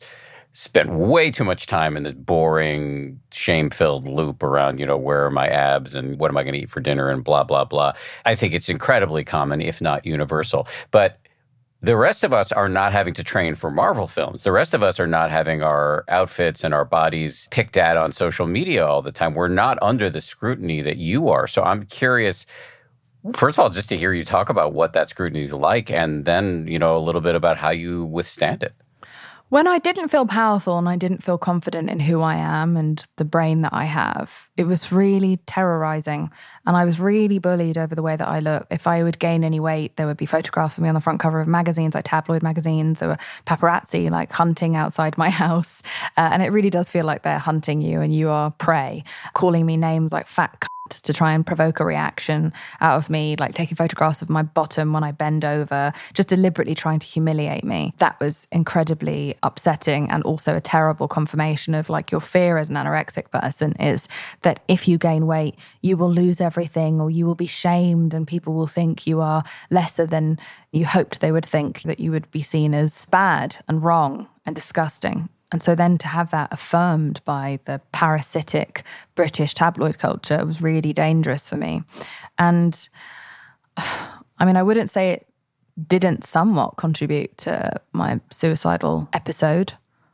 spent 0.54 0.90
way 0.90 1.30
too 1.32 1.44
much 1.44 1.68
time 1.68 1.96
in 1.96 2.04
this 2.04 2.14
boring, 2.14 3.20
shame 3.32 3.70
filled 3.70 4.08
loop 4.08 4.42
around, 4.42 4.80
you 4.80 4.86
know, 4.86 4.98
where 4.98 5.26
are 5.26 5.32
my 5.32 5.48
abs 5.48 5.96
and 5.96 6.20
what 6.20 6.32
am 6.32 6.38
I 6.38 6.44
going 6.44 6.54
to 6.54 6.60
eat 6.60 6.70
for 6.70 6.82
dinner 6.82 7.10
and 7.10 7.24
blah, 7.24 7.44
blah, 7.44 7.66
blah. 7.66 7.94
I 8.26 8.36
think 8.36 8.54
it's 8.54 8.70
incredibly 8.70 9.24
common, 9.24 9.62
if 9.62 9.80
not 9.80 10.06
universal. 10.06 10.68
But 10.92 11.20
the 11.82 11.96
rest 11.96 12.24
of 12.24 12.34
us 12.34 12.52
are 12.52 12.68
not 12.68 12.92
having 12.92 13.14
to 13.14 13.24
train 13.24 13.56
for 13.56 13.72
Marvel 13.72 14.06
films. 14.06 14.44
The 14.44 14.52
rest 14.52 14.74
of 14.74 14.84
us 14.84 15.00
are 15.00 15.08
not 15.08 15.32
having 15.32 15.64
our 15.64 16.04
outfits 16.10 16.64
and 16.64 16.74
our 16.74 16.84
bodies 16.84 17.48
picked 17.52 17.78
at 17.78 17.96
on 17.96 18.12
social 18.12 18.48
media 18.48 18.86
all 18.86 19.02
the 19.02 19.14
time. 19.14 19.34
We're 19.34 19.48
not 19.48 19.78
under 19.82 20.10
the 20.10 20.20
scrutiny 20.20 20.82
that 20.82 20.98
you 20.98 21.30
are. 21.30 21.48
So 21.48 21.64
I'm 21.64 21.86
curious. 21.86 22.46
First 23.34 23.58
of 23.58 23.64
all, 23.64 23.70
just 23.70 23.90
to 23.90 23.98
hear 23.98 24.14
you 24.14 24.26
talk 24.26 24.50
about 24.50 24.74
what 24.74 24.94
that 24.94 25.10
scrutiny 25.10 25.42
is 25.42 25.54
like, 25.54 25.90
and 25.92 26.26
then, 26.26 26.68
you 26.68 26.80
know, 26.80 26.98
a 26.98 27.00
little 27.00 27.22
bit 27.22 27.36
about 27.36 27.58
how 27.58 27.70
you 27.70 28.06
withstand 28.06 28.64
it. 28.64 28.74
When 29.50 29.66
I 29.66 29.80
didn't 29.80 30.10
feel 30.10 30.28
powerful 30.28 30.78
and 30.78 30.88
I 30.88 30.96
didn't 30.96 31.24
feel 31.24 31.40
confident 31.40 31.90
in 31.90 32.00
who 32.00 32.22
I 32.22 32.36
am 32.36 32.78
and 32.78 33.04
the 33.16 33.26
brain 33.26 33.64
that 33.64 33.74
I 33.74 33.86
have, 33.86 34.48
it 34.58 34.66
was 34.66 34.92
really 34.92 35.38
terrorizing. 35.48 36.30
And 36.68 36.78
I 36.78 36.86
was 36.86 37.00
really 37.00 37.40
bullied 37.40 37.76
over 37.76 37.96
the 37.96 38.04
way 38.04 38.16
that 38.16 38.28
I 38.28 38.42
look. 38.42 38.68
If 38.70 38.86
I 38.86 39.02
would 39.02 39.18
gain 39.18 39.44
any 39.44 39.60
weight, 39.60 39.96
there 39.96 40.06
would 40.06 40.18
be 40.18 40.28
photographs 40.28 40.78
of 40.78 40.84
me 40.84 40.90
on 40.90 40.94
the 40.94 41.02
front 41.02 41.20
cover 41.20 41.42
of 41.42 41.48
magazines, 41.48 41.96
like 41.96 42.06
tabloid 42.06 42.44
magazines. 42.44 43.00
There 43.00 43.10
were 43.10 43.18
paparazzi, 43.48 44.12
like 44.12 44.32
hunting 44.32 44.76
outside 44.76 45.18
my 45.18 45.30
house. 45.46 45.82
Uh, 46.16 46.30
and 46.32 46.44
it 46.44 46.52
really 46.52 46.70
does 46.70 46.92
feel 46.92 47.06
like 47.06 47.24
they're 47.24 47.40
hunting 47.40 47.82
you 47.82 48.02
and 48.02 48.14
you 48.14 48.30
are 48.30 48.52
prey, 48.52 49.04
calling 49.34 49.66
me 49.66 49.78
names 49.78 50.12
like 50.12 50.28
fat 50.28 50.64
to 50.90 51.14
try 51.14 51.34
and 51.34 51.46
provoke 51.46 51.80
a 51.80 51.86
reaction 51.86 52.54
out 52.82 52.98
of 52.98 53.10
me, 53.10 53.36
like 53.40 53.56
taking 53.56 53.76
photographs 53.76 54.22
of 54.22 54.30
my 54.30 54.44
bottom 54.44 54.94
when 54.94 55.04
I 55.04 55.12
bend 55.12 55.46
over, 55.46 55.92
just 56.14 56.30
deliberately 56.30 56.76
trying 56.76 57.00
to 57.00 57.08
humiliate 57.08 57.64
me. 57.64 57.94
That 57.98 58.20
was 58.20 58.48
incredibly 58.52 59.36
upsetting 59.44 60.10
and 60.10 60.24
also 60.24 60.56
a 60.56 60.62
terrible 60.62 61.08
confirmation 61.08 61.74
of 61.74 61.90
like 61.90 62.12
your 62.12 62.22
fear 62.22 62.58
as 62.58 62.70
an 62.70 62.76
anorexic 62.76 63.32
person 63.32 63.74
is 63.74 64.08
that 64.42 64.62
if 64.68 64.88
you 64.88 64.98
gain 64.98 65.28
weight, 65.28 65.56
you 65.82 65.98
will 65.98 66.12
lose 66.12 66.42
everything 66.42 67.00
or 67.00 67.10
you 67.10 67.26
will 67.26 67.36
be 67.36 67.48
shamed 67.48 68.14
and 68.14 68.28
people 68.28 68.54
will 68.54 68.68
think 68.68 69.08
you 69.08 69.22
are 69.22 69.44
lesser 69.70 70.06
than 70.06 70.40
you 70.72 70.86
hoped 70.86 71.22
they 71.22 71.32
would 71.32 71.46
think, 71.46 71.82
that 71.84 72.00
you 72.00 72.12
would 72.12 72.30
be 72.32 72.42
seen 72.42 72.74
as 72.74 73.06
bad 73.06 73.58
and 73.68 73.84
wrong 73.84 74.28
and 74.46 74.56
disgusting. 74.56 75.30
And 75.52 75.62
so 75.62 75.74
then 75.76 75.98
to 76.00 76.08
have 76.08 76.32
that 76.32 76.54
affirmed 76.54 77.22
by 77.26 77.60
the 77.66 77.82
parasitic 77.92 78.84
British 79.16 79.54
tabloid 79.54 79.98
culture 79.98 80.46
was 80.46 80.62
really 80.62 80.94
dangerous 80.94 81.50
for 81.50 81.58
me. 81.58 81.84
And 82.38 82.90
I 83.78 84.46
mean, 84.46 84.56
I 84.56 84.64
wouldn't 84.64 84.90
say 84.90 85.12
it 85.12 85.28
didn't 85.88 86.24
somewhat 86.24 86.78
contribute 86.78 87.38
to 87.40 87.72
my 87.94 88.20
suicidal 88.30 89.10
episode. 89.14 89.74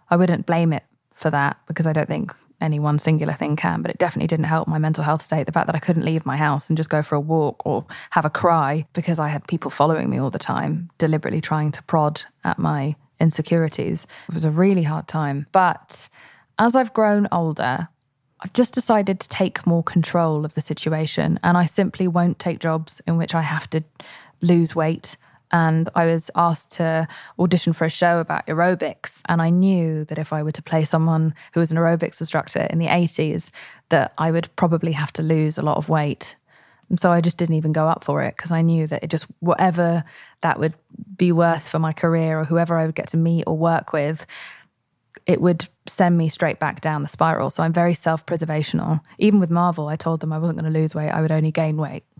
I 0.10 0.16
wouldn't 0.16 0.46
blame 0.46 0.74
it 0.74 0.84
for 1.14 1.30
that 1.30 1.58
because 1.68 1.88
I 1.88 1.94
don't 1.94 2.08
think 2.08 2.34
any 2.62 2.80
one 2.80 3.00
singular 3.00 3.34
thing 3.34 3.56
can, 3.56 3.82
but 3.82 3.92
it 3.92 3.98
definitely 3.98 4.28
didn't 4.28 4.46
help 4.46 4.68
my 4.68 4.78
mental 4.78 5.04
health 5.04 5.22
state. 5.22 5.46
The 5.46 5.52
fact 5.52 5.68
that 5.68 5.76
I 5.76 5.80
couldn't 5.80 6.06
leave 6.06 6.26
my 6.26 6.38
house 6.38 6.70
and 6.70 6.78
just 6.78 6.90
go 6.90 7.02
for 7.02 7.16
a 7.16 7.20
walk 7.20 7.66
or 7.66 7.86
have 8.12 8.26
a 8.26 8.30
cry 8.30 8.86
because 8.94 9.20
I 9.20 9.28
had 9.28 9.48
people 9.48 9.70
following 9.70 10.10
me 10.10 10.18
all 10.18 10.30
the 10.30 10.40
time, 10.40 10.90
deliberately 10.98 11.42
trying 11.42 11.72
to 11.72 11.84
prod 11.84 12.22
at 12.44 12.58
my 12.58 12.96
insecurities. 13.20 14.08
It 14.28 14.34
was 14.34 14.46
a 14.46 14.52
really 14.52 14.84
hard 14.84 15.08
time. 15.08 15.48
But 15.52 16.10
as 16.60 16.76
I've 16.76 16.94
grown 16.94 17.28
older, 17.32 17.90
I've 18.42 18.54
just 18.54 18.74
decided 18.74 19.20
to 19.22 19.30
take 19.30 19.66
more 19.66 19.84
control 19.84 20.46
of 20.46 20.54
the 20.54 20.62
situation 20.62 21.40
and 21.44 21.58
I 21.58 21.66
simply 21.66 22.08
won't 22.08 22.38
take 22.38 22.60
jobs 22.60 23.02
in 23.08 23.18
which 23.18 23.34
I 23.34 23.42
have 23.42 23.70
to 23.72 23.84
lose 24.42 24.76
weight. 24.76 25.18
And 25.52 25.90
I 25.96 26.06
was 26.06 26.30
asked 26.36 26.72
to 26.74 27.08
audition 27.40 27.72
for 27.72 27.86
a 27.86 27.90
show 27.90 28.20
about 28.20 28.46
aerobics. 28.48 29.22
And 29.30 29.42
I 29.42 29.50
knew 29.50 30.04
that 30.06 30.20
if 30.20 30.34
I 30.34 30.44
were 30.44 30.52
to 30.52 30.62
play 30.62 30.84
someone 30.84 31.34
who 31.54 31.60
was 31.60 31.72
an 31.72 31.78
aerobics 31.78 32.20
instructor 32.20 32.68
in 32.70 32.80
the 32.80 32.88
80s, 32.88 33.52
that 33.90 34.14
I 34.18 34.32
would 34.32 34.50
probably 34.56 34.92
have 34.92 35.14
to 35.14 35.22
lose 35.22 35.58
a 35.58 35.62
lot 35.62 35.78
of 35.78 35.88
weight 35.88 36.36
and 36.90 37.00
so 37.00 37.12
I 37.12 37.22
just 37.22 37.38
didn't 37.38 37.56
even 37.56 37.72
go 37.72 37.88
up 37.88 38.04
for 38.04 38.22
it 38.24 38.36
because 38.36 38.52
I 38.52 38.62
knew 38.62 38.88
that 38.88 39.04
it 39.04 39.10
just, 39.10 39.26
whatever 39.40 40.04
that 40.42 40.60
would 40.60 40.74
be 41.18 41.32
worth 41.32 41.68
for 41.68 41.80
my 41.80 41.94
career 41.94 42.40
or 42.40 42.44
whoever 42.44 42.78
I 42.78 42.86
would 42.86 42.96
get 42.96 43.08
to 43.10 43.18
meet 43.18 43.46
or 43.48 43.58
work 43.58 43.92
with, 43.92 44.26
it 45.26 45.42
would 45.42 45.68
send 45.88 46.18
me 46.18 46.30
straight 46.30 46.60
back 46.60 46.82
down 46.82 47.02
the 47.02 47.08
spiral. 47.08 47.50
So 47.50 47.64
I'm 47.64 47.74
very 47.74 47.94
self 47.94 48.26
preservational. 48.26 49.02
Even 49.18 49.40
with 49.40 49.50
Marvel, 49.50 49.88
I 49.88 49.96
told 49.96 50.20
them 50.20 50.32
I 50.32 50.38
wasn't 50.38 50.60
going 50.60 50.72
to 50.72 50.80
lose 50.80 50.94
weight, 50.94 51.10
I 51.10 51.22
would 51.22 51.32
only 51.32 51.52
gain 51.52 51.78
weight. 51.78 52.04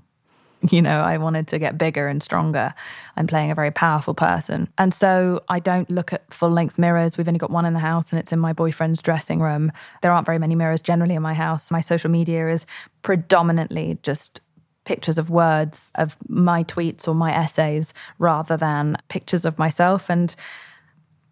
You 0.72 0.82
know, 0.82 1.02
I 1.02 1.20
wanted 1.20 1.48
to 1.50 1.60
get 1.60 1.78
bigger 1.78 2.08
and 2.08 2.24
stronger. 2.24 2.74
I'm 3.16 3.28
playing 3.28 3.52
a 3.52 3.56
very 3.56 3.70
powerful 3.70 4.16
person. 4.16 4.68
And 4.80 4.96
so 4.96 5.44
I 5.48 5.60
don't 5.60 5.88
look 5.92 6.12
at 6.12 6.34
full 6.34 6.50
length 6.50 6.80
mirrors. 6.80 7.18
We've 7.18 7.28
only 7.28 7.38
got 7.38 7.52
one 7.52 7.66
in 7.66 7.74
the 7.74 7.80
house 7.80 8.12
and 8.12 8.20
it's 8.20 8.32
in 8.32 8.40
my 8.40 8.52
boyfriend's 8.52 9.04
dressing 9.04 9.42
room. 9.42 9.72
There 10.02 10.12
aren't 10.12 10.26
very 10.26 10.40
many 10.40 10.56
mirrors 10.56 10.82
generally 10.82 11.14
in 11.14 11.22
my 11.22 11.36
house. 11.36 11.70
My 11.70 11.82
social 11.82 12.10
media 12.10 12.50
is 12.50 12.66
predominantly 13.04 14.00
just 14.02 14.40
pictures 14.86 15.18
of 15.18 15.30
words 15.30 15.92
of 15.96 16.16
my 16.28 16.64
tweets 16.64 17.08
or 17.08 17.14
my 17.14 17.34
essays 17.34 17.94
rather 18.20 18.56
than 18.56 18.98
pictures 19.10 19.46
of 19.46 19.60
myself. 19.60 20.10
And 20.10 20.36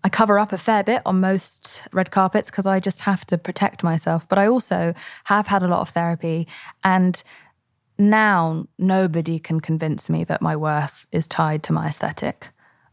I 0.04 0.10
cover 0.10 0.38
up 0.38 0.52
a 0.52 0.58
fair 0.58 0.84
bit 0.84 1.02
on 1.06 1.22
most 1.22 1.84
red 1.94 2.12
carpets 2.12 2.52
because 2.52 2.66
I 2.66 2.80
just 2.82 3.02
have 3.02 3.26
to 3.28 3.38
protect 3.38 3.84
myself. 3.84 4.28
But 4.28 4.38
I 4.38 4.48
also 4.48 4.94
have 5.26 5.48
had 5.48 5.64
a 5.64 5.68
lot 5.68 5.80
of 5.80 5.90
therapy. 5.90 6.48
And 6.84 7.24
now 7.98 8.68
nobody 8.78 9.40
can 9.40 9.62
convince 9.62 10.10
me 10.10 10.26
that 10.26 10.42
my 10.42 10.56
worth 10.56 11.08
is 11.12 11.28
tied 11.28 11.64
to 11.64 11.74
my 11.74 11.88
aesthetic. 11.88 12.50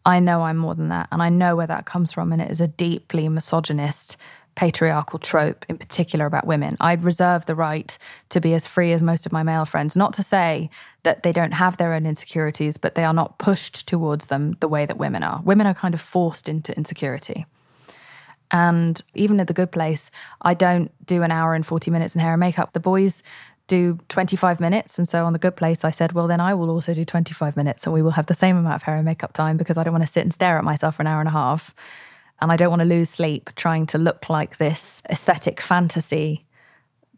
I 0.06 0.20
know 0.20 0.42
I'm 0.42 0.56
more 0.56 0.74
than 0.74 0.88
that. 0.88 1.08
And 1.10 1.22
I 1.22 1.30
know 1.30 1.56
where 1.56 1.66
that 1.66 1.84
comes 1.84 2.12
from. 2.12 2.32
And 2.32 2.40
it 2.40 2.50
is 2.50 2.60
a 2.60 2.68
deeply 2.68 3.28
misogynist 3.28 4.16
patriarchal 4.54 5.18
trope, 5.18 5.64
in 5.68 5.78
particular 5.78 6.26
about 6.26 6.46
women. 6.46 6.76
I 6.80 6.94
reserve 6.94 7.46
the 7.46 7.54
right 7.54 7.96
to 8.30 8.40
be 8.40 8.54
as 8.54 8.66
free 8.66 8.92
as 8.92 9.02
most 9.02 9.26
of 9.26 9.32
my 9.32 9.42
male 9.42 9.64
friends. 9.64 9.96
Not 9.96 10.12
to 10.14 10.22
say 10.22 10.70
that 11.02 11.22
they 11.22 11.32
don't 11.32 11.52
have 11.52 11.76
their 11.76 11.92
own 11.92 12.06
insecurities, 12.06 12.76
but 12.76 12.94
they 12.94 13.04
are 13.04 13.14
not 13.14 13.38
pushed 13.38 13.86
towards 13.88 14.26
them 14.26 14.56
the 14.60 14.68
way 14.68 14.86
that 14.86 14.98
women 14.98 15.22
are. 15.22 15.40
Women 15.42 15.66
are 15.66 15.74
kind 15.74 15.94
of 15.94 16.00
forced 16.00 16.48
into 16.48 16.76
insecurity. 16.76 17.46
And 18.50 19.00
even 19.14 19.38
at 19.38 19.46
the 19.46 19.54
good 19.54 19.70
place, 19.70 20.10
I 20.42 20.54
don't 20.54 20.90
do 21.06 21.22
an 21.22 21.30
hour 21.30 21.54
and 21.54 21.64
40 21.64 21.90
minutes 21.90 22.14
in 22.14 22.20
hair 22.20 22.32
and 22.32 22.40
makeup. 22.40 22.72
The 22.72 22.80
boys 22.80 23.22
do 23.70 23.98
25 24.08 24.58
minutes. 24.58 24.98
And 24.98 25.08
so 25.08 25.24
on 25.24 25.32
the 25.32 25.38
good 25.38 25.54
place, 25.54 25.84
I 25.84 25.90
said, 25.90 26.12
well, 26.12 26.26
then 26.26 26.40
I 26.40 26.54
will 26.54 26.70
also 26.70 26.92
do 26.92 27.04
25 27.04 27.56
minutes 27.56 27.84
and 27.86 27.94
we 27.94 28.02
will 28.02 28.10
have 28.10 28.26
the 28.26 28.34
same 28.34 28.56
amount 28.56 28.74
of 28.74 28.82
hair 28.82 28.96
and 28.96 29.04
makeup 29.04 29.32
time 29.32 29.56
because 29.56 29.78
I 29.78 29.84
don't 29.84 29.92
want 29.92 30.02
to 30.02 30.12
sit 30.12 30.22
and 30.22 30.34
stare 30.34 30.58
at 30.58 30.64
myself 30.64 30.96
for 30.96 31.02
an 31.02 31.06
hour 31.06 31.20
and 31.20 31.28
a 31.28 31.32
half. 31.32 31.72
And 32.40 32.50
I 32.50 32.56
don't 32.56 32.70
want 32.70 32.80
to 32.80 32.86
lose 32.86 33.10
sleep 33.10 33.50
trying 33.56 33.86
to 33.86 33.98
look 33.98 34.30
like 34.30 34.58
this 34.58 35.02
aesthetic 35.10 35.60
fantasy 35.60 36.46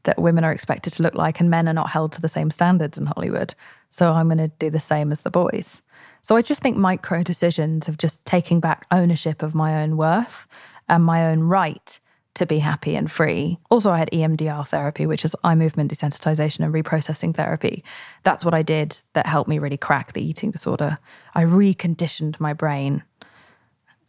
that 0.05 0.21
women 0.21 0.43
are 0.43 0.53
expected 0.53 0.93
to 0.95 1.03
look 1.03 1.15
like, 1.15 1.39
and 1.39 1.49
men 1.49 1.69
are 1.69 1.75
not 1.75 1.91
held 1.91 2.13
to 2.13 2.21
the 2.21 2.29
same 2.29 2.51
standards 2.51 2.99
in 2.99 3.07
Hollywood. 3.07 3.55
So 3.91 4.13
I'm 4.13 4.27
going 4.27 4.39
to 4.39 4.49
do 4.49 4.69
the 4.69 4.81
same 4.81 5.13
as 5.13 5.21
the 5.21 5.31
boys. 5.31 5.81
So 6.23 6.37
I 6.37 6.43
just 6.43 6.61
think 6.61 6.77
micro 6.77 7.23
decisions 7.23 7.89
of 7.89 7.99
just 7.99 8.25
taking 8.25 8.59
back 8.59 8.87
ownership 8.91 9.43
of 9.43 9.55
my 9.55 9.83
own 9.83 9.97
worth 9.97 10.47
and 10.89 11.05
my 11.05 11.27
own 11.27 11.41
right 11.41 12.01
to 12.35 12.47
be 12.47 12.61
happy 12.61 12.97
and 12.97 13.11
free. 13.11 13.59
Also, 13.71 13.91
I 13.91 13.99
had 13.99 14.11
EMDR 14.11 14.67
therapy, 14.67 15.05
which 15.05 15.25
is 15.25 15.37
eye 15.45 15.55
movement 15.55 15.93
desensitization 15.93 16.65
and 16.65 16.73
reprocessing 16.73 17.35
therapy. 17.35 17.85
That's 18.23 18.45
what 18.45 18.55
I 18.55 18.63
did 18.63 19.01
that 19.13 19.27
helped 19.27 19.49
me 19.49 19.59
really 19.59 19.77
crack 19.77 20.13
the 20.13 20.25
eating 20.25 20.51
disorder. 20.51 20.99
I 21.35 21.45
reconditioned 21.45 22.41
my 22.41 22.55
brain. 22.55 23.03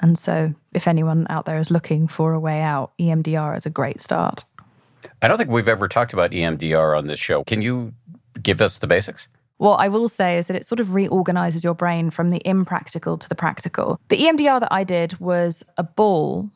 And 0.03 0.19
so, 0.19 0.53
if 0.73 0.85
anyone 0.85 1.25
out 1.29 1.45
there 1.45 1.57
is 1.57 1.71
looking 1.71 2.09
for 2.09 2.33
a 2.33 2.39
way 2.39 2.61
out, 2.61 2.91
EMDR 2.99 3.57
is 3.57 3.65
a 3.65 3.69
great 3.69 4.01
start. 4.01 4.43
I 5.21 5.29
don't 5.29 5.37
think 5.37 5.49
we've 5.49 5.69
ever 5.69 5.87
talked 5.87 6.11
about 6.11 6.31
EMDR 6.31 6.97
on 6.97 7.07
this 7.07 7.19
show. 7.19 7.45
Can 7.45 7.61
you 7.61 7.93
give 8.41 8.61
us 8.61 8.79
the 8.79 8.87
basics? 8.87 9.29
What 9.57 9.77
I 9.77 9.87
will 9.87 10.09
say 10.09 10.37
is 10.37 10.47
that 10.47 10.57
it 10.57 10.65
sort 10.65 10.81
of 10.81 10.93
reorganizes 10.93 11.63
your 11.63 11.73
brain 11.73 12.09
from 12.09 12.31
the 12.31 12.41
impractical 12.43 13.17
to 13.17 13.29
the 13.29 13.35
practical. 13.35 13.97
The 14.09 14.17
EMDR 14.17 14.59
that 14.59 14.73
I 14.73 14.83
did 14.83 15.17
was 15.21 15.63
a 15.77 15.83
ball 15.83 16.51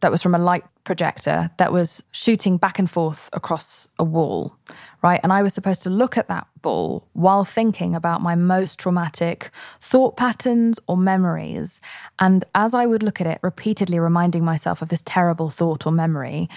that 0.00 0.10
was 0.10 0.20
from 0.20 0.34
a 0.34 0.38
light 0.38 0.64
projector 0.82 1.48
that 1.58 1.72
was 1.72 2.02
shooting 2.10 2.56
back 2.56 2.80
and 2.80 2.90
forth 2.90 3.30
across 3.32 3.86
a 4.00 4.04
wall, 4.04 4.56
right? 5.02 5.20
And 5.22 5.32
I 5.32 5.42
was 5.42 5.54
supposed 5.54 5.82
to 5.84 5.90
look 5.90 6.16
at 6.16 6.28
that 6.28 6.46
ball 6.62 7.06
while 7.12 7.44
thinking 7.44 7.94
about 7.94 8.22
my 8.22 8.34
most 8.34 8.78
traumatic 8.78 9.50
thought 9.80 10.16
patterns 10.16 10.78
or 10.86 10.96
memories. 10.96 11.80
And 12.18 12.44
as 12.54 12.74
I 12.74 12.86
would 12.86 13.02
look 13.02 13.20
at 13.20 13.26
it, 13.26 13.38
repeatedly 13.42 13.98
reminding 13.98 14.44
myself 14.44 14.82
of 14.82 14.88
this 14.88 15.02
terrible 15.04 15.50
thought 15.50 15.86
or 15.86 15.92
memory, 15.92 16.48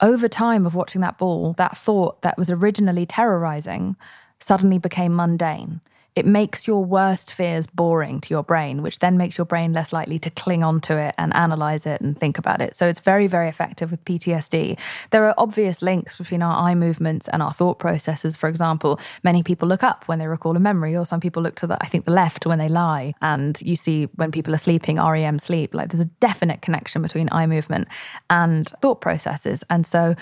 over 0.00 0.28
time 0.28 0.64
of 0.64 0.74
watching 0.74 1.00
that 1.00 1.18
ball, 1.18 1.54
that 1.54 1.76
thought 1.76 2.22
that 2.22 2.38
was 2.38 2.50
originally 2.50 3.04
terrorizing 3.04 3.96
suddenly 4.38 4.78
became 4.78 5.14
mundane 5.14 5.80
it 6.18 6.26
makes 6.26 6.66
your 6.66 6.84
worst 6.84 7.32
fears 7.32 7.66
boring 7.66 8.20
to 8.20 8.34
your 8.34 8.42
brain, 8.42 8.82
which 8.82 8.98
then 8.98 9.16
makes 9.16 9.38
your 9.38 9.44
brain 9.44 9.72
less 9.72 9.92
likely 9.92 10.18
to 10.18 10.30
cling 10.30 10.64
onto 10.64 10.94
it 10.94 11.14
and 11.16 11.32
analyze 11.34 11.86
it 11.86 12.00
and 12.00 12.18
think 12.18 12.38
about 12.38 12.60
it. 12.60 12.74
So 12.74 12.88
it's 12.88 12.98
very, 12.98 13.28
very 13.28 13.48
effective 13.48 13.92
with 13.92 14.04
PTSD. 14.04 14.78
There 15.10 15.24
are 15.26 15.34
obvious 15.38 15.80
links 15.80 16.18
between 16.18 16.42
our 16.42 16.68
eye 16.68 16.74
movements 16.74 17.28
and 17.28 17.42
our 17.42 17.52
thought 17.52 17.78
processes. 17.78 18.34
For 18.34 18.48
example, 18.48 18.98
many 19.22 19.44
people 19.44 19.68
look 19.68 19.84
up 19.84 20.08
when 20.08 20.18
they 20.18 20.26
recall 20.26 20.56
a 20.56 20.60
memory, 20.60 20.96
or 20.96 21.06
some 21.06 21.20
people 21.20 21.42
look 21.42 21.54
to 21.56 21.66
the, 21.68 21.78
I 21.80 21.86
think, 21.86 22.04
the 22.04 22.10
left 22.10 22.46
when 22.46 22.58
they 22.58 22.68
lie. 22.68 23.14
And 23.22 23.60
you 23.62 23.76
see 23.76 24.06
when 24.16 24.32
people 24.32 24.52
are 24.54 24.58
sleeping, 24.58 24.96
REM 24.96 25.38
sleep, 25.38 25.72
like 25.72 25.90
there's 25.90 26.00
a 26.00 26.06
definite 26.20 26.62
connection 26.62 27.00
between 27.00 27.28
eye 27.30 27.46
movement 27.46 27.86
and 28.28 28.68
thought 28.82 29.00
processes. 29.00 29.62
And 29.70 29.86
so 29.86 30.16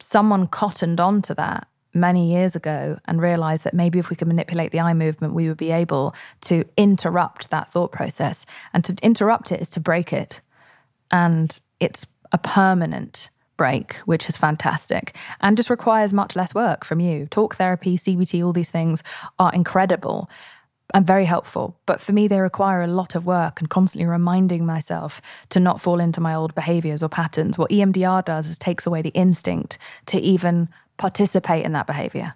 someone 0.00 0.46
cottoned 0.46 1.00
onto 1.00 1.34
that 1.34 1.66
many 1.92 2.32
years 2.32 2.54
ago 2.54 2.98
and 3.06 3.20
realized 3.20 3.64
that 3.64 3.74
maybe 3.74 3.98
if 3.98 4.10
we 4.10 4.16
could 4.16 4.28
manipulate 4.28 4.72
the 4.72 4.80
eye 4.80 4.94
movement, 4.94 5.34
we 5.34 5.48
would 5.48 5.56
be 5.56 5.70
able 5.70 6.14
to 6.42 6.64
interrupt 6.76 7.50
that 7.50 7.72
thought 7.72 7.92
process. 7.92 8.46
And 8.72 8.84
to 8.84 8.96
interrupt 9.02 9.52
it 9.52 9.60
is 9.60 9.70
to 9.70 9.80
break 9.80 10.12
it. 10.12 10.40
And 11.10 11.58
it's 11.80 12.06
a 12.32 12.38
permanent 12.38 13.30
break, 13.56 13.94
which 14.06 14.26
is 14.28 14.38
fantastic 14.38 15.14
and 15.42 15.54
just 15.56 15.68
requires 15.68 16.14
much 16.14 16.34
less 16.34 16.54
work 16.54 16.82
from 16.82 16.98
you. 16.98 17.26
Talk 17.26 17.56
therapy, 17.56 17.98
CBT, 17.98 18.42
all 18.42 18.54
these 18.54 18.70
things 18.70 19.02
are 19.38 19.52
incredible 19.52 20.30
and 20.94 21.06
very 21.06 21.24
helpful. 21.24 21.76
But 21.86 22.00
for 22.00 22.12
me, 22.12 22.26
they 22.26 22.40
require 22.40 22.82
a 22.82 22.86
lot 22.86 23.14
of 23.14 23.26
work 23.26 23.60
and 23.60 23.68
constantly 23.68 24.06
reminding 24.06 24.64
myself 24.64 25.20
to 25.50 25.60
not 25.60 25.80
fall 25.80 26.00
into 26.00 26.20
my 26.20 26.34
old 26.34 26.54
behaviors 26.54 27.02
or 27.02 27.08
patterns. 27.08 27.58
What 27.58 27.70
EMDR 27.70 28.24
does 28.24 28.48
is 28.48 28.58
takes 28.58 28.86
away 28.86 29.02
the 29.02 29.10
instinct 29.10 29.78
to 30.06 30.18
even 30.18 30.68
participate 31.00 31.64
in 31.64 31.72
that 31.72 31.86
behavior. 31.86 32.34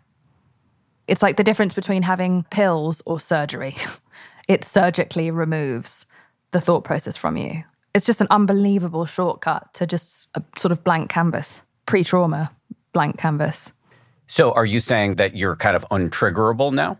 It's 1.06 1.22
like 1.22 1.36
the 1.36 1.44
difference 1.44 1.74
between 1.74 2.02
having 2.02 2.44
pills 2.50 3.02
or 3.04 3.20
surgery. 3.20 3.76
it 4.48 4.64
surgically 4.64 5.30
removes 5.30 6.06
the 6.52 6.60
thought 6.60 6.82
process 6.82 7.16
from 7.16 7.36
you. 7.36 7.62
It's 7.94 8.06
just 8.06 8.20
an 8.20 8.26
unbelievable 8.30 9.04
shortcut 9.04 9.72
to 9.74 9.86
just 9.86 10.30
a 10.34 10.42
sort 10.58 10.72
of 10.72 10.82
blank 10.82 11.10
canvas, 11.10 11.62
pre 11.86 12.02
trauma 12.02 12.50
blank 12.92 13.18
canvas. 13.18 13.72
So, 14.26 14.52
are 14.52 14.64
you 14.64 14.80
saying 14.80 15.16
that 15.16 15.36
you're 15.36 15.56
kind 15.56 15.76
of 15.76 15.86
untriggerable 15.90 16.72
now? 16.72 16.98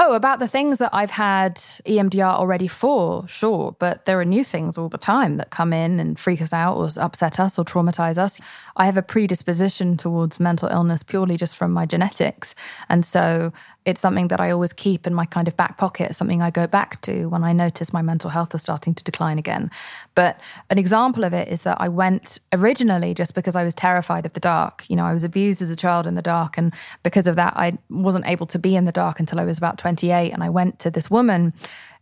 Oh, 0.00 0.14
about 0.14 0.40
the 0.40 0.48
things 0.48 0.78
that 0.78 0.90
I've 0.92 1.10
had 1.10 1.54
EMDR 1.86 2.34
already 2.34 2.66
for, 2.66 3.28
sure. 3.28 3.76
But 3.78 4.06
there 4.06 4.18
are 4.20 4.24
new 4.24 4.42
things 4.42 4.76
all 4.76 4.88
the 4.88 4.98
time 4.98 5.36
that 5.36 5.50
come 5.50 5.72
in 5.72 6.00
and 6.00 6.18
freak 6.18 6.42
us 6.42 6.52
out 6.52 6.76
or 6.76 6.88
upset 6.96 7.38
us 7.38 7.58
or 7.60 7.64
traumatize 7.64 8.18
us. 8.18 8.40
I 8.76 8.86
have 8.86 8.96
a 8.96 9.02
predisposition 9.02 9.96
towards 9.96 10.40
mental 10.40 10.68
illness 10.68 11.04
purely 11.04 11.36
just 11.36 11.56
from 11.56 11.70
my 11.70 11.86
genetics. 11.86 12.56
And 12.88 13.04
so 13.04 13.52
it's 13.84 14.00
something 14.00 14.28
that 14.28 14.40
I 14.40 14.50
always 14.50 14.72
keep 14.72 15.06
in 15.06 15.12
my 15.12 15.26
kind 15.26 15.46
of 15.46 15.56
back 15.56 15.76
pocket, 15.76 16.16
something 16.16 16.40
I 16.40 16.50
go 16.50 16.66
back 16.66 17.02
to 17.02 17.26
when 17.26 17.44
I 17.44 17.52
notice 17.52 17.92
my 17.92 18.00
mental 18.00 18.30
health 18.30 18.54
is 18.54 18.62
starting 18.62 18.94
to 18.94 19.04
decline 19.04 19.38
again. 19.38 19.70
But 20.14 20.40
an 20.70 20.78
example 20.78 21.22
of 21.22 21.34
it 21.34 21.48
is 21.48 21.62
that 21.62 21.76
I 21.80 21.88
went 21.88 22.38
originally 22.52 23.12
just 23.12 23.34
because 23.34 23.56
I 23.56 23.62
was 23.62 23.74
terrified 23.74 24.24
of 24.24 24.32
the 24.32 24.40
dark. 24.40 24.88
You 24.88 24.96
know, 24.96 25.04
I 25.04 25.12
was 25.12 25.22
abused 25.22 25.60
as 25.60 25.70
a 25.70 25.76
child 25.76 26.06
in 26.06 26.14
the 26.14 26.22
dark. 26.22 26.56
And 26.56 26.72
because 27.02 27.26
of 27.26 27.36
that, 27.36 27.52
I 27.56 27.76
wasn't 27.90 28.26
able 28.26 28.46
to 28.46 28.58
be 28.58 28.74
in 28.74 28.86
the 28.86 28.92
dark 28.92 29.20
until 29.20 29.38
I 29.38 29.44
was 29.44 29.58
about 29.58 29.76
28. 29.76 30.32
And 30.32 30.42
I 30.42 30.48
went 30.48 30.78
to 30.78 30.90
this 30.90 31.10
woman 31.10 31.52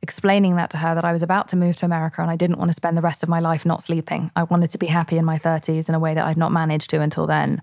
explaining 0.02 0.56
that 0.56 0.70
to 0.70 0.76
her 0.76 0.94
that 0.94 1.04
I 1.04 1.12
was 1.12 1.22
about 1.22 1.48
to 1.48 1.56
move 1.56 1.76
to 1.76 1.86
America 1.86 2.22
and 2.22 2.30
I 2.30 2.36
didn't 2.36 2.58
want 2.58 2.70
to 2.70 2.74
spend 2.74 2.96
the 2.96 3.02
rest 3.02 3.22
of 3.22 3.28
my 3.28 3.40
life 3.40 3.64
not 3.64 3.82
sleeping. 3.82 4.30
I 4.34 4.44
wanted 4.44 4.70
to 4.70 4.78
be 4.78 4.86
happy 4.86 5.16
in 5.16 5.24
my 5.24 5.36
30s 5.36 5.88
in 5.88 5.94
a 5.94 6.00
way 6.00 6.14
that 6.14 6.26
I'd 6.26 6.36
not 6.36 6.52
managed 6.52 6.90
to 6.90 7.00
until 7.00 7.26
then. 7.26 7.62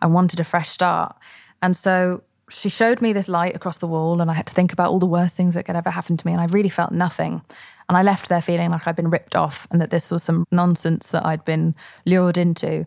I 0.00 0.06
wanted 0.06 0.40
a 0.40 0.44
fresh 0.44 0.68
start. 0.68 1.16
And 1.62 1.76
so 1.76 2.22
she 2.48 2.68
showed 2.68 3.00
me 3.00 3.12
this 3.12 3.28
light 3.28 3.56
across 3.56 3.78
the 3.78 3.86
wall, 3.86 4.20
and 4.20 4.30
I 4.30 4.34
had 4.34 4.46
to 4.46 4.54
think 4.54 4.72
about 4.72 4.90
all 4.90 4.98
the 4.98 5.06
worst 5.06 5.36
things 5.36 5.54
that 5.54 5.64
could 5.64 5.76
ever 5.76 5.90
happen 5.90 6.16
to 6.16 6.26
me. 6.26 6.32
And 6.32 6.40
I 6.40 6.46
really 6.46 6.68
felt 6.68 6.92
nothing. 6.92 7.42
And 7.88 7.96
I 7.96 8.02
left 8.02 8.28
there 8.28 8.42
feeling 8.42 8.70
like 8.70 8.86
I'd 8.86 8.96
been 8.96 9.10
ripped 9.10 9.36
off 9.36 9.66
and 9.70 9.80
that 9.80 9.90
this 9.90 10.10
was 10.10 10.22
some 10.22 10.46
nonsense 10.50 11.08
that 11.10 11.24
I'd 11.24 11.44
been 11.44 11.74
lured 12.04 12.38
into. 12.38 12.86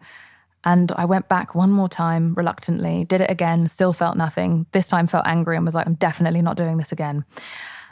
And 0.65 0.91
I 0.93 1.05
went 1.05 1.29
back 1.29 1.55
one 1.55 1.71
more 1.71 1.87
time 1.87 2.33
reluctantly, 2.35 3.05
did 3.05 3.21
it 3.21 3.31
again, 3.31 3.67
still 3.67 3.93
felt 3.93 4.17
nothing. 4.17 4.65
This 4.71 4.89
time 4.89 5.07
felt 5.07 5.25
angry 5.25 5.55
and 5.55 5.65
was 5.65 5.75
like, 5.75 5.87
I'm 5.87 5.95
definitely 5.95 6.41
not 6.41 6.57
doing 6.57 6.77
this 6.77 6.91
again. 6.91 7.23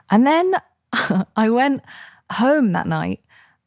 And 0.09 0.27
then 0.27 0.53
I 1.37 1.49
went 1.49 1.81
home 2.31 2.73
that 2.73 2.87
night 2.87 3.21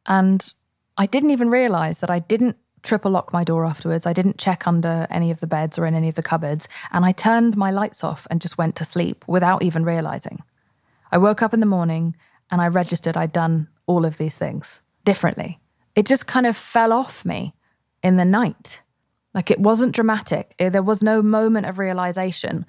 and 0.06 0.52
I 0.98 1.06
didn't 1.06 1.30
even 1.30 1.48
realize 1.48 2.00
that 2.00 2.10
I 2.10 2.18
didn't 2.18 2.56
triple 2.82 3.10
lock 3.10 3.32
my 3.32 3.44
door 3.44 3.64
afterwards. 3.64 4.06
I 4.06 4.12
didn't 4.12 4.38
check 4.38 4.66
under 4.66 5.06
any 5.10 5.30
of 5.30 5.40
the 5.40 5.46
beds 5.46 5.78
or 5.78 5.86
in 5.86 5.94
any 5.94 6.08
of 6.08 6.14
the 6.14 6.22
cupboards. 6.22 6.68
And 6.92 7.04
I 7.04 7.12
turned 7.12 7.56
my 7.56 7.70
lights 7.70 8.02
off 8.02 8.26
and 8.30 8.40
just 8.40 8.58
went 8.58 8.76
to 8.76 8.84
sleep 8.84 9.24
without 9.26 9.62
even 9.62 9.84
realizing. 9.84 10.42
I 11.12 11.18
woke 11.18 11.42
up 11.42 11.54
in 11.54 11.60
the 11.60 11.66
morning 11.66 12.16
and 12.50 12.60
I 12.60 12.68
registered 12.68 13.16
I'd 13.16 13.32
done 13.32 13.68
all 13.86 14.04
of 14.04 14.16
these 14.16 14.36
things 14.36 14.82
differently. 15.04 15.58
It 15.94 16.06
just 16.06 16.26
kind 16.26 16.46
of 16.46 16.56
fell 16.56 16.92
off 16.92 17.24
me 17.24 17.54
in 18.02 18.16
the 18.16 18.24
night. 18.24 18.80
Like 19.34 19.50
it 19.50 19.60
wasn't 19.60 19.94
dramatic. 19.94 20.54
Eh, 20.58 20.68
there 20.68 20.82
was 20.82 21.02
no 21.02 21.22
moment 21.22 21.66
of 21.66 21.78
realization. 21.78 22.66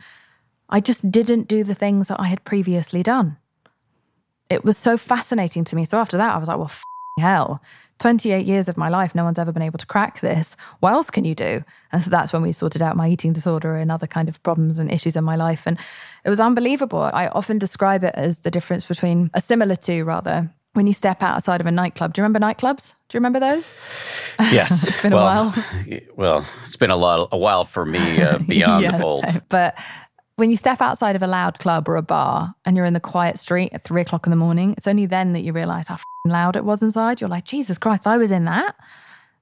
I 0.69 0.79
just 0.79 1.11
didn't 1.11 1.47
do 1.47 1.63
the 1.63 1.75
things 1.75 2.07
that 2.07 2.19
I 2.19 2.27
had 2.27 2.43
previously 2.43 3.03
done. 3.03 3.37
It 4.49 4.63
was 4.63 4.77
so 4.77 4.97
fascinating 4.97 5.63
to 5.65 5.75
me. 5.75 5.85
So 5.85 5.97
after 5.97 6.17
that, 6.17 6.35
I 6.35 6.37
was 6.37 6.47
like, 6.47 6.57
well, 6.57 6.71
hell, 7.19 7.61
28 7.99 8.45
years 8.45 8.67
of 8.67 8.77
my 8.77 8.89
life, 8.89 9.13
no 9.13 9.23
one's 9.23 9.37
ever 9.37 9.51
been 9.51 9.61
able 9.61 9.77
to 9.77 9.85
crack 9.85 10.21
this. 10.21 10.55
What 10.79 10.93
else 10.93 11.11
can 11.11 11.23
you 11.23 11.35
do? 11.35 11.63
And 11.91 12.03
so 12.03 12.09
that's 12.09 12.33
when 12.33 12.41
we 12.41 12.51
sorted 12.51 12.81
out 12.81 12.97
my 12.97 13.07
eating 13.07 13.31
disorder 13.31 13.75
and 13.75 13.91
other 13.91 14.07
kind 14.07 14.27
of 14.27 14.41
problems 14.41 14.79
and 14.79 14.91
issues 14.91 15.15
in 15.15 15.23
my 15.23 15.35
life. 15.35 15.67
And 15.67 15.77
it 16.25 16.29
was 16.29 16.39
unbelievable. 16.39 17.01
I 17.01 17.27
often 17.27 17.59
describe 17.59 18.03
it 18.03 18.15
as 18.15 18.39
the 18.39 18.51
difference 18.51 18.85
between 18.85 19.29
a 19.33 19.41
similar 19.41 19.75
to 19.75 20.03
rather 20.03 20.49
when 20.73 20.87
you 20.87 20.93
step 20.93 21.21
outside 21.21 21.61
of 21.61 21.67
a 21.67 21.71
nightclub. 21.71 22.13
Do 22.13 22.21
you 22.21 22.23
remember 22.23 22.39
nightclubs? 22.39 22.95
Do 23.09 23.17
you 23.17 23.19
remember 23.19 23.39
those? 23.39 23.69
Yes. 24.51 24.87
it's 24.87 25.01
been 25.03 25.13
well, 25.13 25.21
a 25.21 25.51
while. 25.51 25.65
well, 26.15 26.45
it's 26.65 26.75
been 26.75 26.89
a 26.89 26.95
lot, 26.95 27.29
a 27.31 27.37
while 27.37 27.63
for 27.63 27.85
me 27.85 28.21
uh, 28.23 28.39
beyond 28.39 28.83
yeah, 28.83 28.99
old. 29.03 29.23
So, 29.27 29.39
but 29.49 29.77
when 30.41 30.49
you 30.49 30.57
step 30.57 30.81
outside 30.81 31.15
of 31.15 31.21
a 31.21 31.27
loud 31.27 31.59
club 31.59 31.87
or 31.87 31.97
a 31.97 32.01
bar 32.01 32.55
and 32.65 32.75
you're 32.75 32.87
in 32.87 32.95
the 32.95 32.99
quiet 32.99 33.37
street 33.37 33.69
at 33.73 33.83
three 33.83 34.01
o'clock 34.01 34.25
in 34.25 34.31
the 34.31 34.35
morning, 34.35 34.73
it's 34.75 34.87
only 34.87 35.05
then 35.05 35.33
that 35.33 35.41
you 35.41 35.53
realize 35.53 35.87
how 35.87 35.99
loud 36.25 36.55
it 36.55 36.65
was 36.65 36.81
inside. 36.81 37.21
You're 37.21 37.29
like, 37.29 37.45
Jesus 37.45 37.77
Christ, 37.77 38.07
I 38.07 38.17
was 38.17 38.31
in 38.31 38.45
that. 38.45 38.75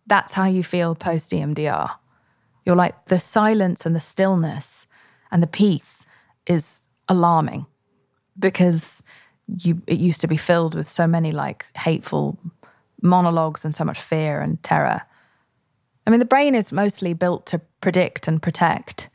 That's 0.08 0.34
how 0.34 0.44
you 0.44 0.62
feel 0.62 0.96
post 0.96 1.32
EMDR. 1.32 1.90
You're 2.66 2.76
like, 2.76 3.06
the 3.06 3.18
silence 3.18 3.86
and 3.86 3.96
the 3.96 4.02
stillness 4.02 4.88
and 5.32 5.42
the 5.42 5.48
peace 5.48 6.06
is 6.48 6.82
alarming 7.08 7.66
because 8.38 9.02
you 9.48 9.82
it 9.88 10.00
used 10.00 10.20
to 10.20 10.28
be 10.28 10.36
filled 10.36 10.76
with 10.76 10.90
so 10.90 11.08
many 11.08 11.32
like 11.32 11.66
hateful 11.78 12.38
monologues 13.02 13.64
and 13.64 13.74
so 13.74 13.86
much 13.86 14.02
fear 14.02 14.42
and 14.42 14.62
terror. 14.64 15.04
I 16.06 16.10
mean, 16.10 16.20
the 16.20 16.26
brain 16.26 16.56
is 16.56 16.74
mostly 16.74 17.14
built 17.14 17.46
to 17.46 17.62
predict 17.80 18.28
and 18.28 18.42
protect. 18.42 19.10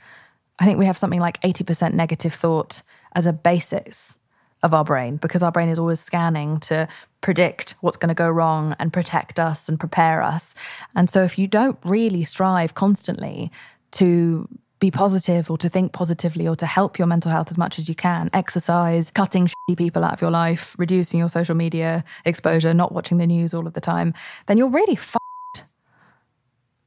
I 0.58 0.64
think 0.64 0.78
we 0.78 0.86
have 0.86 0.96
something 0.96 1.20
like 1.20 1.40
80% 1.42 1.94
negative 1.94 2.32
thought 2.32 2.82
as 3.14 3.26
a 3.26 3.32
basis 3.32 4.16
of 4.62 4.72
our 4.72 4.84
brain 4.84 5.16
because 5.16 5.42
our 5.42 5.52
brain 5.52 5.68
is 5.68 5.78
always 5.78 6.00
scanning 6.00 6.58
to 6.58 6.88
predict 7.20 7.74
what's 7.80 7.96
going 7.96 8.08
to 8.08 8.14
go 8.14 8.28
wrong 8.28 8.74
and 8.78 8.92
protect 8.92 9.38
us 9.38 9.68
and 9.68 9.78
prepare 9.78 10.22
us. 10.22 10.54
And 10.94 11.10
so 11.10 11.22
if 11.22 11.38
you 11.38 11.46
don't 11.46 11.78
really 11.84 12.24
strive 12.24 12.74
constantly 12.74 13.50
to 13.92 14.48
be 14.80 14.90
positive 14.90 15.50
or 15.50 15.58
to 15.58 15.68
think 15.68 15.92
positively 15.92 16.48
or 16.48 16.56
to 16.56 16.66
help 16.66 16.98
your 16.98 17.06
mental 17.06 17.30
health 17.30 17.50
as 17.50 17.58
much 17.58 17.78
as 17.78 17.88
you 17.88 17.94
can, 17.94 18.30
exercise, 18.32 19.10
cutting 19.10 19.46
shitty 19.46 19.76
people 19.76 20.04
out 20.04 20.14
of 20.14 20.20
your 20.20 20.30
life, 20.30 20.74
reducing 20.78 21.18
your 21.18 21.28
social 21.28 21.54
media 21.54 22.04
exposure, 22.24 22.74
not 22.74 22.92
watching 22.92 23.18
the 23.18 23.26
news 23.26 23.54
all 23.54 23.66
of 23.66 23.72
the 23.74 23.80
time, 23.80 24.14
then 24.46 24.58
you're 24.58 24.68
really 24.68 24.96
fucked. 24.96 25.66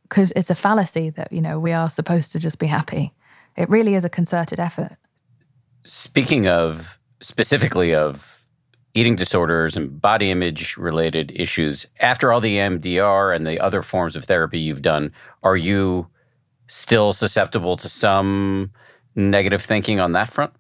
because 0.04 0.32
it's 0.36 0.50
a 0.50 0.56
fallacy 0.56 1.10
that, 1.12 1.32
you 1.32 1.42
know, 1.42 1.60
we 1.60 1.74
are 1.74 1.90
supposed 1.90 2.32
to 2.32 2.40
just 2.40 2.60
be 2.60 2.68
happy. 2.68 3.14
It 3.58 3.70
really 3.70 3.96
is 3.96 4.06
a 4.06 4.10
concerted 4.10 4.60
effort. 4.60 4.98
Speaking 5.84 6.48
of 6.48 7.00
specifically 7.22 7.93
of 7.93 8.46
eating 8.93 9.15
disorders 9.15 9.76
and 9.76 10.00
body 10.02 10.32
image 10.32 10.78
related 10.78 11.32
issues, 11.36 11.86
after 12.00 12.32
all 12.32 12.39
the 12.39 12.58
EMDR 12.58 13.36
and 13.36 13.46
the 13.46 13.60
other 13.60 13.82
forms 13.82 14.15
of 14.15 14.26
therapy 14.26 14.60
you've 14.60 14.82
done, 14.82 15.12
are 15.43 15.58
you 15.58 16.08
still 16.67 17.13
susceptible 17.13 17.78
to 17.78 17.89
some 17.89 18.72
negative 19.15 19.62
thinking 19.62 20.00
on 20.00 20.12
that 20.12 20.30
front? 20.30 20.54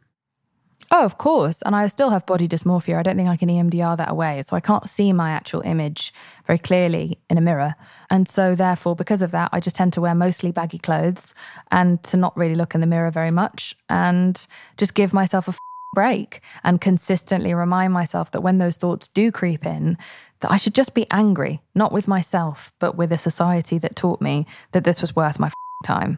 Oh, 0.89 1.03
of 1.03 1.17
course. 1.17 1.61
And 1.63 1.75
I 1.75 1.87
still 1.87 2.09
have 2.11 2.25
body 2.25 2.47
dysmorphia. 2.47 2.97
I 2.97 3.03
don't 3.03 3.17
think 3.17 3.27
I 3.27 3.35
can 3.35 3.49
EMDR 3.49 3.97
that 3.97 4.09
away. 4.09 4.41
So 4.43 4.55
I 4.55 4.61
can't 4.61 4.89
see 4.89 5.11
my 5.11 5.31
actual 5.31 5.61
image 5.61 6.13
very 6.45 6.59
clearly 6.59 7.19
in 7.29 7.37
a 7.37 7.41
mirror. 7.41 7.75
And 8.09 8.27
so, 8.27 8.55
therefore, 8.55 8.95
because 8.95 9.21
of 9.21 9.31
that, 9.31 9.49
I 9.51 9.59
just 9.59 9.75
tend 9.75 9.93
to 9.93 10.01
wear 10.01 10.15
mostly 10.15 10.51
baggy 10.51 10.77
clothes 10.77 11.33
and 11.71 12.01
to 12.03 12.15
not 12.15 12.37
really 12.37 12.55
look 12.55 12.73
in 12.73 12.81
the 12.81 12.87
mirror 12.87 13.11
very 13.11 13.31
much 13.31 13.75
and 13.89 14.47
just 14.77 14.93
give 14.93 15.13
myself 15.13 15.49
a 15.49 15.53
break 15.93 16.41
and 16.63 16.79
consistently 16.79 17.53
remind 17.53 17.91
myself 17.91 18.31
that 18.31 18.41
when 18.41 18.57
those 18.57 18.77
thoughts 18.77 19.09
do 19.09 19.31
creep 19.31 19.65
in, 19.65 19.97
that 20.39 20.51
I 20.51 20.57
should 20.57 20.75
just 20.75 20.93
be 20.93 21.07
angry, 21.11 21.61
not 21.75 21.91
with 21.91 22.07
myself, 22.07 22.71
but 22.79 22.95
with 22.95 23.11
a 23.11 23.17
society 23.17 23.77
that 23.79 23.95
taught 23.95 24.21
me 24.21 24.45
that 24.71 24.85
this 24.85 25.01
was 25.01 25.15
worth 25.15 25.39
my 25.39 25.51
time, 25.83 26.17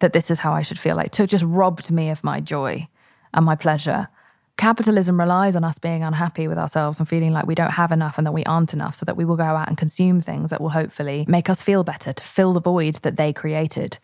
that 0.00 0.12
this 0.12 0.30
is 0.30 0.40
how 0.40 0.52
I 0.52 0.62
should 0.62 0.78
feel 0.78 0.96
like, 0.96 1.12
to 1.12 1.26
just 1.26 1.44
robbed 1.44 1.92
me 1.92 2.10
of 2.10 2.24
my 2.24 2.40
joy 2.40 2.88
and 3.34 3.44
my 3.44 3.56
pleasure. 3.56 4.08
Capitalism 4.56 5.20
relies 5.20 5.54
on 5.54 5.62
us 5.62 5.78
being 5.78 6.02
unhappy 6.02 6.48
with 6.48 6.58
ourselves 6.58 6.98
and 6.98 7.08
feeling 7.08 7.32
like 7.32 7.46
we 7.46 7.54
don't 7.54 7.70
have 7.70 7.92
enough 7.92 8.18
and 8.18 8.26
that 8.26 8.32
we 8.32 8.44
aren't 8.44 8.74
enough, 8.74 8.94
so 8.94 9.04
that 9.04 9.16
we 9.16 9.24
will 9.24 9.36
go 9.36 9.44
out 9.44 9.68
and 9.68 9.78
consume 9.78 10.20
things 10.20 10.50
that 10.50 10.60
will 10.60 10.70
hopefully 10.70 11.24
make 11.28 11.48
us 11.48 11.62
feel 11.62 11.84
better 11.84 12.12
to 12.12 12.24
fill 12.24 12.52
the 12.52 12.60
void 12.60 12.96
that 12.96 13.16
they 13.16 13.32
created. 13.32 13.98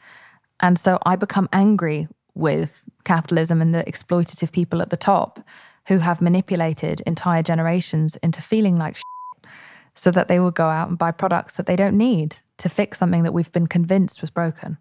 And 0.60 0.78
so 0.78 0.98
I 1.04 1.16
become 1.16 1.48
angry 1.52 2.06
with 2.34 2.84
capitalism 3.04 3.60
and 3.60 3.74
the 3.74 3.82
exploitative 3.84 4.52
people 4.52 4.80
at 4.80 4.90
the 4.90 4.96
top 4.96 5.40
who 5.88 5.98
have 5.98 6.22
manipulated 6.22 7.00
entire 7.02 7.42
generations 7.42 8.16
into 8.16 8.40
feeling 8.40 8.76
like 8.76 8.96
shit, 8.96 9.50
so 9.96 10.10
that 10.12 10.28
they 10.28 10.38
will 10.38 10.50
go 10.50 10.66
out 10.66 10.88
and 10.88 10.98
buy 10.98 11.10
products 11.10 11.56
that 11.56 11.66
they 11.66 11.76
don't 11.76 11.98
need 11.98 12.36
to 12.58 12.68
fix 12.68 12.98
something 12.98 13.24
that 13.24 13.32
we've 13.32 13.52
been 13.52 13.66
convinced 13.66 14.20
was 14.20 14.30
broken. 14.30 14.78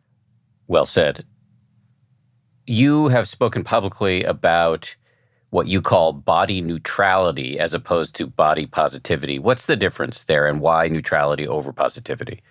Well 0.67 0.85
said. 0.85 1.25
You 2.65 3.09
have 3.09 3.27
spoken 3.27 3.63
publicly 3.63 4.23
about 4.23 4.95
what 5.49 5.67
you 5.67 5.81
call 5.81 6.13
body 6.13 6.61
neutrality 6.61 7.59
as 7.59 7.73
opposed 7.73 8.15
to 8.15 8.25
body 8.25 8.65
positivity. 8.65 9.37
What's 9.37 9.67
the 9.67 9.75
difference 9.75 10.23
there 10.23 10.47
and 10.47 10.59
why 10.59 10.87
neutrality 10.87 11.47
over 11.47 11.71
positivity? 11.71 12.41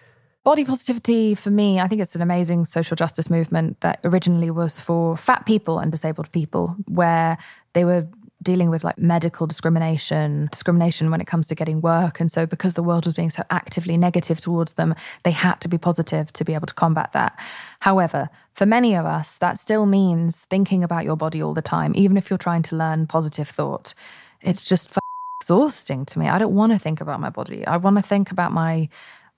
Body 0.45 0.65
positivity, 0.65 1.35
for 1.35 1.51
me, 1.51 1.81
I 1.81 1.89
think 1.89 2.01
it's 2.01 2.15
an 2.15 2.23
amazing 2.23 2.65
social 2.65 2.95
justice 2.95 3.31
movement 3.31 3.81
that 3.81 4.01
originally 4.05 4.51
was 4.51 4.79
for 4.79 5.17
fat 5.17 5.47
people 5.47 5.79
and 5.79 5.91
disabled 5.91 6.31
people, 6.33 6.77
where 6.87 7.39
they 7.75 7.85
were 7.85 8.07
dealing 8.43 8.69
with 8.69 8.83
like 8.83 8.99
medical 8.99 9.47
discrimination, 9.47 10.49
discrimination 10.51 11.11
when 11.11 11.21
it 11.21 11.27
comes 11.27 11.47
to 11.47 11.55
getting 11.55 11.81
work. 11.81 12.19
And 12.19 12.31
so, 12.31 12.45
because 12.45 12.75
the 12.75 12.83
world 12.83 13.05
was 13.05 13.15
being 13.15 13.31
so 13.31 13.45
actively 13.51 13.97
negative 13.97 14.41
towards 14.41 14.75
them, 14.75 14.95
they 15.23 15.31
had 15.31 15.61
to 15.61 15.69
be 15.69 15.79
positive 15.79 16.33
to 16.33 16.45
be 16.45 16.55
able 16.55 16.67
to 16.67 16.75
combat 16.75 17.13
that. 17.13 17.39
However, 17.81 18.29
for 18.55 18.67
many 18.67 18.95
of 18.95 19.07
us, 19.07 19.39
that 19.39 19.59
still 19.59 19.87
means 19.87 20.45
thinking 20.45 20.85
about 20.85 21.05
your 21.05 21.17
body 21.17 21.43
all 21.43 21.55
the 21.55 21.63
time, 21.63 21.93
even 21.95 22.17
if 22.17 22.29
you're 22.29 22.39
trying 22.39 22.63
to 22.63 22.77
learn 22.77 23.07
positive 23.07 23.49
thought. 23.49 23.95
It's 24.41 24.65
just 24.65 24.97
exhausting 25.41 26.05
to 26.07 26.19
me. 26.19 26.29
I 26.29 26.39
don't 26.39 26.55
want 26.55 26.73
to 26.73 26.79
think 26.79 27.01
about 27.01 27.21
my 27.21 27.31
body. 27.31 27.67
I 27.67 27.77
want 27.77 27.97
to 27.97 28.03
think 28.03 28.31
about 28.31 28.53
my 28.53 28.89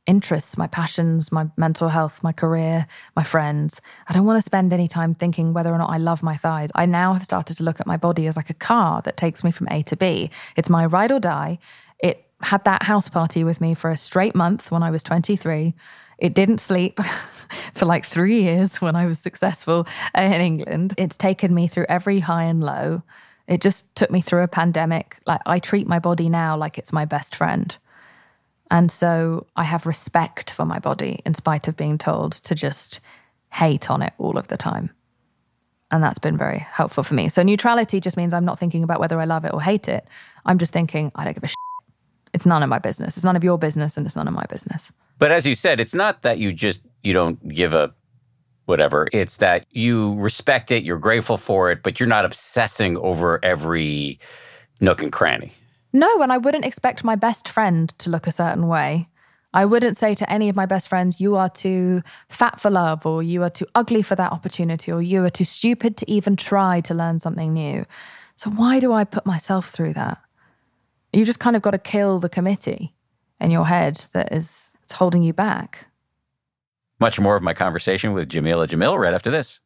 interests, 0.06 0.58
my 0.58 0.66
passions, 0.66 1.32
my 1.32 1.46
mental 1.56 1.88
health, 1.88 2.22
my 2.22 2.32
career, 2.32 2.86
my 3.16 3.22
friends. 3.22 3.80
I 4.08 4.12
don't 4.12 4.26
want 4.26 4.36
to 4.36 4.42
spend 4.42 4.72
any 4.72 4.88
time 4.88 5.14
thinking 5.14 5.54
whether 5.54 5.72
or 5.72 5.78
not 5.78 5.90
I 5.90 5.98
love 5.98 6.22
my 6.22 6.36
thighs. 6.36 6.70
I 6.74 6.86
now 6.86 7.14
have 7.14 7.24
started 7.24 7.56
to 7.56 7.62
look 7.62 7.80
at 7.80 7.86
my 7.86 7.96
body 7.96 8.26
as 8.26 8.36
like 8.36 8.50
a 8.50 8.54
car 8.54 9.00
that 9.02 9.16
takes 9.16 9.42
me 9.42 9.50
from 9.50 9.68
A 9.70 9.82
to 9.84 9.96
B. 9.96 10.30
It's 10.56 10.68
my 10.68 10.84
ride 10.84 11.12
or 11.12 11.20
die. 11.20 11.58
It 12.00 12.26
had 12.42 12.64
that 12.64 12.82
house 12.82 13.08
party 13.08 13.44
with 13.44 13.60
me 13.60 13.74
for 13.74 13.90
a 13.90 13.96
straight 13.96 14.34
month 14.34 14.70
when 14.70 14.82
I 14.82 14.90
was 14.90 15.02
23. 15.02 15.74
It 16.18 16.34
didn't 16.34 16.58
sleep 16.58 17.00
for 17.74 17.86
like 17.86 18.04
three 18.04 18.42
years 18.42 18.80
when 18.80 18.96
I 18.96 19.06
was 19.06 19.18
successful 19.18 19.86
in 20.14 20.32
England. 20.32 20.94
It's 20.98 21.16
taken 21.16 21.54
me 21.54 21.66
through 21.66 21.86
every 21.88 22.20
high 22.20 22.44
and 22.44 22.62
low. 22.62 23.02
It 23.46 23.60
just 23.60 23.94
took 23.94 24.10
me 24.10 24.20
through 24.20 24.42
a 24.42 24.48
pandemic. 24.48 25.18
Like 25.26 25.40
I 25.46 25.58
treat 25.58 25.86
my 25.86 25.98
body 25.98 26.28
now 26.28 26.56
like 26.56 26.78
it's 26.78 26.92
my 26.92 27.04
best 27.04 27.36
friend. 27.36 27.76
And 28.70 28.90
so 28.90 29.46
I 29.56 29.64
have 29.64 29.86
respect 29.86 30.50
for 30.50 30.64
my 30.64 30.78
body 30.78 31.20
in 31.26 31.34
spite 31.34 31.68
of 31.68 31.76
being 31.76 31.98
told 31.98 32.32
to 32.32 32.54
just 32.54 33.00
hate 33.52 33.90
on 33.90 34.02
it 34.02 34.14
all 34.18 34.38
of 34.38 34.48
the 34.48 34.56
time. 34.56 34.90
And 35.90 36.02
that's 36.02 36.18
been 36.18 36.36
very 36.36 36.58
helpful 36.58 37.04
for 37.04 37.14
me. 37.14 37.28
So 37.28 37.42
neutrality 37.42 38.00
just 38.00 38.16
means 38.16 38.34
I'm 38.34 38.44
not 38.44 38.58
thinking 38.58 38.82
about 38.82 38.98
whether 38.98 39.20
I 39.20 39.26
love 39.26 39.44
it 39.44 39.52
or 39.52 39.60
hate 39.60 39.86
it. 39.86 40.04
I'm 40.44 40.58
just 40.58 40.72
thinking, 40.72 41.12
I 41.14 41.24
don't 41.24 41.34
give 41.34 41.44
a 41.44 41.48
shit. 41.48 41.63
It's 42.34 42.44
none 42.44 42.62
of 42.62 42.68
my 42.68 42.78
business. 42.78 43.16
It's 43.16 43.24
none 43.24 43.36
of 43.36 43.44
your 43.44 43.58
business 43.58 43.96
and 43.96 44.06
it's 44.06 44.16
none 44.16 44.28
of 44.28 44.34
my 44.34 44.44
business. 44.50 44.92
But 45.18 45.30
as 45.30 45.46
you 45.46 45.54
said, 45.54 45.80
it's 45.80 45.94
not 45.94 46.22
that 46.22 46.38
you 46.38 46.52
just 46.52 46.82
you 47.02 47.12
don't 47.12 47.48
give 47.48 47.72
a 47.72 47.94
whatever. 48.66 49.08
It's 49.12 49.38
that 49.38 49.66
you 49.70 50.14
respect 50.14 50.70
it, 50.70 50.84
you're 50.84 50.98
grateful 50.98 51.36
for 51.36 51.70
it, 51.70 51.82
but 51.82 52.00
you're 52.00 52.08
not 52.08 52.24
obsessing 52.24 52.96
over 52.98 53.42
every 53.44 54.18
nook 54.80 55.02
and 55.02 55.12
cranny. 55.12 55.52
No, 55.92 56.22
and 56.22 56.32
I 56.32 56.38
wouldn't 56.38 56.64
expect 56.64 57.04
my 57.04 57.14
best 57.14 57.48
friend 57.48 57.96
to 57.98 58.10
look 58.10 58.26
a 58.26 58.32
certain 58.32 58.66
way. 58.66 59.08
I 59.52 59.64
wouldn't 59.64 59.96
say 59.96 60.16
to 60.16 60.28
any 60.28 60.48
of 60.48 60.56
my 60.56 60.66
best 60.66 60.88
friends, 60.88 61.20
you 61.20 61.36
are 61.36 61.48
too 61.48 62.02
fat 62.28 62.60
for 62.60 62.70
love, 62.70 63.06
or 63.06 63.22
you 63.22 63.44
are 63.44 63.50
too 63.50 63.66
ugly 63.76 64.02
for 64.02 64.16
that 64.16 64.32
opportunity, 64.32 64.90
or 64.90 65.00
you 65.00 65.24
are 65.24 65.30
too 65.30 65.44
stupid 65.44 65.96
to 65.98 66.10
even 66.10 66.34
try 66.34 66.80
to 66.80 66.94
learn 66.94 67.20
something 67.20 67.52
new. 67.52 67.86
So, 68.34 68.50
why 68.50 68.80
do 68.80 68.92
I 68.92 69.04
put 69.04 69.24
myself 69.24 69.68
through 69.68 69.92
that? 69.92 70.18
You 71.14 71.24
just 71.24 71.38
kind 71.38 71.54
of 71.54 71.62
got 71.62 71.70
to 71.70 71.78
kill 71.78 72.18
the 72.18 72.28
committee 72.28 72.92
in 73.40 73.52
your 73.52 73.66
head 73.66 74.04
that 74.14 74.32
is 74.32 74.72
holding 74.92 75.22
you 75.22 75.32
back. 75.32 75.86
Much 76.98 77.20
more 77.20 77.36
of 77.36 77.42
my 77.42 77.54
conversation 77.54 78.12
with 78.14 78.28
Jameela 78.28 78.66
Jamil 78.66 78.98
right 78.98 79.14
after 79.14 79.30
this. 79.30 79.60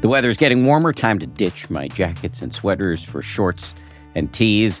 The 0.00 0.08
weather 0.08 0.30
is 0.30 0.38
getting 0.38 0.64
warmer. 0.66 0.92
Time 0.92 1.18
to 1.18 1.26
ditch 1.26 1.68
my 1.68 1.88
jackets 1.88 2.40
and 2.40 2.52
sweaters 2.52 3.04
for 3.04 3.20
shorts 3.20 3.74
and 4.14 4.32
tees. 4.32 4.80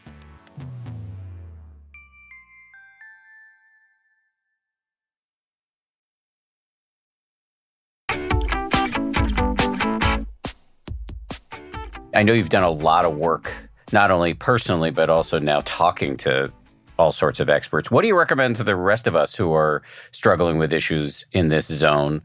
I 12.13 12.23
know 12.23 12.33
you've 12.33 12.49
done 12.49 12.63
a 12.63 12.69
lot 12.69 13.05
of 13.05 13.15
work, 13.15 13.53
not 13.93 14.11
only 14.11 14.33
personally, 14.33 14.91
but 14.91 15.09
also 15.09 15.39
now 15.39 15.61
talking 15.63 16.17
to 16.17 16.51
all 16.99 17.13
sorts 17.13 17.39
of 17.39 17.49
experts. 17.49 17.89
What 17.89 18.01
do 18.01 18.09
you 18.09 18.17
recommend 18.17 18.57
to 18.57 18.63
the 18.63 18.75
rest 18.75 19.07
of 19.07 19.15
us 19.15 19.33
who 19.33 19.53
are 19.53 19.81
struggling 20.11 20.57
with 20.57 20.73
issues 20.73 21.25
in 21.31 21.47
this 21.47 21.67
zone? 21.67 22.21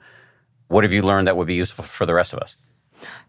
What 0.68 0.82
have 0.82 0.92
you 0.92 1.02
learned 1.02 1.28
that 1.28 1.36
would 1.36 1.46
be 1.46 1.54
useful 1.54 1.84
for 1.84 2.04
the 2.04 2.14
rest 2.14 2.32
of 2.32 2.40
us? 2.40 2.56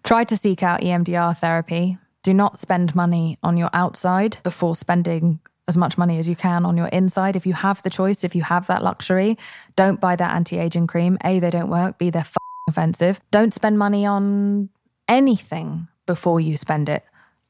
Try 0.04 0.24
to 0.24 0.36
seek 0.36 0.64
out 0.64 0.82
EMDR 0.82 1.38
therapy. 1.38 2.00
Do 2.24 2.34
not 2.34 2.60
spend 2.60 2.96
money 2.96 3.38
on 3.44 3.56
your 3.56 3.70
outside 3.74 4.38
before 4.42 4.76
spending 4.76 5.40
as 5.68 5.78
much 5.78 5.96
money 5.98 6.18
as 6.18 6.28
you 6.28 6.36
can 6.36 6.66
on 6.66 6.76
your 6.76 6.88
inside. 6.88 7.36
If 7.36 7.46
you 7.46 7.54
have 7.54 7.84
the 7.84 7.90
choice, 7.92 8.24
if 8.24 8.36
you 8.36 8.42
have 8.42 8.66
that 8.68 8.84
luxury, 8.84 9.38
don't 9.76 10.02
buy 10.02 10.16
that 10.16 10.36
anti 10.36 10.58
aging 10.58 10.88
cream. 10.88 11.20
A, 11.24 11.40
they 11.40 11.52
don't 11.52 11.70
work. 11.70 12.00
B, 12.00 12.10
they're 12.10 12.22
f- 12.22 12.36
offensive. 12.68 13.22
Don't 13.30 13.54
spend 13.54 13.78
money 13.78 14.08
on 14.08 14.70
anything 15.08 15.88
before 16.08 16.40
you 16.40 16.58
spend 16.58 16.90
it 16.90 17.04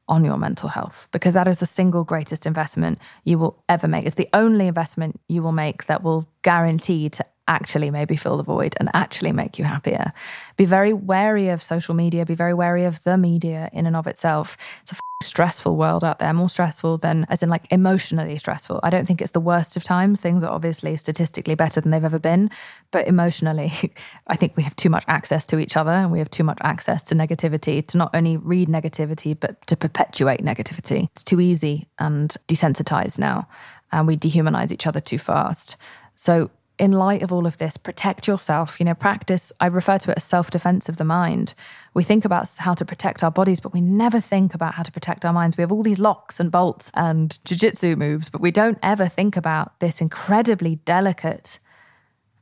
on 0.08 0.24
your 0.24 0.36
mental 0.36 0.68
health 0.68 1.08
because 1.12 1.34
that 1.34 1.48
is 1.48 1.58
the 1.58 1.66
single 1.66 2.04
greatest 2.04 2.46
investment 2.46 2.98
you 3.24 3.38
will 3.38 3.62
ever 3.68 3.88
make. 3.88 4.06
It's 4.06 4.14
the 4.14 4.28
only 4.32 4.66
investment 4.66 5.20
you 5.28 5.42
will 5.42 5.52
make 5.52 5.86
that 5.86 6.02
will 6.02 6.26
guarantee 6.42 7.08
to 7.10 7.24
actually 7.48 7.90
maybe 7.90 8.16
fill 8.16 8.36
the 8.36 8.42
void 8.42 8.74
and 8.78 8.88
actually 8.94 9.32
make 9.32 9.58
you 9.58 9.64
happier. 9.64 10.12
Be 10.56 10.64
very 10.64 10.92
wary 10.92 11.48
of 11.48 11.62
social 11.62 11.94
media, 11.94 12.24
be 12.24 12.34
very 12.34 12.54
wary 12.54 12.84
of 12.84 13.02
the 13.02 13.18
media 13.18 13.70
in 13.72 13.86
and 13.86 13.96
of 13.96 14.06
itself. 14.06 14.56
It's 14.82 14.92
a 14.92 14.96
stressful 15.22 15.76
world 15.76 16.04
out 16.04 16.20
there, 16.20 16.32
more 16.32 16.48
stressful 16.48 16.98
than, 16.98 17.26
as 17.28 17.42
in 17.42 17.48
like 17.48 17.66
emotionally 17.70 18.38
stressful. 18.38 18.78
I 18.82 18.90
don't 18.90 19.06
think 19.06 19.20
it's 19.20 19.32
the 19.32 19.40
worst 19.40 19.76
of 19.76 19.82
times. 19.82 20.20
Things 20.20 20.44
are 20.44 20.50
obviously 20.50 20.96
statistically 20.96 21.54
better 21.54 21.80
than 21.80 21.90
they've 21.90 22.04
ever 22.04 22.18
been. 22.18 22.50
But 22.90 23.08
emotionally, 23.08 23.72
I 24.26 24.36
think 24.36 24.56
we 24.56 24.62
have 24.62 24.76
too 24.76 24.90
much 24.90 25.04
access 25.08 25.44
to 25.46 25.58
each 25.58 25.76
other 25.76 25.90
and 25.90 26.12
we 26.12 26.20
have 26.20 26.30
too 26.30 26.44
much 26.44 26.58
access 26.62 27.02
to 27.04 27.14
negativity 27.14 27.84
to 27.88 27.98
not 27.98 28.14
only 28.14 28.36
read 28.36 28.68
negativity, 28.68 29.38
but 29.38 29.66
to 29.66 29.76
perpetuate 29.76 30.44
negativity. 30.44 31.08
It's 31.12 31.24
too 31.24 31.40
easy 31.40 31.88
and 31.98 32.34
desensitized 32.46 33.18
now. 33.18 33.48
And 33.90 34.06
we 34.06 34.16
dehumanize 34.16 34.70
each 34.70 34.86
other 34.86 35.00
too 35.00 35.18
fast. 35.18 35.76
So 36.14 36.50
in 36.78 36.92
light 36.92 37.22
of 37.22 37.32
all 37.32 37.46
of 37.46 37.58
this, 37.58 37.76
protect 37.76 38.26
yourself. 38.26 38.78
You 38.78 38.86
know, 38.86 38.94
practice, 38.94 39.52
I 39.60 39.66
refer 39.66 39.98
to 39.98 40.10
it 40.12 40.18
as 40.18 40.24
self 40.24 40.50
defense 40.50 40.88
of 40.88 40.96
the 40.96 41.04
mind. 41.04 41.54
We 41.94 42.04
think 42.04 42.24
about 42.24 42.48
how 42.58 42.74
to 42.74 42.84
protect 42.84 43.22
our 43.24 43.30
bodies, 43.30 43.60
but 43.60 43.72
we 43.72 43.80
never 43.80 44.20
think 44.20 44.54
about 44.54 44.74
how 44.74 44.82
to 44.84 44.92
protect 44.92 45.24
our 45.24 45.32
minds. 45.32 45.56
We 45.56 45.62
have 45.62 45.72
all 45.72 45.82
these 45.82 45.98
locks 45.98 46.38
and 46.38 46.52
bolts 46.52 46.90
and 46.94 47.38
jujitsu 47.44 47.96
moves, 47.96 48.30
but 48.30 48.40
we 48.40 48.50
don't 48.50 48.78
ever 48.82 49.08
think 49.08 49.36
about 49.36 49.78
this 49.80 50.00
incredibly 50.00 50.76
delicate 50.76 51.58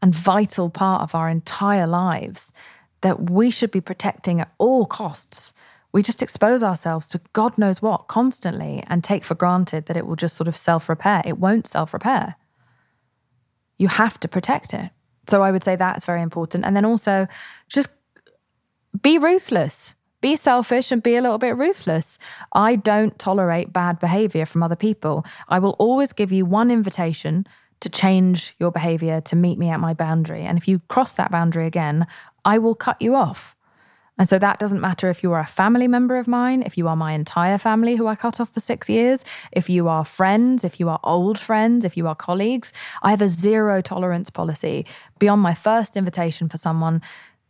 and 0.03 0.15
vital 0.15 0.69
part 0.69 1.03
of 1.03 1.15
our 1.15 1.29
entire 1.29 1.87
lives 1.87 2.53
that 3.01 3.31
we 3.31 3.51
should 3.51 3.71
be 3.71 3.81
protecting 3.81 4.41
at 4.41 4.53
all 4.59 4.85
costs. 4.85 5.55
We 5.93 6.03
just 6.03 6.23
expose 6.23 6.63
ourselves 6.63 7.09
to 7.11 7.21
God 7.33 7.57
knows 7.57 7.81
what 7.81 8.09
constantly 8.09 8.85
and 8.87 9.03
take 9.03 9.25
for 9.25 9.35
granted 9.35 9.87
that 9.87 9.97
it 9.97 10.07
will 10.07 10.17
just 10.17 10.37
sort 10.37 10.49
of 10.49 10.57
self 10.57 10.91
repair. 10.91 11.23
It 11.25 11.39
won't 11.39 11.67
self 11.67 11.95
repair 11.95 12.37
you 13.79 13.89
have 13.89 14.19
to 14.21 14.29
protect 14.29 14.75
it. 14.75 14.91
So 15.29 15.43
I 15.43 15.51
would 15.51 15.65
say 15.65 15.77
that's 15.77 16.05
very 16.05 16.23
important. 16.23 16.65
And 16.65 16.77
then 16.77 16.85
also 16.85 17.27
just 17.69 17.91
be 19.03 19.19
ruthless. 19.19 19.95
Be 20.21 20.37
selfish 20.37 20.91
and 20.91 21.03
be 21.03 21.17
a 21.17 21.23
little 21.23 21.39
bit 21.39 21.57
ruthless. 21.57 22.19
I 22.53 22.77
don't 22.77 23.19
tolerate 23.19 23.73
bad 23.73 23.99
behavior 23.99 24.47
from 24.47 24.63
other 24.63 24.77
people. 24.77 25.27
I 25.49 25.59
will 25.59 25.77
always 25.79 26.13
give 26.13 26.33
you 26.33 26.47
one 26.47 26.71
invitation 26.71 27.47
to 27.81 27.89
change 27.91 28.55
your 28.59 28.71
behavior 28.71 29.21
to 29.23 29.37
meet 29.37 29.59
me 29.59 29.69
at 29.69 29.81
my 29.81 29.93
boundary. 29.93 30.43
And 30.43 30.57
if 30.57 30.67
you 30.67 30.81
cross 30.89 31.15
that 31.15 31.31
boundary 31.31 31.67
again, 31.67 32.07
I 32.45 32.59
will 32.59 32.75
cut 32.75 33.01
you 33.03 33.15
off. 33.15 33.56
And 34.19 34.29
so 34.29 34.39
that 34.39 34.59
doesn't 34.59 34.81
matter 34.81 35.09
if 35.09 35.23
you 35.23 35.33
are 35.33 35.41
a 35.41 35.47
family 35.47 35.89
member 35.89 36.17
of 36.17 36.27
mine, 36.27 36.63
if 36.63 36.79
you 36.79 36.89
are 36.89 36.97
my 36.97 37.13
entire 37.13 37.59
family 37.59 37.97
who 37.97 38.07
I 38.07 38.15
cut 38.15 38.41
off 38.41 38.51
for 38.51 38.61
six 38.61 38.89
years, 38.89 39.25
if 39.53 39.69
you 39.69 39.89
are 39.89 40.05
friends, 40.05 40.65
if 40.65 40.81
you 40.81 40.89
are 40.89 41.01
old 41.05 41.39
friends, 41.39 41.85
if 41.85 41.97
you 41.97 42.07
are 42.09 42.15
colleagues. 42.15 42.73
I 43.03 43.11
have 43.11 43.23
a 43.23 43.29
zero 43.29 43.83
tolerance 43.83 44.31
policy 44.31 44.87
beyond 45.19 45.43
my 45.43 45.55
first 45.55 45.97
invitation 45.97 46.49
for 46.49 46.57
someone 46.57 47.03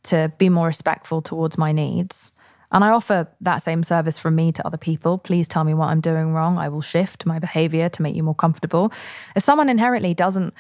to 0.04 0.32
be 0.38 0.48
more 0.48 0.66
respectful 0.66 1.22
towards 1.22 1.56
my 1.56 1.72
needs. 1.72 2.32
And 2.72 2.82
I 2.82 2.90
offer 2.90 3.28
that 3.40 3.58
same 3.58 3.84
service 3.84 4.18
from 4.18 4.34
me 4.34 4.50
to 4.52 4.66
other 4.66 4.76
people. 4.76 5.18
Please 5.18 5.46
tell 5.46 5.62
me 5.62 5.72
what 5.72 5.88
I'm 5.88 6.00
doing 6.00 6.32
wrong. 6.32 6.58
I 6.58 6.68
will 6.68 6.80
shift 6.80 7.24
my 7.24 7.38
behavior 7.38 7.88
to 7.88 8.02
make 8.02 8.16
you 8.16 8.24
more 8.24 8.34
comfortable. 8.34 8.92
If 9.36 9.44
someone 9.44 9.68
inherently 9.68 10.14
doesn't 10.14 10.52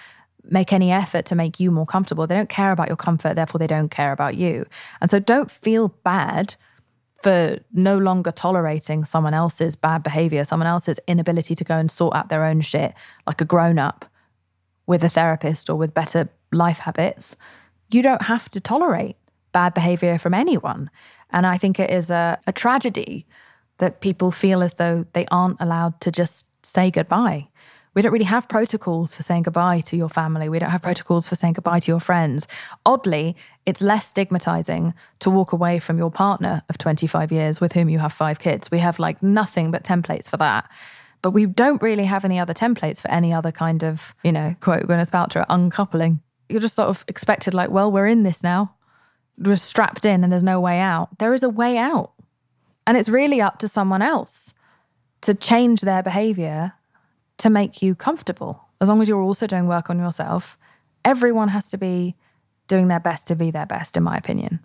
make 0.50 0.72
any 0.72 0.92
effort 0.92 1.26
to 1.26 1.34
make 1.34 1.60
you 1.60 1.70
more 1.70 1.86
comfortable. 1.86 2.26
They 2.26 2.36
don't 2.36 2.48
care 2.48 2.72
about 2.72 2.88
your 2.88 2.96
comfort, 2.96 3.34
therefore, 3.34 3.58
they 3.58 3.66
don't 3.66 3.90
care 3.90 4.12
about 4.12 4.36
you. 4.36 4.66
And 5.00 5.10
so 5.10 5.18
don't 5.18 5.50
feel 5.50 5.88
bad 6.04 6.56
for 7.22 7.58
no 7.72 7.98
longer 7.98 8.30
tolerating 8.30 9.04
someone 9.04 9.34
else's 9.34 9.74
bad 9.74 10.02
behavior, 10.02 10.44
someone 10.44 10.66
else's 10.66 11.00
inability 11.06 11.54
to 11.54 11.64
go 11.64 11.76
and 11.76 11.90
sort 11.90 12.14
out 12.14 12.28
their 12.28 12.44
own 12.44 12.60
shit 12.60 12.94
like 13.26 13.40
a 13.40 13.44
grown 13.44 13.78
up 13.78 14.04
with 14.86 15.02
a 15.02 15.08
therapist 15.08 15.68
or 15.68 15.76
with 15.76 15.94
better 15.94 16.28
life 16.52 16.78
habits. 16.78 17.36
You 17.90 18.02
don't 18.02 18.22
have 18.22 18.48
to 18.50 18.60
tolerate 18.60 19.16
bad 19.52 19.74
behavior 19.74 20.18
from 20.18 20.34
anyone. 20.34 20.90
And 21.30 21.46
I 21.46 21.58
think 21.58 21.80
it 21.80 21.90
is 21.90 22.10
a, 22.10 22.38
a 22.46 22.52
tragedy 22.52 23.26
that 23.78 24.00
people 24.00 24.30
feel 24.30 24.62
as 24.62 24.74
though 24.74 25.06
they 25.12 25.26
aren't 25.30 25.60
allowed 25.60 26.00
to 26.02 26.12
just 26.12 26.46
say 26.62 26.90
goodbye 26.90 27.48
we 27.96 28.02
don't 28.02 28.12
really 28.12 28.26
have 28.26 28.46
protocols 28.46 29.14
for 29.14 29.22
saying 29.22 29.44
goodbye 29.44 29.80
to 29.80 29.96
your 29.96 30.10
family. 30.10 30.50
We 30.50 30.58
don't 30.58 30.68
have 30.68 30.82
protocols 30.82 31.26
for 31.26 31.34
saying 31.34 31.54
goodbye 31.54 31.80
to 31.80 31.90
your 31.90 31.98
friends. 31.98 32.46
Oddly, 32.84 33.34
it's 33.64 33.80
less 33.80 34.06
stigmatizing 34.06 34.92
to 35.20 35.30
walk 35.30 35.52
away 35.52 35.78
from 35.78 35.96
your 35.96 36.10
partner 36.10 36.62
of 36.68 36.76
25 36.76 37.32
years 37.32 37.58
with 37.58 37.72
whom 37.72 37.88
you 37.88 37.98
have 37.98 38.12
five 38.12 38.38
kids. 38.38 38.70
We 38.70 38.80
have 38.80 38.98
like 38.98 39.22
nothing 39.22 39.70
but 39.70 39.82
templates 39.82 40.28
for 40.28 40.36
that. 40.36 40.70
But 41.22 41.30
we 41.30 41.46
don't 41.46 41.80
really 41.80 42.04
have 42.04 42.26
any 42.26 42.38
other 42.38 42.52
templates 42.52 43.00
for 43.00 43.10
any 43.10 43.32
other 43.32 43.50
kind 43.50 43.82
of, 43.82 44.14
you 44.22 44.30
know, 44.30 44.54
quote 44.60 44.82
Gwyneth 44.82 45.10
Paltrow, 45.10 45.46
uncoupling. 45.48 46.20
You're 46.50 46.60
just 46.60 46.76
sort 46.76 46.90
of 46.90 47.02
expected, 47.08 47.54
like, 47.54 47.70
well, 47.70 47.90
we're 47.90 48.06
in 48.06 48.24
this 48.24 48.42
now. 48.42 48.74
We're 49.38 49.56
strapped 49.56 50.04
in 50.04 50.22
and 50.22 50.30
there's 50.30 50.42
no 50.42 50.60
way 50.60 50.80
out. 50.80 51.18
There 51.18 51.32
is 51.32 51.42
a 51.42 51.48
way 51.48 51.78
out. 51.78 52.12
And 52.86 52.98
it's 52.98 53.08
really 53.08 53.40
up 53.40 53.58
to 53.60 53.68
someone 53.68 54.02
else 54.02 54.52
to 55.22 55.32
change 55.32 55.80
their 55.80 56.02
behavior 56.02 56.74
to 57.38 57.50
make 57.50 57.82
you 57.82 57.94
comfortable. 57.94 58.62
As 58.80 58.88
long 58.88 59.00
as 59.02 59.08
you're 59.08 59.22
also 59.22 59.46
doing 59.46 59.66
work 59.66 59.90
on 59.90 59.98
yourself, 59.98 60.58
everyone 61.04 61.48
has 61.48 61.66
to 61.68 61.78
be 61.78 62.14
doing 62.68 62.88
their 62.88 63.00
best 63.00 63.26
to 63.28 63.36
be 63.36 63.50
their 63.50 63.66
best, 63.66 63.96
in 63.96 64.02
my 64.02 64.16
opinion. 64.16 64.60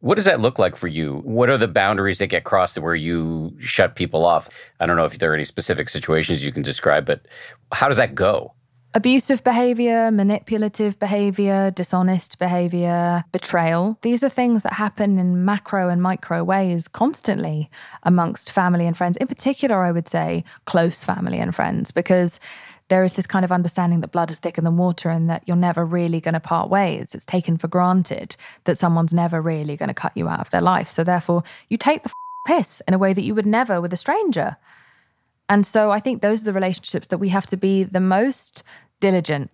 What 0.00 0.16
does 0.16 0.26
that 0.26 0.40
look 0.40 0.58
like 0.58 0.76
for 0.76 0.88
you? 0.88 1.20
What 1.24 1.48
are 1.48 1.56
the 1.56 1.68
boundaries 1.68 2.18
that 2.18 2.26
get 2.26 2.44
crossed 2.44 2.78
where 2.78 2.94
you 2.94 3.56
shut 3.58 3.96
people 3.96 4.26
off? 4.26 4.50
I 4.78 4.86
don't 4.86 4.96
know 4.96 5.06
if 5.06 5.18
there 5.18 5.32
are 5.32 5.34
any 5.34 5.44
specific 5.44 5.88
situations 5.88 6.44
you 6.44 6.52
can 6.52 6.62
describe, 6.62 7.06
but 7.06 7.26
how 7.72 7.88
does 7.88 7.96
that 7.96 8.14
go? 8.14 8.53
Abusive 8.96 9.42
behavior, 9.42 10.12
manipulative 10.12 11.00
behavior, 11.00 11.72
dishonest 11.72 12.38
behavior, 12.38 13.24
betrayal. 13.32 13.98
These 14.02 14.22
are 14.22 14.28
things 14.28 14.62
that 14.62 14.74
happen 14.74 15.18
in 15.18 15.44
macro 15.44 15.88
and 15.88 16.00
micro 16.00 16.44
ways 16.44 16.86
constantly 16.86 17.68
amongst 18.04 18.52
family 18.52 18.86
and 18.86 18.96
friends. 18.96 19.16
In 19.16 19.26
particular, 19.26 19.82
I 19.82 19.90
would 19.90 20.06
say 20.06 20.44
close 20.66 21.02
family 21.02 21.40
and 21.40 21.52
friends, 21.52 21.90
because 21.90 22.38
there 22.86 23.02
is 23.02 23.14
this 23.14 23.26
kind 23.26 23.44
of 23.44 23.50
understanding 23.50 24.00
that 24.00 24.12
blood 24.12 24.30
is 24.30 24.38
thicker 24.38 24.60
than 24.60 24.76
water 24.76 25.08
and 25.08 25.28
that 25.28 25.42
you're 25.46 25.56
never 25.56 25.84
really 25.84 26.20
going 26.20 26.34
to 26.34 26.40
part 26.40 26.70
ways. 26.70 27.16
It's 27.16 27.26
taken 27.26 27.56
for 27.56 27.66
granted 27.66 28.36
that 28.62 28.78
someone's 28.78 29.12
never 29.12 29.42
really 29.42 29.76
going 29.76 29.88
to 29.88 29.94
cut 29.94 30.16
you 30.16 30.28
out 30.28 30.38
of 30.38 30.50
their 30.50 30.60
life. 30.60 30.88
So 30.88 31.02
therefore, 31.02 31.42
you 31.68 31.78
take 31.78 32.04
the 32.04 32.12
piss 32.46 32.80
in 32.86 32.94
a 32.94 32.98
way 32.98 33.12
that 33.12 33.24
you 33.24 33.34
would 33.34 33.46
never 33.46 33.80
with 33.80 33.92
a 33.92 33.96
stranger. 33.96 34.56
And 35.48 35.66
so 35.66 35.90
I 35.90 36.00
think 36.00 36.22
those 36.22 36.42
are 36.42 36.46
the 36.46 36.52
relationships 36.52 37.08
that 37.08 37.18
we 37.18 37.28
have 37.28 37.46
to 37.46 37.56
be 37.56 37.84
the 37.84 38.00
most 38.00 38.62
diligent 39.00 39.50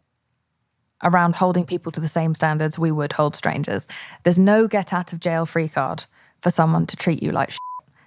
around 1.02 1.34
holding 1.36 1.64
people 1.64 1.90
to 1.92 2.00
the 2.00 2.08
same 2.08 2.34
standards 2.34 2.78
we 2.78 2.92
would 2.92 3.12
hold 3.12 3.34
strangers. 3.34 3.86
There's 4.22 4.38
no 4.38 4.68
get 4.68 4.92
out 4.92 5.12
of 5.12 5.20
jail 5.20 5.46
free 5.46 5.68
card 5.68 6.04
for 6.42 6.50
someone 6.50 6.86
to 6.86 6.96
treat 6.96 7.22
you 7.22 7.32
like 7.32 7.50
shit. 7.50 7.58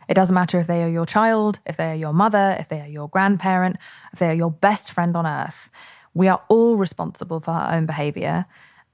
It 0.07 0.13
doesn't 0.15 0.33
matter 0.33 0.59
if 0.59 0.67
they 0.67 0.83
are 0.83 0.89
your 0.89 1.05
child, 1.05 1.59
if 1.65 1.77
they 1.77 1.91
are 1.91 1.95
your 1.95 2.13
mother, 2.13 2.55
if 2.59 2.69
they 2.69 2.81
are 2.81 2.87
your 2.87 3.09
grandparent, 3.09 3.77
if 4.11 4.19
they 4.19 4.29
are 4.29 4.33
your 4.33 4.51
best 4.51 4.91
friend 4.91 5.15
on 5.15 5.25
earth. 5.25 5.69
We 6.13 6.27
are 6.27 6.43
all 6.49 6.75
responsible 6.75 7.39
for 7.39 7.51
our 7.51 7.73
own 7.73 7.85
behavior, 7.85 8.45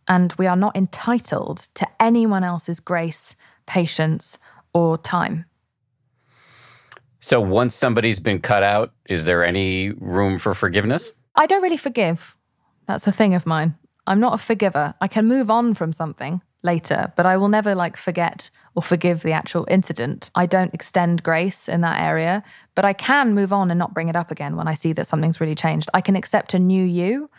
and 0.08 0.34
we 0.38 0.48
are 0.48 0.56
not 0.56 0.78
entitled 0.78 1.58
to 1.76 1.88
anyone 2.00 2.44
else's 2.44 2.80
grace, 2.80 3.36
patience, 3.66 4.38
or 4.74 4.98
time. 4.98 5.46
So 7.22 7.42
once 7.42 7.76
somebody's 7.76 8.20
been 8.20 8.40
cut 8.40 8.64
out, 8.64 8.94
is 9.06 9.26
there 9.26 9.44
any 9.44 9.92
room 9.92 10.40
for 10.40 10.54
forgiveness? 10.54 11.12
I 11.36 11.48
don't 11.48 11.62
really 11.62 11.78
forgive. 11.78 12.38
That's 12.88 13.08
a 13.08 13.12
thing 13.12 13.34
of 13.34 13.46
mine. 13.46 13.78
I'm 14.08 14.20
not 14.20 14.34
a 14.34 14.38
forgiver. 14.38 14.94
I 15.02 15.08
can 15.08 15.28
move 15.28 15.52
on 15.52 15.74
from 15.74 15.92
something 15.92 16.42
later, 16.64 17.12
but 17.16 17.26
I 17.26 17.38
will 17.38 17.50
never 17.50 17.76
like 17.76 17.98
forget 17.98 18.50
or 18.74 18.82
forgive 18.82 19.22
the 19.22 19.34
actual 19.34 19.68
incident. 19.70 20.32
I 20.34 20.46
don't 20.46 20.74
extend 20.74 21.24
grace 21.24 21.70
in 21.70 21.82
that 21.82 22.02
area, 22.02 22.44
but 22.74 22.86
I 22.86 22.94
can 22.94 23.34
move 23.34 23.54
on 23.54 23.70
and 23.70 23.78
not 23.78 23.94
bring 23.94 24.10
it 24.10 24.16
up 24.16 24.32
again 24.32 24.56
when 24.56 24.68
I 24.68 24.74
see 24.74 24.94
that 24.94 25.08
something's 25.08 25.42
really 25.42 25.56
changed. 25.56 25.90
I 25.94 26.02
can 26.02 26.16
accept 26.16 26.54
a 26.54 26.60
new 26.60 26.84
you, 26.84 27.30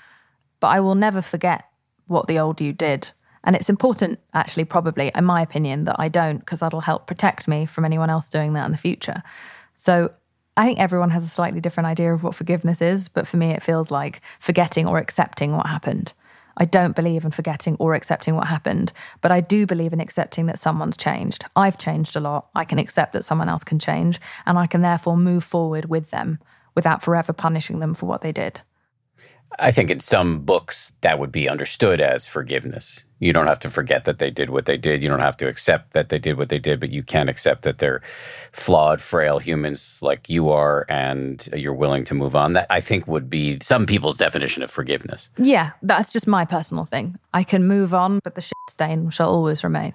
but 0.60 0.68
I 0.68 0.80
will 0.80 0.94
never 0.94 1.22
forget 1.22 1.64
what 2.06 2.26
the 2.26 2.38
old 2.38 2.60
you 2.60 2.72
did. 2.72 3.12
And 3.44 3.56
it's 3.56 3.70
important, 3.70 4.20
actually, 4.34 4.66
probably, 4.66 5.10
in 5.14 5.24
my 5.24 5.40
opinion, 5.40 5.84
that 5.84 5.96
I 5.98 6.08
don't, 6.08 6.38
because 6.38 6.60
that'll 6.60 6.82
help 6.82 7.06
protect 7.06 7.48
me 7.48 7.64
from 7.64 7.86
anyone 7.86 8.10
else 8.10 8.28
doing 8.28 8.52
that 8.52 8.66
in 8.66 8.72
the 8.72 8.78
future. 8.78 9.22
So 9.80 10.12
I 10.58 10.66
think 10.66 10.78
everyone 10.78 11.08
has 11.08 11.24
a 11.24 11.28
slightly 11.28 11.58
different 11.58 11.86
idea 11.86 12.12
of 12.12 12.22
what 12.22 12.34
forgiveness 12.34 12.82
is, 12.82 13.08
but 13.08 13.26
for 13.26 13.38
me, 13.38 13.52
it 13.52 13.62
feels 13.62 13.90
like 13.90 14.20
forgetting 14.38 14.86
or 14.86 14.98
accepting 14.98 15.56
what 15.56 15.68
happened. 15.68 16.12
I 16.58 16.66
don't 16.66 16.94
believe 16.94 17.24
in 17.24 17.30
forgetting 17.30 17.76
or 17.78 17.94
accepting 17.94 18.36
what 18.36 18.46
happened, 18.46 18.92
but 19.22 19.32
I 19.32 19.40
do 19.40 19.64
believe 19.64 19.94
in 19.94 20.00
accepting 20.00 20.44
that 20.46 20.58
someone's 20.58 20.98
changed. 20.98 21.46
I've 21.56 21.78
changed 21.78 22.14
a 22.14 22.20
lot. 22.20 22.50
I 22.54 22.66
can 22.66 22.78
accept 22.78 23.14
that 23.14 23.24
someone 23.24 23.48
else 23.48 23.64
can 23.64 23.78
change, 23.78 24.20
and 24.44 24.58
I 24.58 24.66
can 24.66 24.82
therefore 24.82 25.16
move 25.16 25.44
forward 25.44 25.86
with 25.86 26.10
them 26.10 26.40
without 26.74 27.02
forever 27.02 27.32
punishing 27.32 27.78
them 27.78 27.94
for 27.94 28.04
what 28.04 28.20
they 28.20 28.32
did. 28.32 28.60
I 29.58 29.70
think 29.70 29.88
in 29.88 30.00
some 30.00 30.40
books 30.40 30.92
that 31.00 31.18
would 31.18 31.32
be 31.32 31.48
understood 31.48 32.02
as 32.02 32.26
forgiveness. 32.26 33.06
You 33.20 33.32
don't 33.32 33.46
have 33.46 33.60
to 33.60 33.70
forget 33.70 34.04
that 34.06 34.18
they 34.18 34.30
did 34.30 34.50
what 34.50 34.64
they 34.64 34.76
did. 34.76 35.02
You 35.02 35.08
don't 35.08 35.20
have 35.20 35.36
to 35.38 35.48
accept 35.48 35.92
that 35.92 36.08
they 36.08 36.18
did 36.18 36.36
what 36.38 36.48
they 36.48 36.58
did, 36.58 36.80
but 36.80 36.90
you 36.90 37.02
can't 37.02 37.28
accept 37.28 37.62
that 37.62 37.78
they're 37.78 38.00
flawed, 38.52 39.00
frail 39.00 39.38
humans 39.38 40.00
like 40.02 40.28
you 40.28 40.50
are 40.50 40.86
and 40.88 41.48
you're 41.54 41.74
willing 41.74 42.04
to 42.04 42.14
move 42.14 42.34
on. 42.34 42.54
That 42.54 42.66
I 42.70 42.80
think 42.80 43.06
would 43.06 43.30
be 43.30 43.58
some 43.62 43.86
people's 43.86 44.16
definition 44.16 44.62
of 44.62 44.70
forgiveness. 44.70 45.30
Yeah, 45.36 45.70
that's 45.82 46.12
just 46.12 46.26
my 46.26 46.44
personal 46.44 46.84
thing. 46.84 47.18
I 47.32 47.44
can 47.44 47.66
move 47.66 47.94
on, 47.94 48.20
but 48.24 48.34
the 48.34 48.40
shit 48.40 48.54
stain 48.68 49.10
shall 49.10 49.28
always 49.28 49.62
remain. 49.62 49.94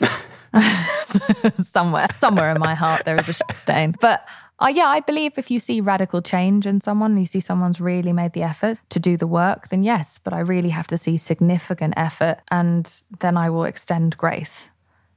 somewhere, 1.56 2.08
somewhere 2.10 2.50
in 2.54 2.58
my 2.58 2.74
heart, 2.74 3.04
there 3.04 3.16
is 3.16 3.28
a 3.28 3.32
shit 3.32 3.56
stain. 3.56 3.94
But 4.00 4.26
uh, 4.62 4.68
yeah, 4.68 4.86
I 4.86 5.00
believe 5.00 5.38
if 5.38 5.50
you 5.50 5.58
see 5.58 5.80
radical 5.80 6.22
change 6.22 6.66
in 6.66 6.80
someone, 6.80 7.16
you 7.16 7.26
see 7.26 7.40
someone's 7.40 7.80
really 7.80 8.12
made 8.12 8.32
the 8.32 8.42
effort 8.42 8.78
to 8.90 9.00
do 9.00 9.16
the 9.16 9.26
work, 9.26 9.68
then 9.70 9.82
yes, 9.82 10.18
but 10.22 10.32
I 10.32 10.38
really 10.40 10.68
have 10.68 10.86
to 10.88 10.96
see 10.96 11.18
significant 11.18 11.94
effort 11.96 12.38
and 12.50 13.02
then 13.20 13.36
I 13.36 13.50
will 13.50 13.64
extend 13.64 14.16
grace. 14.16 14.70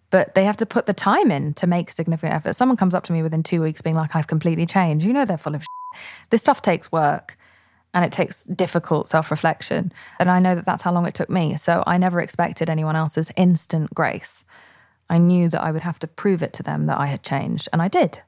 But 0.10 0.34
they 0.34 0.46
have 0.46 0.58
to 0.58 0.66
put 0.66 0.88
the 0.88 0.94
time 0.94 1.30
in 1.30 1.54
to 1.56 1.68
make 1.68 1.92
significant 1.92 2.34
effort. 2.34 2.56
Someone 2.56 2.78
comes 2.78 2.96
up 2.96 3.04
to 3.06 3.14
me 3.14 3.22
within 3.22 3.44
two 3.44 3.62
weeks 3.62 3.82
being 3.82 3.96
like, 3.96 4.16
I've 4.16 4.28
completely 4.28 4.66
changed. 4.66 5.06
You 5.06 5.14
know, 5.14 5.26
they're 5.26 5.38
full 5.38 5.56
of 5.56 5.62
shit. 5.62 6.02
This 6.30 6.42
stuff 6.42 6.62
takes 6.62 6.92
work 6.92 7.38
and 7.94 8.04
it 8.04 8.12
takes 8.12 8.44
difficult 8.46 9.10
self 9.10 9.30
reflection. 9.30 9.92
And 10.20 10.30
I 10.30 10.40
know 10.40 10.56
that 10.56 10.66
that's 10.66 10.84
how 10.84 10.92
long 10.92 11.06
it 11.06 11.14
took 11.14 11.30
me. 11.30 11.58
So 11.58 11.84
I 11.86 11.98
never 11.98 12.20
expected 12.20 12.70
anyone 12.70 12.96
else's 12.96 13.32
instant 13.36 13.94
grace. 13.94 14.44
I 15.10 15.18
knew 15.18 15.50
that 15.50 15.62
I 15.62 15.72
would 15.72 15.84
have 15.84 16.00
to 16.00 16.08
prove 16.08 16.42
it 16.42 16.54
to 16.54 16.64
them 16.64 16.88
that 16.88 17.00
I 17.00 17.06
had 17.06 17.22
changed, 17.22 17.70
and 17.72 17.82
I 17.82 17.88
did. 17.88 18.22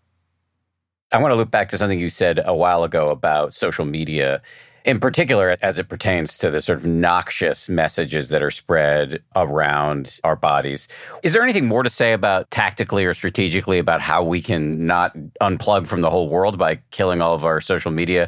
I 1.12 1.18
want 1.20 1.32
to 1.32 1.36
look 1.36 1.52
back 1.52 1.70
to 1.70 1.78
something 1.78 2.00
you 2.00 2.10
said 2.10 2.42
a 2.44 2.54
while 2.54 2.84
ago 2.84 3.10
about 3.10 3.54
social 3.54 3.86
media, 3.86 4.42
in 4.84 5.00
particular 5.00 5.56
as 5.62 5.80
it 5.80 5.88
pertains 5.88 6.38
to 6.40 6.52
the 6.52 6.62
sort 6.62 6.80
of 6.80 6.86
noxious 6.86 7.70
messages 7.70 8.28
that 8.30 8.44
are 8.44 8.52
spread 8.52 9.24
around 9.36 10.20
our 10.26 10.36
bodies. 10.36 10.90
Is 11.24 11.32
there 11.32 11.44
anything 11.44 11.66
more 11.66 11.84
to 11.84 11.90
say 11.90 12.12
about 12.12 12.52
tactically 12.52 13.06
or 13.06 13.14
strategically 13.14 13.80
about 13.80 14.02
how 14.02 14.22
we 14.22 14.42
can 14.42 14.86
not 14.86 15.16
unplug 15.42 15.88
from 15.88 16.02
the 16.02 16.10
whole 16.10 16.28
world 16.28 16.58
by 16.58 16.80
killing 16.92 17.22
all 17.22 17.34
of 17.34 17.46
our 17.46 17.62
social 17.62 17.92
media, 17.92 18.28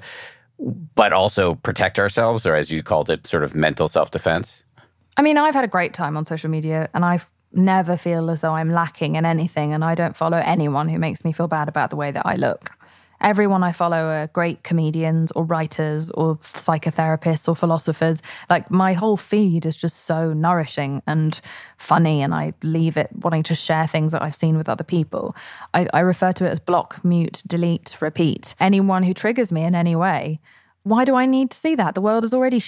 but 0.95 1.11
also 1.11 1.55
protect 1.55 1.99
ourselves, 1.99 2.45
or 2.45 2.55
as 2.55 2.71
you 2.71 2.82
called 2.82 3.09
it, 3.09 3.27
sort 3.27 3.43
of 3.43 3.55
mental 3.55 3.89
self 3.89 4.11
defense? 4.11 4.63
I 5.17 5.21
mean, 5.21 5.38
I've 5.38 5.53
had 5.53 5.65
a 5.65 5.69
great 5.69 5.93
time 5.93 6.15
on 6.15 6.23
social 6.23 6.49
media 6.49 6.89
and 6.93 7.03
I've 7.03 7.30
never 7.52 7.97
feel 7.97 8.30
as 8.30 8.41
though 8.41 8.54
I'm 8.54 8.70
lacking 8.70 9.16
in 9.16 9.26
anything, 9.26 9.74
and 9.74 9.84
I 9.84 9.95
don't 9.95 10.16
follow 10.16 10.38
anyone 10.38 10.89
who 10.89 11.00
makes 11.00 11.26
me 11.26 11.32
feel 11.32 11.47
bad 11.47 11.68
about 11.68 11.89
the 11.89 11.95
way 11.95 12.12
that 12.12 12.26
I 12.26 12.36
look. 12.36 12.72
Everyone 13.22 13.64
I 13.64 13.74
follow 13.74 13.97
are 13.97 14.28
great 14.28 14.64
comedians 14.64 15.32
or 15.34 15.43
writers 15.43 16.10
or 16.12 16.38
psychotherapists 16.38 17.50
or 17.50 17.56
philosophers. 17.56 18.22
Like 18.50 18.72
my 18.72 18.93
whole 18.93 19.18
feed 19.18 19.66
is 19.66 19.76
just 19.76 20.06
so 20.06 20.32
nourishing 20.32 21.02
and 21.06 21.39
funny, 21.78 22.22
and 22.22 22.34
I 22.34 22.54
leave 22.64 22.95
it 22.95 23.10
wanting 23.22 23.43
to 23.43 23.56
share 23.56 23.88
things 23.88 24.14
that 24.14 24.22
I've 24.22 24.36
seen 24.36 24.56
with 24.56 24.70
other 24.70 24.86
people. 24.86 25.36
I, 25.74 25.88
I 25.93 26.00
refer 26.00 26.32
to 26.34 26.45
it 26.45 26.50
as 26.50 26.60
block, 26.60 27.04
mute, 27.04 27.43
delete, 27.45 27.97
repeat. 28.00 28.56
Anyone 28.60 29.04
who 29.04 29.14
triggers 29.14 29.52
me 29.52 29.64
in 29.64 29.76
any 29.76 29.97
way, 29.97 30.39
why 30.84 31.04
do 31.04 31.16
I 31.16 31.26
need 31.26 31.52
to 31.52 31.58
see 31.58 31.76
that? 31.76 31.95
The 31.95 32.02
world 32.02 32.24
is 32.24 32.34
already 32.34 32.62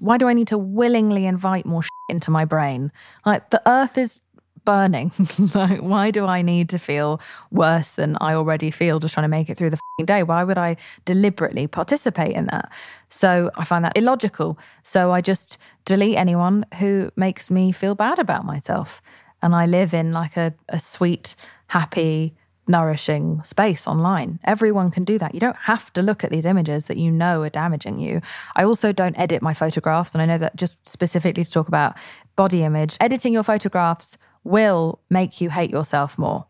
why 0.00 0.18
do 0.18 0.26
I 0.26 0.32
need 0.32 0.48
to 0.48 0.58
willingly 0.58 1.26
invite 1.26 1.66
more 1.66 1.82
shit 1.82 1.90
into 2.08 2.30
my 2.30 2.44
brain? 2.44 2.90
Like 3.24 3.50
the 3.50 3.62
earth 3.66 3.96
is 3.96 4.20
burning. 4.64 5.12
like, 5.54 5.80
why 5.80 6.10
do 6.10 6.26
I 6.26 6.42
need 6.42 6.68
to 6.70 6.78
feel 6.78 7.20
worse 7.50 7.92
than 7.92 8.16
I 8.20 8.34
already 8.34 8.70
feel 8.70 8.98
just 8.98 9.14
trying 9.14 9.24
to 9.24 9.28
make 9.28 9.48
it 9.50 9.56
through 9.56 9.70
the 9.70 9.78
day? 10.04 10.22
Why 10.22 10.44
would 10.44 10.58
I 10.58 10.76
deliberately 11.04 11.66
participate 11.66 12.34
in 12.34 12.46
that? 12.46 12.72
So 13.08 13.50
I 13.56 13.64
find 13.64 13.84
that 13.84 13.96
illogical. 13.96 14.58
So 14.82 15.12
I 15.12 15.20
just 15.20 15.58
delete 15.84 16.16
anyone 16.16 16.66
who 16.78 17.10
makes 17.16 17.50
me 17.50 17.72
feel 17.72 17.94
bad 17.94 18.18
about 18.18 18.44
myself. 18.44 19.02
And 19.42 19.54
I 19.54 19.66
live 19.66 19.94
in 19.94 20.12
like 20.12 20.36
a, 20.36 20.54
a 20.68 20.80
sweet, 20.80 21.34
happy, 21.68 22.34
nourishing 22.70 23.42
space 23.44 23.86
online. 23.86 24.38
Everyone 24.44 24.90
can 24.90 25.04
do 25.04 25.18
that. 25.18 25.34
You 25.34 25.40
don't 25.40 25.56
have 25.56 25.92
to 25.94 26.02
look 26.02 26.24
at 26.24 26.30
these 26.30 26.46
images 26.46 26.86
that 26.86 26.96
you 26.96 27.10
know 27.10 27.42
are 27.42 27.50
damaging 27.50 27.98
you. 27.98 28.20
I 28.56 28.64
also 28.64 28.92
don't 28.92 29.18
edit 29.18 29.42
my 29.42 29.54
photographs. 29.54 30.14
And 30.14 30.22
I 30.22 30.26
know 30.26 30.38
that 30.38 30.56
just 30.56 30.86
specifically 30.88 31.44
to 31.44 31.50
talk 31.50 31.68
about 31.68 31.96
body 32.36 32.62
image, 32.62 32.96
editing 33.00 33.32
your 33.32 33.42
photographs 33.42 34.16
will 34.44 35.00
make 35.10 35.40
you 35.40 35.50
hate 35.50 35.70
yourself 35.70 36.16
more. 36.18 36.46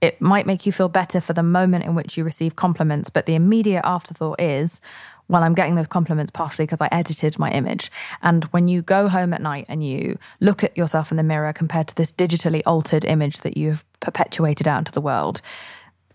It 0.00 0.20
might 0.20 0.46
make 0.46 0.64
you 0.64 0.70
feel 0.70 0.88
better 0.88 1.20
for 1.20 1.32
the 1.32 1.42
moment 1.42 1.84
in 1.84 1.94
which 1.94 2.16
you 2.16 2.22
receive 2.22 2.54
compliments, 2.54 3.10
but 3.10 3.26
the 3.26 3.34
immediate 3.34 3.84
afterthought 3.84 4.40
is, 4.40 4.80
well, 5.28 5.42
I'm 5.42 5.54
getting 5.54 5.74
those 5.74 5.86
compliments 5.86 6.30
partially 6.30 6.64
because 6.64 6.80
I 6.80 6.88
edited 6.90 7.38
my 7.38 7.50
image. 7.50 7.90
And 8.22 8.44
when 8.44 8.68
you 8.68 8.82
go 8.82 9.08
home 9.08 9.34
at 9.34 9.42
night 9.42 9.66
and 9.68 9.84
you 9.84 10.18
look 10.40 10.64
at 10.64 10.76
yourself 10.76 11.10
in 11.10 11.16
the 11.16 11.22
mirror 11.22 11.52
compared 11.52 11.88
to 11.88 11.94
this 11.94 12.12
digitally 12.12 12.62
altered 12.64 13.04
image 13.04 13.40
that 13.40 13.56
you've 13.56 13.84
perpetuated 14.00 14.66
out 14.66 14.78
into 14.78 14.92
the 14.92 15.00
world, 15.00 15.42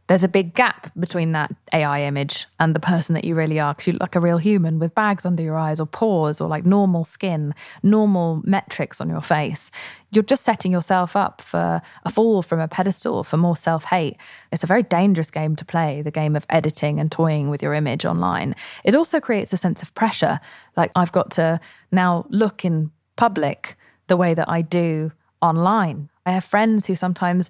there's 0.07 0.23
a 0.23 0.27
big 0.27 0.53
gap 0.53 0.91
between 0.99 1.31
that 1.31 1.55
AI 1.71 2.03
image 2.03 2.45
and 2.59 2.75
the 2.75 2.79
person 2.79 3.15
that 3.15 3.23
you 3.23 3.35
really 3.35 3.59
are. 3.59 3.73
Because 3.73 3.87
you 3.87 3.93
look 3.93 4.01
like 4.01 4.15
a 4.15 4.19
real 4.19 4.37
human 4.37 4.77
with 4.77 4.93
bags 4.93 5.25
under 5.25 5.41
your 5.41 5.55
eyes 5.55 5.79
or 5.79 5.85
pores 5.85 6.41
or 6.41 6.49
like 6.49 6.65
normal 6.65 7.03
skin, 7.05 7.55
normal 7.83 8.41
metrics 8.43 8.99
on 8.99 9.09
your 9.09 9.21
face. 9.21 9.71
You're 10.11 10.23
just 10.23 10.43
setting 10.43 10.71
yourself 10.71 11.15
up 11.15 11.41
for 11.41 11.81
a 12.03 12.09
fall 12.09 12.41
from 12.41 12.59
a 12.59 12.67
pedestal 12.67 13.23
for 13.23 13.37
more 13.37 13.55
self 13.55 13.85
hate. 13.85 14.17
It's 14.51 14.63
a 14.63 14.67
very 14.67 14.83
dangerous 14.83 15.31
game 15.31 15.55
to 15.55 15.65
play, 15.65 16.01
the 16.01 16.11
game 16.11 16.35
of 16.35 16.45
editing 16.49 16.99
and 16.99 17.09
toying 17.11 17.49
with 17.49 17.63
your 17.63 17.73
image 17.73 18.03
online. 18.03 18.55
It 18.83 18.95
also 18.95 19.21
creates 19.21 19.53
a 19.53 19.57
sense 19.57 19.81
of 19.81 19.95
pressure. 19.95 20.39
Like 20.75 20.91
I've 20.95 21.13
got 21.13 21.31
to 21.31 21.61
now 21.91 22.25
look 22.29 22.65
in 22.65 22.91
public 23.15 23.77
the 24.07 24.17
way 24.17 24.33
that 24.33 24.49
I 24.49 24.61
do 24.61 25.13
online. 25.41 26.09
I 26.25 26.31
have 26.31 26.43
friends 26.43 26.87
who 26.87 26.95
sometimes 26.95 27.49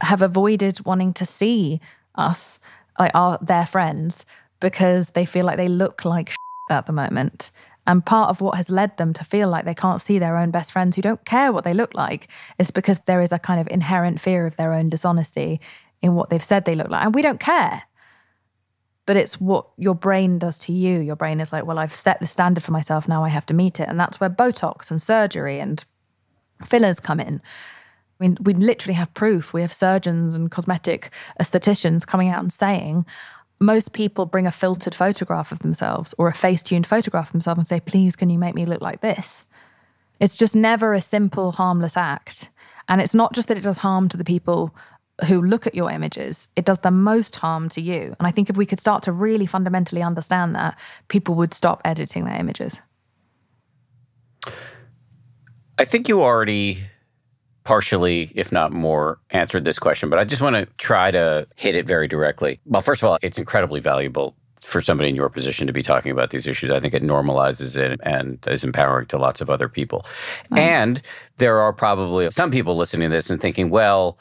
have 0.00 0.22
avoided 0.22 0.84
wanting 0.84 1.12
to 1.14 1.24
see 1.24 1.80
us, 2.14 2.60
like 2.98 3.12
our 3.14 3.38
their 3.42 3.66
friends, 3.66 4.26
because 4.60 5.10
they 5.10 5.24
feel 5.26 5.44
like 5.46 5.56
they 5.56 5.68
look 5.68 6.04
like 6.04 6.34
at 6.70 6.86
the 6.86 6.92
moment. 6.92 7.50
And 7.86 8.04
part 8.04 8.28
of 8.30 8.40
what 8.40 8.56
has 8.56 8.70
led 8.70 8.96
them 8.98 9.12
to 9.14 9.24
feel 9.24 9.48
like 9.48 9.64
they 9.64 9.74
can't 9.74 10.02
see 10.02 10.18
their 10.18 10.36
own 10.36 10.50
best 10.50 10.70
friends 10.70 10.94
who 10.94 11.02
don't 11.02 11.24
care 11.24 11.52
what 11.52 11.64
they 11.64 11.74
look 11.74 11.94
like 11.94 12.28
is 12.58 12.70
because 12.70 13.00
there 13.00 13.22
is 13.22 13.32
a 13.32 13.38
kind 13.38 13.60
of 13.60 13.66
inherent 13.68 14.20
fear 14.20 14.46
of 14.46 14.56
their 14.56 14.72
own 14.72 14.90
dishonesty 14.90 15.60
in 16.02 16.14
what 16.14 16.30
they've 16.30 16.44
said 16.44 16.64
they 16.64 16.74
look 16.74 16.88
like. 16.90 17.04
And 17.04 17.14
we 17.14 17.22
don't 17.22 17.40
care. 17.40 17.82
but 19.06 19.16
it's 19.16 19.40
what 19.40 19.66
your 19.76 19.94
brain 19.96 20.38
does 20.38 20.56
to 20.56 20.72
you. 20.72 21.00
Your 21.00 21.16
brain 21.16 21.40
is 21.40 21.52
like, 21.52 21.66
well, 21.66 21.80
I've 21.80 21.92
set 21.92 22.20
the 22.20 22.28
standard 22.28 22.62
for 22.62 22.70
myself, 22.70 23.08
now 23.08 23.24
I 23.24 23.28
have 23.28 23.44
to 23.46 23.54
meet 23.54 23.80
it. 23.80 23.88
And 23.88 23.98
that's 23.98 24.20
where 24.20 24.30
Botox 24.30 24.88
and 24.90 25.02
surgery 25.02 25.58
and 25.58 25.84
fillers 26.64 27.00
come 27.00 27.18
in. 27.18 27.42
I 28.20 28.24
mean, 28.24 28.36
we 28.42 28.52
literally 28.52 28.94
have 28.94 29.12
proof. 29.14 29.54
We 29.54 29.62
have 29.62 29.72
surgeons 29.72 30.34
and 30.34 30.50
cosmetic 30.50 31.10
uh, 31.38 31.42
aestheticians 31.42 32.06
coming 32.06 32.28
out 32.28 32.42
and 32.42 32.52
saying, 32.52 33.06
most 33.60 33.92
people 33.92 34.26
bring 34.26 34.46
a 34.46 34.52
filtered 34.52 34.94
photograph 34.94 35.52
of 35.52 35.60
themselves 35.60 36.14
or 36.18 36.28
a 36.28 36.34
face 36.34 36.62
tuned 36.62 36.86
photograph 36.86 37.28
of 37.28 37.32
themselves 37.32 37.58
and 37.58 37.66
say, 37.66 37.80
please, 37.80 38.16
can 38.16 38.30
you 38.30 38.38
make 38.38 38.54
me 38.54 38.66
look 38.66 38.82
like 38.82 39.00
this? 39.00 39.44
It's 40.18 40.36
just 40.36 40.54
never 40.54 40.92
a 40.92 41.00
simple, 41.00 41.52
harmless 41.52 41.96
act. 41.96 42.50
And 42.88 43.00
it's 43.00 43.14
not 43.14 43.32
just 43.32 43.48
that 43.48 43.56
it 43.56 43.62
does 43.62 43.78
harm 43.78 44.08
to 44.10 44.16
the 44.16 44.24
people 44.24 44.74
who 45.26 45.42
look 45.42 45.66
at 45.66 45.74
your 45.74 45.90
images, 45.90 46.48
it 46.56 46.64
does 46.64 46.80
the 46.80 46.90
most 46.90 47.36
harm 47.36 47.68
to 47.70 47.80
you. 47.80 48.14
And 48.18 48.26
I 48.26 48.30
think 48.30 48.48
if 48.48 48.56
we 48.56 48.64
could 48.64 48.80
start 48.80 49.02
to 49.02 49.12
really 49.12 49.44
fundamentally 49.44 50.02
understand 50.02 50.54
that, 50.54 50.78
people 51.08 51.34
would 51.34 51.52
stop 51.52 51.82
editing 51.84 52.24
their 52.24 52.36
images. 52.36 52.80
I 55.78 55.84
think 55.84 56.08
you 56.08 56.22
already 56.22 56.84
partially, 57.64 58.32
if 58.34 58.52
not 58.52 58.72
more, 58.72 59.18
answered 59.30 59.64
this 59.64 59.78
question, 59.78 60.10
but 60.10 60.18
I 60.18 60.24
just 60.24 60.42
want 60.42 60.56
to 60.56 60.66
try 60.78 61.10
to 61.10 61.46
hit 61.56 61.74
it 61.74 61.86
very 61.86 62.08
directly. 62.08 62.60
Well, 62.66 62.82
first 62.82 63.02
of 63.02 63.08
all, 63.08 63.18
it's 63.22 63.38
incredibly 63.38 63.80
valuable 63.80 64.34
for 64.60 64.80
somebody 64.80 65.08
in 65.08 65.16
your 65.16 65.30
position 65.30 65.66
to 65.66 65.72
be 65.72 65.82
talking 65.82 66.12
about 66.12 66.30
these 66.30 66.46
issues. 66.46 66.70
I 66.70 66.80
think 66.80 66.94
it 66.94 67.02
normalizes 67.02 67.76
it 67.76 67.98
and 68.02 68.38
is 68.46 68.62
empowering 68.62 69.06
to 69.06 69.18
lots 69.18 69.40
of 69.40 69.48
other 69.50 69.68
people. 69.68 70.04
Nice. 70.50 70.60
And 70.60 71.02
there 71.36 71.58
are 71.60 71.72
probably 71.72 72.30
some 72.30 72.50
people 72.50 72.76
listening 72.76 73.08
to 73.08 73.16
this 73.16 73.30
and 73.30 73.40
thinking, 73.40 73.70
well, 73.70 74.18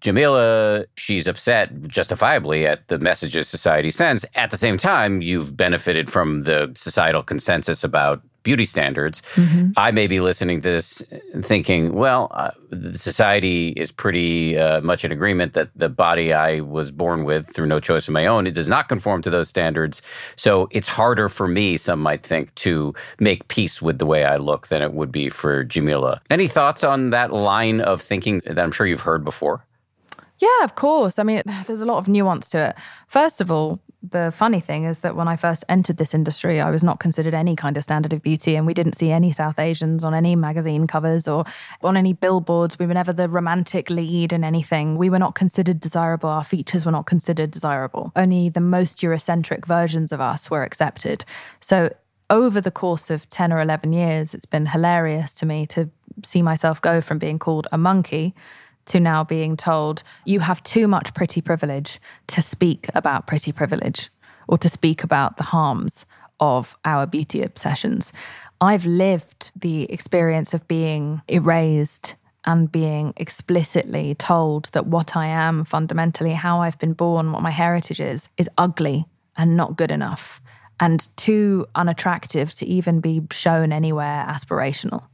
Jameela, 0.00 0.86
she's 0.96 1.26
upset 1.26 1.82
justifiably 1.82 2.66
at 2.66 2.86
the 2.88 2.98
messages 2.98 3.48
society 3.48 3.90
sends. 3.90 4.26
At 4.34 4.50
the 4.50 4.56
same 4.56 4.76
time, 4.76 5.22
you've 5.22 5.56
benefited 5.56 6.10
from 6.10 6.42
the 6.42 6.70
societal 6.74 7.22
consensus 7.22 7.82
about 7.82 8.22
beauty 8.46 8.64
standards. 8.64 9.22
Mm-hmm. 9.34 9.72
I 9.76 9.90
may 9.90 10.06
be 10.06 10.20
listening 10.20 10.60
to 10.60 10.70
this 10.70 11.02
thinking, 11.42 11.94
well, 11.94 12.28
uh, 12.30 12.52
the 12.70 12.96
society 12.96 13.70
is 13.70 13.90
pretty 13.90 14.56
uh, 14.56 14.80
much 14.82 15.04
in 15.04 15.10
agreement 15.10 15.54
that 15.54 15.70
the 15.74 15.88
body 15.88 16.32
I 16.32 16.60
was 16.60 16.92
born 16.92 17.24
with 17.24 17.48
through 17.48 17.66
no 17.66 17.80
choice 17.80 18.06
of 18.06 18.14
my 18.14 18.24
own, 18.24 18.46
it 18.46 18.54
does 18.54 18.68
not 18.68 18.88
conform 18.88 19.20
to 19.22 19.30
those 19.30 19.48
standards. 19.48 20.00
So 20.36 20.68
it's 20.70 20.86
harder 20.86 21.28
for 21.28 21.48
me, 21.48 21.76
some 21.76 22.00
might 22.00 22.22
think, 22.22 22.54
to 22.66 22.94
make 23.18 23.48
peace 23.48 23.82
with 23.82 23.98
the 23.98 24.06
way 24.06 24.22
I 24.24 24.36
look 24.36 24.68
than 24.68 24.80
it 24.80 24.94
would 24.94 25.10
be 25.10 25.28
for 25.28 25.64
Jameela. 25.64 26.20
Any 26.30 26.46
thoughts 26.46 26.84
on 26.84 27.10
that 27.10 27.32
line 27.32 27.80
of 27.80 28.00
thinking 28.00 28.42
that 28.46 28.60
I'm 28.60 28.70
sure 28.70 28.86
you've 28.86 29.00
heard 29.00 29.24
before? 29.24 29.64
Yeah, 30.38 30.62
of 30.62 30.76
course. 30.76 31.18
I 31.18 31.24
mean, 31.24 31.42
there's 31.66 31.80
a 31.80 31.84
lot 31.84 31.98
of 31.98 32.06
nuance 32.06 32.48
to 32.50 32.68
it. 32.68 32.76
First 33.08 33.40
of 33.40 33.50
all, 33.50 33.80
the 34.10 34.32
funny 34.34 34.60
thing 34.60 34.84
is 34.84 35.00
that 35.00 35.16
when 35.16 35.28
I 35.28 35.36
first 35.36 35.64
entered 35.68 35.96
this 35.96 36.14
industry, 36.14 36.60
I 36.60 36.70
was 36.70 36.84
not 36.84 37.00
considered 37.00 37.34
any 37.34 37.56
kind 37.56 37.76
of 37.76 37.82
standard 37.82 38.12
of 38.12 38.22
beauty, 38.22 38.56
and 38.56 38.66
we 38.66 38.74
didn't 38.74 38.94
see 38.94 39.10
any 39.10 39.32
South 39.32 39.58
Asians 39.58 40.04
on 40.04 40.14
any 40.14 40.36
magazine 40.36 40.86
covers 40.86 41.26
or 41.26 41.44
on 41.82 41.96
any 41.96 42.12
billboards. 42.12 42.78
We 42.78 42.86
were 42.86 42.94
never 42.94 43.12
the 43.12 43.28
romantic 43.28 43.90
lead 43.90 44.32
in 44.32 44.44
anything. 44.44 44.96
We 44.96 45.10
were 45.10 45.18
not 45.18 45.34
considered 45.34 45.80
desirable. 45.80 46.28
Our 46.28 46.44
features 46.44 46.84
were 46.84 46.92
not 46.92 47.06
considered 47.06 47.50
desirable. 47.50 48.12
Only 48.14 48.48
the 48.48 48.60
most 48.60 49.00
Eurocentric 49.00 49.66
versions 49.66 50.12
of 50.12 50.20
us 50.20 50.50
were 50.50 50.62
accepted. 50.62 51.24
So, 51.60 51.90
over 52.28 52.60
the 52.60 52.72
course 52.72 53.08
of 53.08 53.30
10 53.30 53.52
or 53.52 53.60
11 53.60 53.92
years, 53.92 54.34
it's 54.34 54.46
been 54.46 54.66
hilarious 54.66 55.32
to 55.34 55.46
me 55.46 55.66
to 55.66 55.90
see 56.24 56.42
myself 56.42 56.80
go 56.80 57.00
from 57.00 57.18
being 57.18 57.38
called 57.38 57.68
a 57.70 57.78
monkey 57.78 58.34
to 58.86 59.00
now 59.00 59.24
being 59.24 59.56
told 59.56 60.02
you 60.24 60.40
have 60.40 60.62
too 60.62 60.88
much 60.88 61.14
pretty 61.14 61.40
privilege 61.40 62.00
to 62.28 62.42
speak 62.42 62.88
about 62.94 63.26
pretty 63.26 63.52
privilege 63.52 64.10
or 64.48 64.58
to 64.58 64.68
speak 64.68 65.04
about 65.04 65.36
the 65.36 65.44
harms 65.44 66.06
of 66.40 66.76
our 66.84 67.06
beauty 67.06 67.42
obsessions. 67.42 68.12
I've 68.60 68.86
lived 68.86 69.50
the 69.54 69.90
experience 69.92 70.54
of 70.54 70.66
being 70.68 71.22
erased 71.28 72.16
and 72.44 72.70
being 72.70 73.12
explicitly 73.16 74.14
told 74.14 74.66
that 74.66 74.86
what 74.86 75.16
I 75.16 75.26
am 75.26 75.64
fundamentally, 75.64 76.32
how 76.32 76.60
I've 76.60 76.78
been 76.78 76.92
born, 76.92 77.32
what 77.32 77.42
my 77.42 77.50
heritage 77.50 78.00
is, 78.00 78.28
is 78.38 78.48
ugly 78.56 79.06
and 79.36 79.56
not 79.56 79.76
good 79.76 79.90
enough 79.90 80.40
and 80.78 81.08
too 81.16 81.66
unattractive 81.74 82.52
to 82.52 82.66
even 82.66 83.00
be 83.00 83.22
shown 83.30 83.72
anywhere 83.72 84.24
aspirational. 84.28 85.04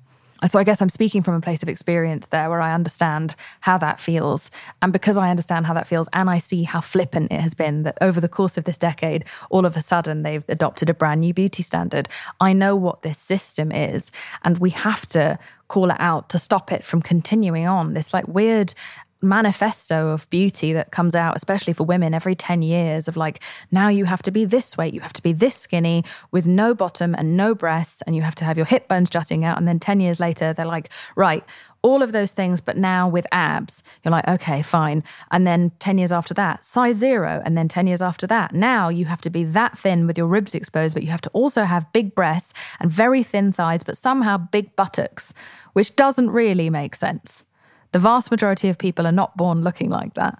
So 0.49 0.59
I 0.59 0.65
guess 0.65 0.83
I'm 0.83 0.89
speaking 0.89 1.23
from 1.23 1.35
a 1.35 1.41
place 1.41 1.63
of 1.63 1.69
experience 1.69 2.27
there 2.27 2.51
where 2.51 2.61
I 2.61 2.75
understand 2.75 3.37
how 3.61 3.79
that 3.79 4.01
feels. 4.01 4.51
And 4.81 4.93
because 4.93 5.17
I 5.17 5.31
understand 5.31 5.67
how 5.67 5.75
that 5.75 5.87
feels 5.87 6.09
and 6.13 6.29
I 6.29 6.39
see 6.39 6.65
how 6.65 6.81
flippant 6.81 7.31
it 7.31 7.41
has 7.41 7.55
been 7.55 7.85
that 7.85 7.97
over 8.01 8.21
the 8.21 8.29
course 8.29 8.59
of 8.59 8.65
this 8.65 8.79
decade, 8.79 9.25
all 9.51 9.65
of 9.65 9.77
a 9.77 9.83
sudden 9.83 10.23
they've 10.23 10.45
adopted 10.49 10.91
a 10.91 10.95
brand 10.95 11.21
new 11.21 11.33
beauty 11.33 11.63
standard. 11.63 12.09
I 12.41 12.53
know 12.53 12.75
what 12.75 13.03
this 13.03 13.19
system 13.19 13.71
is. 13.71 14.11
And 14.43 14.59
we 14.59 14.71
have 14.71 15.07
to 15.07 15.39
call 15.69 15.91
it 15.91 15.97
out 16.01 16.29
to 16.29 16.39
stop 16.39 16.71
it 16.71 16.85
from 16.85 17.01
continuing 17.01 17.67
on. 17.67 17.95
This 17.95 18.13
like 18.13 18.27
weird 18.29 18.75
manifesto 19.23 20.09
of 20.09 20.29
beauty 20.31 20.73
that 20.73 20.91
comes 20.91 21.15
out, 21.15 21.37
especially 21.37 21.73
for 21.73 21.85
women 21.85 22.13
every 22.15 22.35
10 22.35 22.63
years 22.63 23.09
of 23.09 23.17
like, 23.17 23.43
now 23.71 23.89
you 23.89 24.05
have 24.05 24.23
to 24.23 24.31
be 24.31 24.45
this 24.45 24.77
weight, 24.77 24.93
you 24.93 25.01
have 25.01 25.13
to 25.13 25.23
be 25.23 25.33
this 25.33 25.55
skinny 25.55 26.05
with 26.31 26.47
no 26.47 26.75
bottom 26.75 27.15
and 27.15 27.37
no 27.37 27.55
breasts, 27.55 28.03
and 28.03 28.17
you 28.17 28.23
have 28.23 28.35
to 28.35 28.45
have 28.45 28.57
your 28.57 28.67
hip 28.67 28.89
bones 28.89 29.11
jutting 29.11 29.45
out. 29.45 29.59
And 29.59 29.67
then 29.69 29.79
10 29.79 30.01
years 30.01 30.21
later, 30.21 30.53
they're 30.53 30.67
like, 30.67 30.91
right, 31.17 31.45
all 31.83 32.03
of 32.03 32.13
those 32.13 32.33
things, 32.33 32.61
but 32.61 32.77
now 32.77 33.09
with 33.09 33.27
abs, 33.33 33.83
you're 34.03 34.13
like, 34.13 34.27
okay, 34.29 34.63
fine. 34.63 35.03
And 35.31 35.47
then 35.47 35.73
10 35.81 35.99
years 35.99 36.13
after 36.13 36.33
that, 36.35 36.63
size 36.63 36.97
zero. 36.97 37.43
And 37.45 37.59
then 37.59 37.69
10 37.69 37.87
years 37.89 38.03
after 38.03 38.27
that, 38.29 38.55
now 38.55 38.89
you 38.89 39.05
have 39.07 39.21
to 39.23 39.31
be 39.31 39.45
that 39.45 39.77
thin 39.77 40.07
with 40.07 40.17
your 40.17 40.29
ribs 40.29 40.55
exposed, 40.55 40.95
but 40.95 41.03
you 41.03 41.11
have 41.11 41.21
to 41.23 41.31
also 41.31 41.65
have 41.65 41.93
big 41.93 42.15
breasts 42.15 42.55
and 42.81 42.91
very 42.91 43.23
thin 43.23 43.53
thighs, 43.53 43.83
but 43.83 43.97
somehow 43.97 44.37
big 44.37 44.75
buttocks, 44.77 45.35
which 45.73 45.97
doesn't 45.97 46.31
really 46.31 46.71
make 46.71 46.95
sense. 46.95 47.45
The 47.93 47.99
vast 47.99 48.31
majority 48.31 48.69
of 48.69 48.79
people 48.79 49.07
are 49.07 49.13
not 49.13 49.37
born 49.37 49.63
looking 49.63 49.91
like 49.91 50.15
that. 50.15 50.39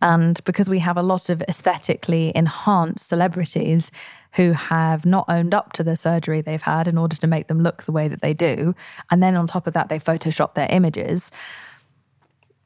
And 0.00 0.42
because 0.44 0.68
we 0.68 0.80
have 0.80 0.96
a 0.96 1.02
lot 1.02 1.28
of 1.28 1.42
aesthetically 1.42 2.32
enhanced 2.34 3.08
celebrities 3.08 3.90
who 4.32 4.52
have 4.52 5.04
not 5.04 5.26
owned 5.28 5.54
up 5.54 5.72
to 5.74 5.84
the 5.84 5.96
surgery 5.96 6.40
they've 6.40 6.62
had 6.62 6.88
in 6.88 6.98
order 6.98 7.16
to 7.16 7.26
make 7.26 7.46
them 7.48 7.62
look 7.62 7.82
the 7.82 7.92
way 7.92 8.08
that 8.08 8.22
they 8.22 8.34
do, 8.34 8.74
and 9.10 9.22
then 9.22 9.36
on 9.36 9.46
top 9.46 9.66
of 9.66 9.74
that, 9.74 9.88
they 9.88 9.98
Photoshop 9.98 10.54
their 10.54 10.68
images, 10.70 11.30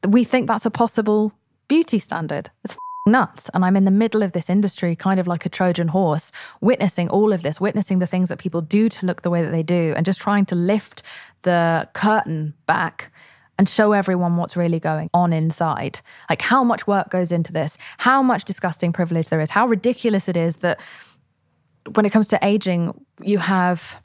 we 0.07 0.23
think 0.23 0.47
that's 0.47 0.65
a 0.65 0.71
possible 0.71 1.33
beauty 1.67 1.99
standard. 1.99 2.49
It's 2.63 2.77
nuts. 3.05 3.49
And 3.53 3.65
I'm 3.65 3.75
in 3.75 3.85
the 3.85 3.91
middle 3.91 4.23
of 4.23 4.31
this 4.31 4.49
industry, 4.49 4.95
kind 4.95 5.19
of 5.19 5.27
like 5.27 5.45
a 5.45 5.49
Trojan 5.49 5.89
horse, 5.89 6.31
witnessing 6.61 7.09
all 7.09 7.33
of 7.33 7.41
this, 7.41 7.59
witnessing 7.59 7.99
the 7.99 8.07
things 8.07 8.29
that 8.29 8.39
people 8.39 8.61
do 8.61 8.89
to 8.89 9.05
look 9.05 9.21
the 9.21 9.29
way 9.29 9.43
that 9.43 9.51
they 9.51 9.63
do, 9.63 9.93
and 9.95 10.05
just 10.05 10.21
trying 10.21 10.45
to 10.45 10.55
lift 10.55 11.03
the 11.43 11.87
curtain 11.93 12.53
back 12.65 13.11
and 13.57 13.67
show 13.67 13.91
everyone 13.91 14.37
what's 14.37 14.55
really 14.55 14.79
going 14.79 15.09
on 15.13 15.33
inside. 15.33 15.99
Like 16.29 16.41
how 16.41 16.63
much 16.63 16.87
work 16.87 17.09
goes 17.09 17.31
into 17.31 17.51
this, 17.51 17.77
how 17.97 18.21
much 18.21 18.45
disgusting 18.45 18.93
privilege 18.93 19.29
there 19.29 19.39
is, 19.39 19.49
how 19.49 19.67
ridiculous 19.67 20.27
it 20.27 20.37
is 20.37 20.57
that 20.57 20.79
when 21.93 22.05
it 22.05 22.11
comes 22.11 22.27
to 22.29 22.39
aging, 22.41 22.93
you 23.21 23.37
have 23.37 24.01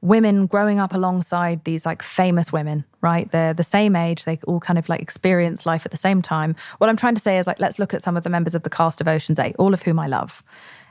women 0.00 0.46
growing 0.46 0.78
up 0.78 0.92
alongside 0.92 1.64
these 1.64 1.86
like 1.86 2.02
famous 2.02 2.52
women, 2.52 2.84
right? 3.00 3.30
They're 3.30 3.54
the 3.54 3.64
same 3.64 3.96
age, 3.96 4.24
they 4.24 4.38
all 4.46 4.60
kind 4.60 4.78
of 4.78 4.88
like 4.88 5.00
experience 5.00 5.64
life 5.64 5.86
at 5.86 5.92
the 5.92 5.96
same 5.96 6.20
time. 6.20 6.54
What 6.76 6.90
I'm 6.90 6.96
trying 6.96 7.14
to 7.14 7.22
say 7.22 7.38
is 7.38 7.46
like, 7.46 7.58
let's 7.58 7.78
look 7.78 7.94
at 7.94 8.02
some 8.02 8.16
of 8.16 8.22
the 8.22 8.30
members 8.30 8.54
of 8.54 8.64
the 8.64 8.70
cast 8.70 9.00
of 9.00 9.08
Ocean's 9.08 9.38
Eight, 9.38 9.56
all 9.58 9.72
of 9.72 9.82
whom 9.82 9.98
I 9.98 10.06
love. 10.06 10.42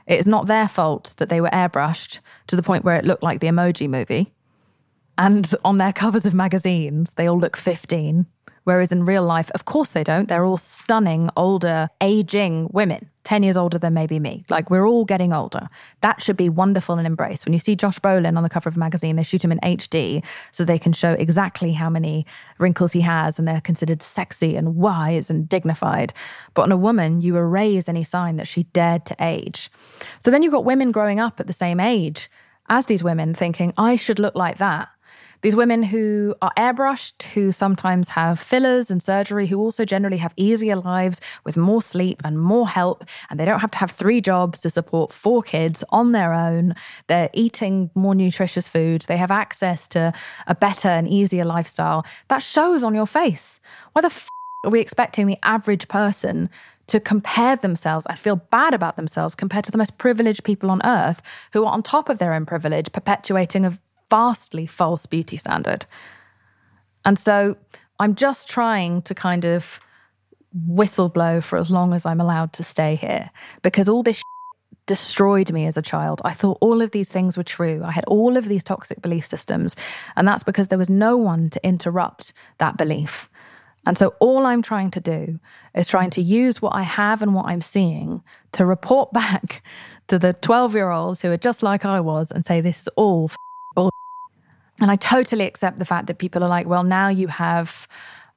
It 0.06 0.18
is 0.18 0.26
not 0.26 0.46
their 0.46 0.66
fault 0.66 1.14
that 1.18 1.28
they 1.28 1.40
were 1.40 1.48
airbrushed 1.48 2.18
to 2.48 2.56
the 2.56 2.62
point 2.62 2.84
where 2.84 2.96
it 2.96 3.04
looked 3.04 3.22
like 3.22 3.40
the 3.40 3.46
emoji 3.46 3.88
movie. 3.88 4.32
And 5.16 5.54
on 5.64 5.78
their 5.78 5.92
covers 5.92 6.26
of 6.26 6.34
magazines, 6.34 7.12
they 7.14 7.26
all 7.26 7.38
look 7.38 7.56
15. 7.56 8.26
Whereas 8.64 8.92
in 8.92 9.04
real 9.04 9.22
life, 9.22 9.50
of 9.54 9.66
course 9.66 9.90
they 9.90 10.02
don't. 10.02 10.26
They're 10.26 10.44
all 10.44 10.56
stunning, 10.56 11.28
older, 11.36 11.90
aging 12.00 12.70
women, 12.72 13.10
10 13.24 13.42
years 13.42 13.58
older 13.58 13.78
than 13.78 13.92
maybe 13.92 14.18
me. 14.18 14.44
Like 14.48 14.70
we're 14.70 14.86
all 14.86 15.04
getting 15.04 15.34
older. 15.34 15.68
That 16.00 16.22
should 16.22 16.38
be 16.38 16.48
wonderful 16.48 16.96
and 16.96 17.06
embraced. 17.06 17.44
When 17.44 17.52
you 17.52 17.58
see 17.58 17.76
Josh 17.76 17.98
Brolin 17.98 18.38
on 18.38 18.42
the 18.42 18.48
cover 18.48 18.70
of 18.70 18.76
a 18.76 18.78
magazine, 18.78 19.16
they 19.16 19.22
shoot 19.22 19.44
him 19.44 19.52
in 19.52 19.60
HD 19.60 20.24
so 20.50 20.64
they 20.64 20.78
can 20.78 20.94
show 20.94 21.12
exactly 21.12 21.72
how 21.72 21.90
many 21.90 22.24
wrinkles 22.58 22.92
he 22.92 23.02
has 23.02 23.38
and 23.38 23.46
they're 23.46 23.60
considered 23.60 24.00
sexy 24.00 24.56
and 24.56 24.76
wise 24.76 25.28
and 25.28 25.46
dignified. 25.46 26.14
But 26.54 26.62
on 26.62 26.72
a 26.72 26.76
woman, 26.78 27.20
you 27.20 27.36
erase 27.36 27.86
any 27.86 28.02
sign 28.02 28.36
that 28.36 28.48
she 28.48 28.62
dared 28.64 29.04
to 29.06 29.16
age. 29.20 29.70
So 30.20 30.30
then 30.30 30.42
you've 30.42 30.52
got 30.52 30.64
women 30.64 30.90
growing 30.90 31.20
up 31.20 31.38
at 31.38 31.46
the 31.46 31.52
same 31.52 31.80
age 31.80 32.30
as 32.70 32.86
these 32.86 33.04
women 33.04 33.34
thinking, 33.34 33.74
I 33.76 33.96
should 33.96 34.18
look 34.18 34.34
like 34.34 34.56
that. 34.56 34.88
These 35.44 35.56
women 35.56 35.82
who 35.82 36.34
are 36.40 36.52
airbrushed, 36.56 37.22
who 37.34 37.52
sometimes 37.52 38.08
have 38.08 38.40
fillers 38.40 38.90
and 38.90 39.02
surgery, 39.02 39.46
who 39.46 39.58
also 39.58 39.84
generally 39.84 40.16
have 40.16 40.32
easier 40.38 40.74
lives 40.74 41.20
with 41.44 41.58
more 41.58 41.82
sleep 41.82 42.22
and 42.24 42.40
more 42.40 42.66
help, 42.66 43.04
and 43.28 43.38
they 43.38 43.44
don't 43.44 43.60
have 43.60 43.70
to 43.72 43.78
have 43.78 43.90
three 43.90 44.22
jobs 44.22 44.58
to 44.60 44.70
support 44.70 45.12
four 45.12 45.42
kids 45.42 45.84
on 45.90 46.12
their 46.12 46.32
own. 46.32 46.74
They're 47.08 47.28
eating 47.34 47.90
more 47.94 48.14
nutritious 48.14 48.68
food. 48.68 49.02
They 49.02 49.18
have 49.18 49.30
access 49.30 49.86
to 49.88 50.14
a 50.46 50.54
better 50.54 50.88
and 50.88 51.06
easier 51.06 51.44
lifestyle. 51.44 52.06
That 52.28 52.42
shows 52.42 52.82
on 52.82 52.94
your 52.94 53.06
face. 53.06 53.60
Why 53.92 54.00
the 54.00 54.06
f- 54.06 54.30
are 54.64 54.70
we 54.70 54.80
expecting 54.80 55.26
the 55.26 55.36
average 55.42 55.88
person 55.88 56.48
to 56.86 57.00
compare 57.00 57.56
themselves 57.56 58.06
and 58.06 58.18
feel 58.18 58.36
bad 58.36 58.72
about 58.72 58.96
themselves 58.96 59.34
compared 59.34 59.66
to 59.66 59.70
the 59.72 59.78
most 59.78 59.98
privileged 59.98 60.42
people 60.42 60.70
on 60.70 60.80
earth 60.84 61.20
who 61.52 61.64
are 61.64 61.72
on 61.72 61.82
top 61.82 62.08
of 62.08 62.18
their 62.18 62.32
own 62.32 62.46
privilege, 62.46 62.92
perpetuating 62.92 63.66
a 63.66 63.78
vastly 64.10 64.66
false 64.66 65.06
beauty 65.06 65.36
standard. 65.36 65.86
And 67.04 67.18
so 67.18 67.56
I'm 67.98 68.14
just 68.14 68.48
trying 68.48 69.02
to 69.02 69.14
kind 69.14 69.44
of 69.44 69.80
whistleblow 70.68 71.42
for 71.42 71.58
as 71.58 71.70
long 71.70 71.92
as 71.92 72.06
I'm 72.06 72.20
allowed 72.20 72.52
to 72.54 72.62
stay 72.62 72.96
here 72.96 73.30
because 73.62 73.88
all 73.88 74.02
this 74.02 74.22
destroyed 74.86 75.50
me 75.50 75.66
as 75.66 75.76
a 75.76 75.82
child. 75.82 76.20
I 76.24 76.32
thought 76.32 76.58
all 76.60 76.82
of 76.82 76.90
these 76.90 77.08
things 77.08 77.36
were 77.36 77.42
true. 77.44 77.82
I 77.84 77.90
had 77.90 78.04
all 78.04 78.36
of 78.36 78.46
these 78.46 78.62
toxic 78.62 79.00
belief 79.00 79.26
systems. 79.26 79.74
And 80.16 80.28
that's 80.28 80.42
because 80.42 80.68
there 80.68 80.78
was 80.78 80.90
no 80.90 81.16
one 81.16 81.48
to 81.50 81.66
interrupt 81.66 82.32
that 82.58 82.76
belief. 82.76 83.30
And 83.86 83.98
so 83.98 84.14
all 84.18 84.46
I'm 84.46 84.62
trying 84.62 84.90
to 84.92 85.00
do 85.00 85.40
is 85.74 85.88
trying 85.88 86.10
to 86.10 86.22
use 86.22 86.62
what 86.62 86.74
I 86.74 86.82
have 86.82 87.22
and 87.22 87.34
what 87.34 87.46
I'm 87.46 87.60
seeing 87.60 88.22
to 88.52 88.64
report 88.64 89.12
back 89.12 89.62
to 90.08 90.18
the 90.18 90.32
12 90.34 90.74
year 90.74 90.90
olds 90.90 91.22
who 91.22 91.30
are 91.30 91.36
just 91.36 91.62
like 91.62 91.84
I 91.84 92.00
was 92.00 92.30
and 92.30 92.44
say, 92.44 92.60
this 92.60 92.82
is 92.82 92.88
all. 92.96 93.30
And 94.80 94.90
I 94.90 94.96
totally 94.96 95.46
accept 95.46 95.78
the 95.78 95.84
fact 95.84 96.06
that 96.08 96.18
people 96.18 96.42
are 96.42 96.48
like, 96.48 96.66
well, 96.66 96.84
now 96.84 97.08
you 97.08 97.28
have 97.28 97.86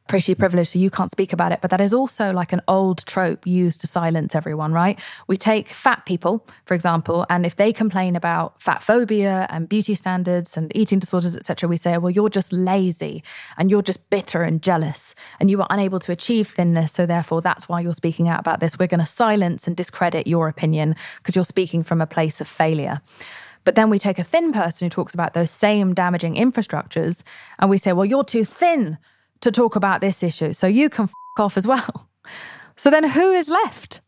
pretty 0.08 0.34
privileged, 0.36 0.72
so 0.72 0.80
you 0.80 0.90
can't 0.90 1.12
speak 1.12 1.34
about 1.34 1.52
it. 1.52 1.60
But 1.62 1.70
that 1.72 1.82
is 1.82 1.94
also 1.94 2.32
like 2.32 2.54
an 2.54 2.62
old 2.68 3.06
trope 3.06 3.46
used 3.46 3.82
to 3.82 3.88
silence 3.88 4.36
everyone, 4.36 4.72
right? 4.72 5.00
We 5.28 5.38
take 5.38 5.68
fat 5.68 6.06
people, 6.06 6.46
for 6.66 6.74
example, 6.74 7.26
and 7.30 7.46
if 7.46 7.56
they 7.56 7.74
complain 7.74 8.16
about 8.16 8.62
fat 8.62 8.82
phobia 8.82 9.48
and 9.50 9.68
beauty 9.68 9.96
standards 9.96 10.58
and 10.58 10.72
eating 10.76 11.00
disorders, 11.00 11.36
etc., 11.36 11.68
we 11.68 11.78
say, 11.78 11.98
well, 11.98 12.10
you're 12.10 12.30
just 12.30 12.54
lazy 12.54 13.24
and 13.58 13.70
you're 13.70 13.82
just 13.82 14.10
bitter 14.10 14.44
and 14.44 14.62
jealous 14.62 15.14
and 15.40 15.52
you 15.52 15.60
are 15.62 15.68
unable 15.70 16.00
to 16.00 16.12
achieve 16.12 16.48
thinness. 16.48 16.94
So 16.94 17.06
therefore, 17.06 17.42
that's 17.42 17.68
why 17.68 17.82
you're 17.82 17.94
speaking 17.94 18.30
out 18.30 18.40
about 18.40 18.60
this. 18.60 18.80
We're 18.80 18.88
going 18.88 19.00
to 19.00 19.06
silence 19.06 19.68
and 19.68 19.76
discredit 19.76 20.28
your 20.28 20.48
opinion 20.48 20.96
because 21.18 21.36
you're 21.36 21.46
speaking 21.46 21.84
from 21.84 22.02
a 22.02 22.08
place 22.08 22.40
of 22.42 22.48
failure. 22.48 23.02
But 23.68 23.76
then 23.76 23.90
we 23.90 24.00
take 24.00 24.18
a 24.18 24.24
thin 24.24 24.54
person 24.54 24.86
who 24.86 24.90
talks 24.90 25.14
about 25.14 25.34
those 25.34 25.52
same 25.52 25.94
damaging 25.94 26.36
infrastructures 26.36 27.22
and 27.60 27.70
we 27.70 27.78
say, 27.78 27.92
well, 27.92 28.06
you're 28.06 28.24
too 28.24 28.46
thin 28.46 28.98
to 29.42 29.52
talk 29.52 29.76
about 29.76 30.00
this 30.00 30.24
issue. 30.24 30.54
So 30.54 30.68
you 30.68 30.90
can 30.90 31.04
f 31.04 31.12
off 31.38 31.58
as 31.58 31.68
well. 31.68 32.10
So 32.78 32.90
then 32.92 33.04
who 33.10 33.32
is 33.32 33.50
left? 33.50 34.02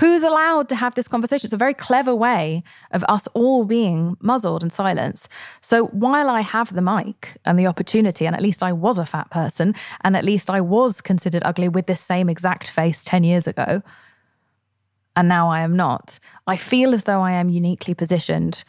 Who's 0.00 0.24
allowed 0.24 0.68
to 0.70 0.74
have 0.74 0.96
this 0.96 1.06
conversation? 1.08 1.46
It's 1.46 1.52
a 1.52 1.66
very 1.66 1.74
clever 1.74 2.14
way 2.14 2.62
of 2.90 3.04
us 3.04 3.26
all 3.34 3.64
being 3.64 4.16
muzzled 4.20 4.62
and 4.62 4.72
silenced. 4.72 5.28
So 5.60 5.86
while 5.86 6.28
I 6.28 6.40
have 6.40 6.74
the 6.74 6.82
mic 6.82 7.38
and 7.44 7.56
the 7.56 7.68
opportunity, 7.68 8.26
and 8.26 8.34
at 8.34 8.42
least 8.42 8.62
I 8.62 8.72
was 8.72 8.98
a 8.98 9.06
fat 9.06 9.30
person, 9.30 9.76
and 10.02 10.16
at 10.16 10.24
least 10.24 10.50
I 10.50 10.60
was 10.60 11.00
considered 11.00 11.42
ugly 11.44 11.68
with 11.68 11.86
this 11.86 12.00
same 12.00 12.28
exact 12.28 12.68
face 12.68 13.04
10 13.04 13.22
years 13.22 13.46
ago, 13.46 13.82
and 15.14 15.28
now 15.28 15.48
I 15.48 15.60
am 15.60 15.76
not, 15.76 16.18
I 16.46 16.56
feel 16.56 16.92
as 16.94 17.04
though 17.04 17.20
I 17.20 17.32
am 17.32 17.48
uniquely 17.48 17.94
positioned 17.94 18.64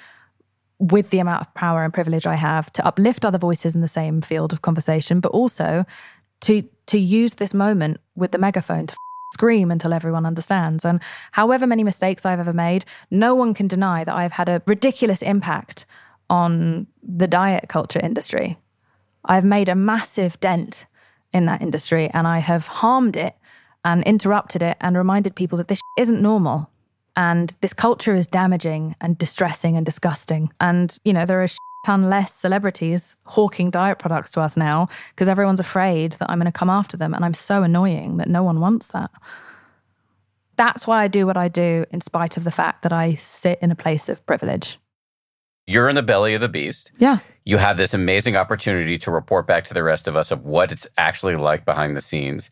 with 0.82 1.12
the 1.12 1.20
amount 1.20 1.42
of 1.42 1.54
power 1.54 1.84
and 1.84 1.94
privilege 1.94 2.26
I 2.26 2.34
have 2.34 2.74
to 2.74 2.86
uplift 2.86 3.24
other 3.24 3.38
voices 3.38 3.76
in 3.76 3.82
the 3.82 3.88
same 3.88 4.20
field 4.20 4.52
of 4.52 4.64
conversation, 4.64 5.20
but 5.20 5.32
also 5.32 5.86
to 6.42 6.64
to 6.88 6.98
use 6.98 7.36
this 7.36 7.54
moment 7.54 8.00
with 8.16 8.32
the 8.32 8.40
megaphone 8.40 8.88
to 8.88 8.96
scream 9.34 9.72
until 9.72 9.94
everyone 9.94 10.26
understands. 10.26 10.84
And 10.84 11.00
however 11.32 11.68
many 11.68 11.84
mistakes 11.84 12.26
I've 12.26 12.40
ever 12.40 12.52
made, 12.52 12.84
no 13.12 13.36
one 13.36 13.54
can 13.54 13.68
deny 13.68 14.04
that 14.04 14.16
I've 14.16 14.34
had 14.34 14.50
a 14.50 14.62
ridiculous 14.66 15.22
impact 15.22 15.86
on 16.30 16.88
the 17.04 17.28
diet 17.28 17.70
culture 17.70 18.00
industry. 18.02 18.58
I've 19.24 19.46
made 19.46 19.70
a 19.70 19.76
massive 19.76 20.40
dent 20.40 20.88
in 21.32 21.46
that 21.46 21.62
industry 21.62 22.10
and 22.12 22.28
I 22.28 22.40
have 22.40 22.68
harmed 22.68 23.16
it 23.16 23.36
and 23.86 24.04
interrupted 24.04 24.64
it 24.64 24.78
and 24.82 24.98
reminded 24.98 25.36
people 25.36 25.60
that 25.60 25.68
this 25.68 25.80
isn't 25.98 26.22
normal. 26.22 26.71
And 27.22 27.56
this 27.62 27.72
culture 27.72 28.16
is 28.16 28.26
damaging 28.26 28.96
and 29.00 29.16
distressing 29.16 29.78
and 29.78 29.86
disgusting. 29.86 30.52
And, 30.60 30.98
you 31.06 31.14
know, 31.14 31.24
there 31.24 31.40
are 31.40 31.44
a 31.44 31.50
ton 31.86 32.10
less 32.10 32.34
celebrities 32.34 33.16
hawking 33.26 33.70
diet 33.70 34.00
products 34.00 34.32
to 34.32 34.42
us 34.42 34.58
now 34.58 34.90
because 35.10 35.28
everyone's 35.28 35.60
afraid 35.60 36.14
that 36.14 36.32
I'm 36.32 36.40
going 36.40 36.52
to 36.52 36.60
come 36.60 36.72
after 36.72 36.98
them. 36.98 37.14
And 37.14 37.24
I'm 37.24 37.36
so 37.36 37.62
annoying 37.62 38.18
that 38.18 38.28
no 38.28 38.42
one 38.42 38.60
wants 38.60 38.88
that. 38.88 39.12
That's 40.56 40.88
why 40.88 41.04
I 41.04 41.08
do 41.08 41.28
what 41.28 41.38
I 41.38 41.48
do, 41.48 41.86
in 41.92 42.02
spite 42.02 42.38
of 42.38 42.44
the 42.44 42.50
fact 42.50 42.82
that 42.82 42.92
I 42.92 43.14
sit 43.14 43.60
in 43.62 43.70
a 43.70 43.76
place 43.76 44.10
of 44.10 44.26
privilege. 44.26 44.80
You're 45.68 45.90
in 45.90 45.96
the 45.96 46.02
belly 46.02 46.34
of 46.34 46.42
the 46.42 46.50
beast. 46.50 46.92
Yeah. 46.98 47.20
You 47.46 47.58
have 47.58 47.78
this 47.78 47.94
amazing 47.94 48.36
opportunity 48.36 48.98
to 48.98 49.12
report 49.12 49.46
back 49.46 49.66
to 49.66 49.76
the 49.76 49.84
rest 49.84 50.08
of 50.08 50.16
us 50.16 50.32
of 50.32 50.44
what 50.44 50.72
it's 50.72 50.88
actually 50.98 51.36
like 51.36 51.66
behind 51.66 51.96
the 51.96 52.02
scenes. 52.02 52.50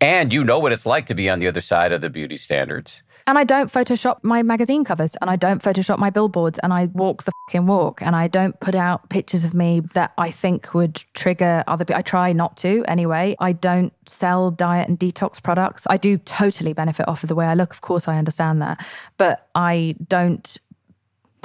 And 0.00 0.32
you 0.32 0.42
know 0.42 0.58
what 0.58 0.72
it's 0.72 0.86
like 0.86 1.04
to 1.06 1.14
be 1.14 1.28
on 1.28 1.38
the 1.38 1.48
other 1.48 1.60
side 1.60 1.92
of 1.92 2.00
the 2.00 2.08
beauty 2.08 2.36
standards. 2.36 3.02
And 3.28 3.36
I 3.38 3.42
don't 3.42 3.72
Photoshop 3.72 4.22
my 4.22 4.44
magazine 4.44 4.84
covers 4.84 5.16
and 5.20 5.28
I 5.28 5.34
don't 5.34 5.60
Photoshop 5.60 5.98
my 5.98 6.10
billboards 6.10 6.60
and 6.60 6.72
I 6.72 6.86
walk 6.86 7.24
the 7.24 7.32
fucking 7.48 7.66
walk 7.66 8.00
and 8.00 8.14
I 8.14 8.28
don't 8.28 8.58
put 8.60 8.76
out 8.76 9.08
pictures 9.08 9.44
of 9.44 9.52
me 9.52 9.80
that 9.94 10.12
I 10.16 10.30
think 10.30 10.74
would 10.74 11.02
trigger 11.12 11.64
other 11.66 11.84
people. 11.84 11.98
I 11.98 12.02
try 12.02 12.32
not 12.32 12.56
to 12.58 12.84
anyway. 12.86 13.34
I 13.40 13.50
don't 13.50 13.92
sell 14.08 14.52
diet 14.52 14.88
and 14.88 14.96
detox 14.96 15.42
products. 15.42 15.88
I 15.90 15.96
do 15.96 16.18
totally 16.18 16.72
benefit 16.72 17.08
off 17.08 17.24
of 17.24 17.28
the 17.28 17.34
way 17.34 17.46
I 17.46 17.54
look. 17.54 17.72
Of 17.72 17.80
course, 17.80 18.06
I 18.06 18.16
understand 18.16 18.62
that. 18.62 18.86
But 19.18 19.48
I 19.56 19.96
don't 20.08 20.56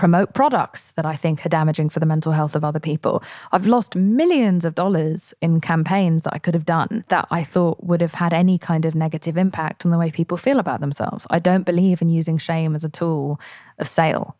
promote 0.02 0.34
products 0.34 0.94
that 0.94 1.06
I 1.06 1.16
think 1.16 1.46
are 1.46 1.50
damaging 1.50 1.88
for 1.88 2.00
the 2.00 2.08
mental 2.08 2.32
health 2.32 2.56
of 2.56 2.64
other 2.64 2.80
people. 2.80 3.22
I've 3.52 3.68
lost 3.68 3.96
millions 3.96 4.66
of 4.66 4.74
dollars 4.74 5.32
in 5.44 5.62
campaigns 5.62 6.24
that 6.24 6.34
I 6.34 6.40
could 6.40 6.56
have 6.56 6.66
done 6.66 7.06
that 7.10 7.28
I 7.30 7.44
thought 7.44 7.84
would 7.84 8.02
have 8.02 8.16
had 8.16 8.34
any 8.34 8.58
kind 8.58 8.86
of 8.86 8.96
negative 8.96 9.38
impact 9.38 9.86
on 9.86 9.92
the 9.92 10.00
way 10.00 10.10
people 10.10 10.38
feel 10.38 10.58
about 10.58 10.80
themselves. 10.80 11.28
I 11.30 11.38
don't 11.38 11.68
believe 11.68 12.02
in 12.02 12.10
using 12.10 12.40
shame 12.40 12.74
as 12.74 12.84
a 12.84 12.90
tool 12.90 13.40
of 13.78 13.88
sale. 13.88 14.36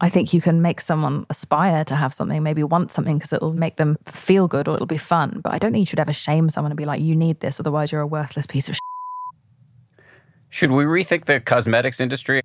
I 0.00 0.08
think 0.08 0.32
you 0.32 0.40
can 0.40 0.62
make 0.62 0.80
someone 0.80 1.26
aspire 1.28 1.82
to 1.82 1.96
have 1.96 2.14
something, 2.14 2.40
maybe 2.40 2.62
want 2.62 2.92
something 2.92 3.18
because 3.18 3.32
it'll 3.32 3.52
make 3.52 3.78
them 3.78 3.98
feel 4.04 4.46
good 4.46 4.68
or 4.68 4.76
it'll 4.76 4.86
be 4.86 4.96
fun. 4.96 5.40
But 5.42 5.54
I 5.54 5.58
don't 5.58 5.72
think 5.72 5.80
you 5.80 5.86
should 5.86 5.98
ever 5.98 6.12
shame 6.12 6.50
someone 6.50 6.70
and 6.70 6.78
be 6.78 6.84
like, 6.84 7.02
you 7.02 7.16
need 7.16 7.40
this, 7.40 7.58
otherwise 7.58 7.90
you're 7.90 8.00
a 8.00 8.06
worthless 8.06 8.46
piece 8.46 8.68
of 8.68 8.76
shit. 8.76 10.04
Should 10.50 10.70
we 10.70 10.84
rethink 10.84 11.24
the 11.24 11.40
cosmetics 11.40 11.98
industry? 11.98 12.42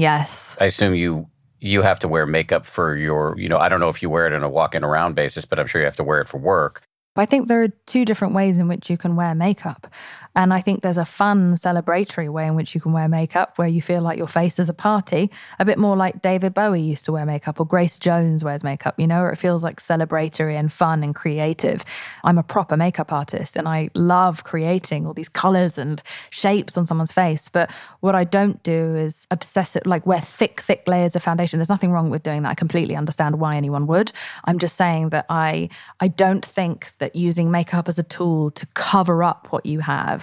Yes. 0.00 0.56
I 0.58 0.64
assume 0.64 0.94
you 0.94 1.28
you 1.58 1.82
have 1.82 1.98
to 1.98 2.08
wear 2.08 2.24
makeup 2.24 2.64
for 2.64 2.96
your, 2.96 3.38
you 3.38 3.50
know, 3.50 3.58
I 3.58 3.68
don't 3.68 3.80
know 3.80 3.90
if 3.90 4.00
you 4.00 4.08
wear 4.08 4.26
it 4.26 4.32
on 4.32 4.42
a 4.42 4.48
walking 4.48 4.82
around 4.82 5.14
basis, 5.14 5.44
but 5.44 5.58
I'm 5.60 5.66
sure 5.66 5.78
you 5.78 5.84
have 5.84 5.96
to 5.96 6.04
wear 6.04 6.20
it 6.20 6.26
for 6.26 6.38
work. 6.38 6.82
I 7.16 7.26
think 7.26 7.48
there 7.48 7.62
are 7.62 7.68
two 7.84 8.06
different 8.06 8.32
ways 8.32 8.58
in 8.58 8.66
which 8.66 8.88
you 8.88 8.96
can 8.96 9.14
wear 9.14 9.34
makeup. 9.34 9.92
And 10.36 10.54
I 10.54 10.60
think 10.60 10.82
there's 10.82 10.98
a 10.98 11.04
fun, 11.04 11.54
celebratory 11.54 12.28
way 12.28 12.46
in 12.46 12.54
which 12.54 12.74
you 12.74 12.80
can 12.80 12.92
wear 12.92 13.08
makeup 13.08 13.58
where 13.58 13.66
you 13.66 13.82
feel 13.82 14.00
like 14.00 14.16
your 14.16 14.28
face 14.28 14.58
is 14.58 14.68
a 14.68 14.74
party, 14.74 15.30
a 15.58 15.64
bit 15.64 15.78
more 15.78 15.96
like 15.96 16.22
David 16.22 16.54
Bowie 16.54 16.80
used 16.80 17.04
to 17.06 17.12
wear 17.12 17.26
makeup 17.26 17.58
or 17.58 17.66
Grace 17.66 17.98
Jones 17.98 18.44
wears 18.44 18.62
makeup, 18.62 18.98
you 18.98 19.06
know, 19.06 19.22
where 19.22 19.32
it 19.32 19.36
feels 19.36 19.64
like 19.64 19.80
celebratory 19.80 20.54
and 20.54 20.72
fun 20.72 21.02
and 21.02 21.14
creative. 21.14 21.84
I'm 22.22 22.38
a 22.38 22.44
proper 22.44 22.76
makeup 22.76 23.12
artist 23.12 23.56
and 23.56 23.66
I 23.66 23.90
love 23.94 24.44
creating 24.44 25.06
all 25.06 25.14
these 25.14 25.28
colors 25.28 25.78
and 25.78 26.00
shapes 26.30 26.78
on 26.78 26.86
someone's 26.86 27.12
face. 27.12 27.48
But 27.48 27.72
what 27.98 28.14
I 28.14 28.22
don't 28.22 28.62
do 28.62 28.94
is 28.94 29.26
obsessive, 29.32 29.82
like 29.84 30.06
wear 30.06 30.20
thick, 30.20 30.60
thick 30.60 30.84
layers 30.86 31.16
of 31.16 31.22
foundation. 31.24 31.58
There's 31.58 31.68
nothing 31.68 31.90
wrong 31.90 32.08
with 32.08 32.22
doing 32.22 32.42
that. 32.42 32.50
I 32.50 32.54
completely 32.54 32.94
understand 32.94 33.40
why 33.40 33.56
anyone 33.56 33.88
would. 33.88 34.12
I'm 34.44 34.60
just 34.60 34.76
saying 34.76 35.08
that 35.08 35.26
I, 35.28 35.70
I 35.98 36.06
don't 36.06 36.44
think 36.46 36.92
that 36.98 37.16
using 37.16 37.50
makeup 37.50 37.88
as 37.88 37.98
a 37.98 38.04
tool 38.04 38.52
to 38.52 38.66
cover 38.74 39.24
up 39.24 39.48
what 39.50 39.66
you 39.66 39.80
have 39.80 40.19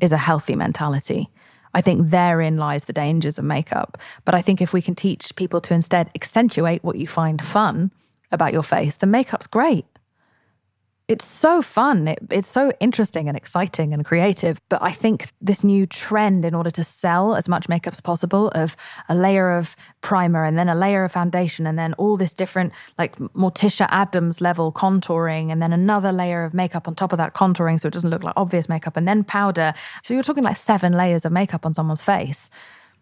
is 0.00 0.12
a 0.12 0.16
healthy 0.16 0.56
mentality. 0.56 1.28
I 1.74 1.80
think 1.80 2.10
therein 2.10 2.56
lies 2.56 2.84
the 2.84 2.92
dangers 2.92 3.38
of 3.38 3.44
makeup. 3.44 3.98
But 4.24 4.34
I 4.34 4.42
think 4.42 4.60
if 4.60 4.72
we 4.72 4.82
can 4.82 4.94
teach 4.94 5.36
people 5.36 5.60
to 5.62 5.74
instead 5.74 6.10
accentuate 6.14 6.82
what 6.82 6.96
you 6.96 7.06
find 7.06 7.44
fun 7.44 7.90
about 8.32 8.52
your 8.52 8.62
face, 8.62 8.96
then 8.96 9.10
makeup's 9.10 9.46
great 9.46 9.86
it's 11.08 11.24
so 11.24 11.62
fun. 11.62 12.06
It, 12.06 12.18
it's 12.30 12.50
so 12.50 12.70
interesting 12.80 13.28
and 13.28 13.36
exciting 13.36 13.94
and 13.94 14.04
creative. 14.04 14.60
But 14.68 14.82
I 14.82 14.92
think 14.92 15.32
this 15.40 15.64
new 15.64 15.86
trend, 15.86 16.44
in 16.44 16.54
order 16.54 16.70
to 16.72 16.84
sell 16.84 17.34
as 17.34 17.48
much 17.48 17.68
makeup 17.68 17.94
as 17.94 18.00
possible, 18.00 18.48
of 18.48 18.76
a 19.08 19.14
layer 19.14 19.50
of 19.50 19.74
primer 20.02 20.44
and 20.44 20.58
then 20.58 20.68
a 20.68 20.74
layer 20.74 21.04
of 21.04 21.12
foundation 21.12 21.66
and 21.66 21.78
then 21.78 21.94
all 21.94 22.18
this 22.18 22.34
different, 22.34 22.74
like 22.98 23.16
Morticia 23.16 23.88
Addams 23.90 24.42
level 24.42 24.70
contouring 24.70 25.50
and 25.50 25.62
then 25.62 25.72
another 25.72 26.12
layer 26.12 26.44
of 26.44 26.52
makeup 26.52 26.86
on 26.86 26.94
top 26.94 27.12
of 27.12 27.16
that 27.16 27.34
contouring 27.34 27.80
so 27.80 27.88
it 27.88 27.94
doesn't 27.94 28.10
look 28.10 28.22
like 28.22 28.34
obvious 28.36 28.68
makeup 28.68 28.96
and 28.96 29.08
then 29.08 29.24
powder. 29.24 29.72
So 30.02 30.12
you're 30.12 30.22
talking 30.22 30.44
like 30.44 30.58
seven 30.58 30.92
layers 30.92 31.24
of 31.24 31.32
makeup 31.32 31.64
on 31.64 31.72
someone's 31.72 32.02
face. 32.02 32.50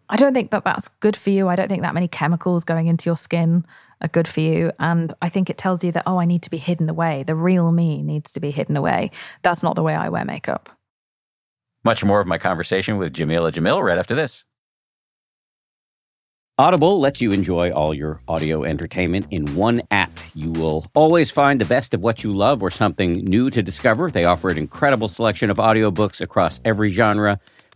I 0.09 0.17
don't 0.17 0.35
think 0.35 0.51
that 0.53 0.65
that's 0.65 0.89
good 1.01 1.17
for 1.17 1.31
you. 1.31 1.49
I 1.49 1.57
don't 1.57 1.69
think 1.69 1.83
that 1.83 1.95
many 1.95 2.09
chemicals 2.09 2.65
going 2.65 2.87
into 2.87 3.09
your 3.09 3.17
skin 3.17 3.65
are 4.01 4.09
good 4.09 4.29
for 4.29 4.41
you. 4.41 4.71
And 4.79 5.13
I 5.21 5.29
think 5.29 5.51
it 5.51 5.59
tells 5.59 5.83
you 5.83 5.91
that, 5.93 6.05
oh, 6.07 6.19
I 6.19 6.27
need 6.27 6.43
to 6.43 6.51
be 6.51 6.59
hidden 6.59 6.89
away. 6.89 7.25
The 7.25 7.35
real 7.35 7.73
me 7.73 8.03
needs 8.03 8.33
to 8.33 8.41
be 8.41 8.51
hidden 8.51 8.77
away. 8.77 9.11
That's 9.43 9.63
not 9.63 9.75
the 9.75 9.83
way 9.83 9.95
I 9.95 10.09
wear 10.09 10.25
makeup. 10.25 10.71
Much 11.85 12.05
more 12.05 12.21
of 12.21 12.27
my 12.27 12.39
conversation 12.39 12.99
with 12.99 13.13
Jameela 13.13 13.53
Jamil 13.53 13.83
right 13.83 13.99
after 13.99 14.15
this. 14.15 14.45
Audible 16.59 16.99
lets 16.99 17.21
you 17.21 17.33
enjoy 17.33 17.71
all 17.71 17.93
your 17.93 18.23
audio 18.29 18.65
entertainment 18.65 19.27
in 19.31 19.55
one 19.55 19.83
app. 19.91 20.19
You 20.35 20.53
will 20.53 20.87
always 20.95 21.31
find 21.31 21.61
the 21.61 21.67
best 21.67 21.93
of 21.93 22.01
what 22.01 22.25
you 22.25 22.35
love 22.35 22.63
or 22.63 22.71
something 22.71 23.25
new 23.25 23.51
to 23.51 23.63
discover. 23.63 24.11
They 24.11 24.25
offer 24.25 24.49
an 24.49 24.57
incredible 24.57 25.09
selection 25.09 25.51
of 25.51 25.59
audiobooks 25.59 26.23
across 26.23 26.59
every 26.65 26.91
genre 26.91 27.39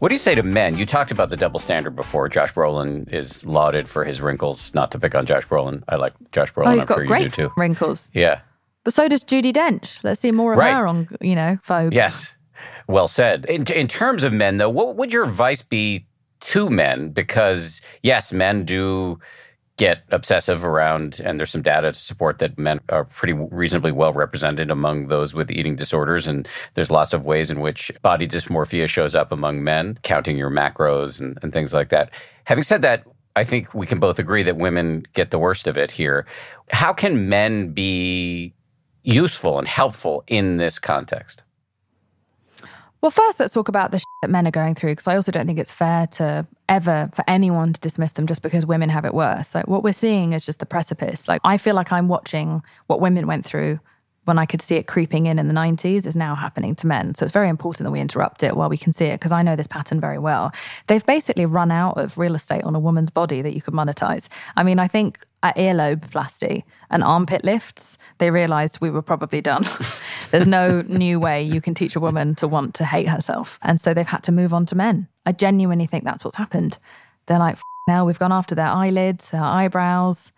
What 0.00 0.08
do 0.08 0.14
you 0.14 0.18
say 0.18 0.34
to 0.34 0.42
men? 0.42 0.76
You 0.78 0.86
talked 0.86 1.10
about 1.10 1.28
the 1.30 1.36
double 1.36 1.60
standard 1.60 1.94
before. 1.94 2.28
Josh 2.28 2.52
Brolin 2.54 3.10
is 3.12 3.44
lauded 3.46 3.88
for 3.88 4.04
his 4.04 4.20
wrinkles. 4.20 4.74
Not 4.74 4.90
to 4.92 4.98
pick 4.98 5.14
on 5.14 5.26
Josh 5.26 5.46
Brolin. 5.46 5.82
I 5.88 5.96
like 5.96 6.14
Josh 6.32 6.52
Brolin. 6.52 6.68
Oh, 6.68 6.70
he's 6.72 6.82
I'm 6.82 6.86
got 6.88 6.94
sure 6.94 7.02
you 7.04 7.08
great 7.08 7.24
do 7.24 7.30
too. 7.30 7.52
wrinkles. 7.56 8.10
Yeah. 8.14 8.40
But 8.82 8.94
so 8.94 9.08
does 9.08 9.22
Judi 9.22 9.52
Dench. 9.52 10.02
Let's 10.02 10.20
see 10.22 10.32
more 10.32 10.54
of 10.54 10.58
Right. 10.58 10.72
her 10.74 10.86
on, 10.86 11.06
you 11.20 11.34
know, 11.34 11.58
Vogue. 11.64 11.92
Yes. 11.92 12.34
Well 12.88 13.08
said. 13.08 13.44
In, 13.44 13.70
in 13.70 13.88
terms 13.88 14.24
of 14.24 14.32
men, 14.32 14.56
though, 14.56 14.70
what 14.70 14.96
would 14.96 15.12
your 15.12 15.24
advice 15.24 15.62
be 15.62 16.06
to 16.40 16.70
men? 16.70 17.10
Because, 17.10 17.82
yes, 18.02 18.32
men 18.32 18.64
do 18.64 19.18
get 19.80 20.02
obsessive 20.10 20.62
around, 20.62 21.22
and 21.24 21.40
there's 21.40 21.50
some 21.50 21.62
data 21.62 21.90
to 21.90 21.98
support 21.98 22.38
that 22.38 22.58
men 22.58 22.78
are 22.90 23.06
pretty 23.06 23.32
reasonably 23.32 23.90
well 23.90 24.12
represented 24.12 24.70
among 24.70 25.08
those 25.08 25.32
with 25.32 25.50
eating 25.50 25.74
disorders. 25.74 26.26
And 26.26 26.46
there's 26.74 26.90
lots 26.90 27.14
of 27.14 27.24
ways 27.24 27.50
in 27.50 27.60
which 27.60 27.90
body 28.02 28.28
dysmorphia 28.28 28.86
shows 28.86 29.14
up 29.14 29.32
among 29.32 29.64
men, 29.64 29.98
counting 30.02 30.36
your 30.36 30.50
macros 30.50 31.18
and, 31.18 31.38
and 31.42 31.50
things 31.54 31.72
like 31.72 31.88
that. 31.88 32.10
Having 32.44 32.64
said 32.64 32.82
that, 32.82 33.04
I 33.36 33.44
think 33.44 33.72
we 33.72 33.86
can 33.86 33.98
both 33.98 34.18
agree 34.18 34.42
that 34.42 34.58
women 34.58 35.06
get 35.14 35.30
the 35.30 35.38
worst 35.38 35.66
of 35.66 35.78
it 35.78 35.90
here. 35.90 36.26
How 36.70 36.92
can 36.92 37.30
men 37.30 37.72
be 37.72 38.52
useful 39.02 39.58
and 39.58 39.66
helpful 39.66 40.24
in 40.26 40.58
this 40.58 40.78
context? 40.78 41.42
Well, 43.02 43.10
first, 43.10 43.40
let's 43.40 43.54
talk 43.54 43.68
about 43.68 43.92
the 43.92 44.02
that 44.22 44.30
men 44.30 44.46
are 44.46 44.50
going 44.50 44.74
through, 44.74 44.90
because 44.90 45.06
I 45.06 45.16
also 45.16 45.32
don't 45.32 45.46
think 45.46 45.58
it's 45.58 45.72
fair 45.72 46.06
to 46.08 46.46
ever 46.68 47.10
for 47.14 47.24
anyone 47.26 47.72
to 47.72 47.80
dismiss 47.80 48.12
them 48.12 48.26
just 48.26 48.42
because 48.42 48.66
women 48.66 48.90
have 48.90 49.04
it 49.04 49.14
worse. 49.14 49.54
Like 49.54 49.66
what 49.66 49.82
we're 49.82 49.94
seeing 49.94 50.34
is 50.34 50.44
just 50.44 50.58
the 50.58 50.66
precipice. 50.66 51.26
Like 51.26 51.40
I 51.42 51.56
feel 51.56 51.74
like 51.74 51.90
I'm 51.90 52.08
watching 52.08 52.62
what 52.86 53.00
women 53.00 53.26
went 53.26 53.46
through 53.46 53.80
when 54.24 54.38
I 54.38 54.44
could 54.44 54.60
see 54.60 54.76
it 54.76 54.86
creeping 54.86 55.26
in 55.26 55.38
in 55.38 55.48
the 55.48 55.54
90s 55.54 56.06
is 56.06 56.14
now 56.14 56.34
happening 56.34 56.74
to 56.76 56.86
men. 56.86 57.14
So 57.14 57.24
it's 57.24 57.32
very 57.32 57.48
important 57.48 57.86
that 57.86 57.90
we 57.90 58.00
interrupt 58.00 58.42
it 58.42 58.54
while 58.54 58.68
we 58.68 58.76
can 58.76 58.92
see 58.92 59.06
it 59.06 59.14
because 59.14 59.32
I 59.32 59.42
know 59.42 59.56
this 59.56 59.66
pattern 59.66 60.00
very 60.00 60.18
well. 60.18 60.52
They've 60.86 61.04
basically 61.04 61.46
run 61.46 61.70
out 61.70 61.96
of 61.96 62.18
real 62.18 62.34
estate 62.34 62.62
on 62.64 62.74
a 62.74 62.78
woman's 62.78 63.10
body 63.10 63.40
that 63.40 63.54
you 63.54 63.62
could 63.62 63.74
monetize. 63.74 64.28
I 64.56 64.62
mean, 64.62 64.78
I 64.78 64.86
think 64.86 65.26
at 65.42 65.56
earlobe 65.56 66.10
plasty 66.10 66.64
and 66.90 67.02
armpit 67.02 67.44
lifts, 67.44 67.96
they 68.18 68.30
realized 68.30 68.80
we 68.80 68.90
were 68.90 69.02
probably 69.02 69.40
done. 69.40 69.64
There's 70.30 70.46
no 70.46 70.82
new 70.82 71.18
way 71.18 71.42
you 71.42 71.60
can 71.60 71.74
teach 71.74 71.96
a 71.96 72.00
woman 72.00 72.34
to 72.36 72.48
want 72.48 72.74
to 72.74 72.84
hate 72.84 73.08
herself. 73.08 73.58
And 73.62 73.80
so 73.80 73.94
they've 73.94 74.06
had 74.06 74.22
to 74.24 74.32
move 74.32 74.52
on 74.52 74.66
to 74.66 74.74
men. 74.74 75.08
I 75.24 75.32
genuinely 75.32 75.86
think 75.86 76.04
that's 76.04 76.24
what's 76.24 76.36
happened. 76.36 76.78
They're 77.26 77.38
like, 77.38 77.58
now 77.88 78.04
we've 78.04 78.18
gone 78.18 78.32
after 78.32 78.54
their 78.54 78.66
eyelids, 78.66 79.30
their 79.30 79.42
eyebrows. 79.42 80.32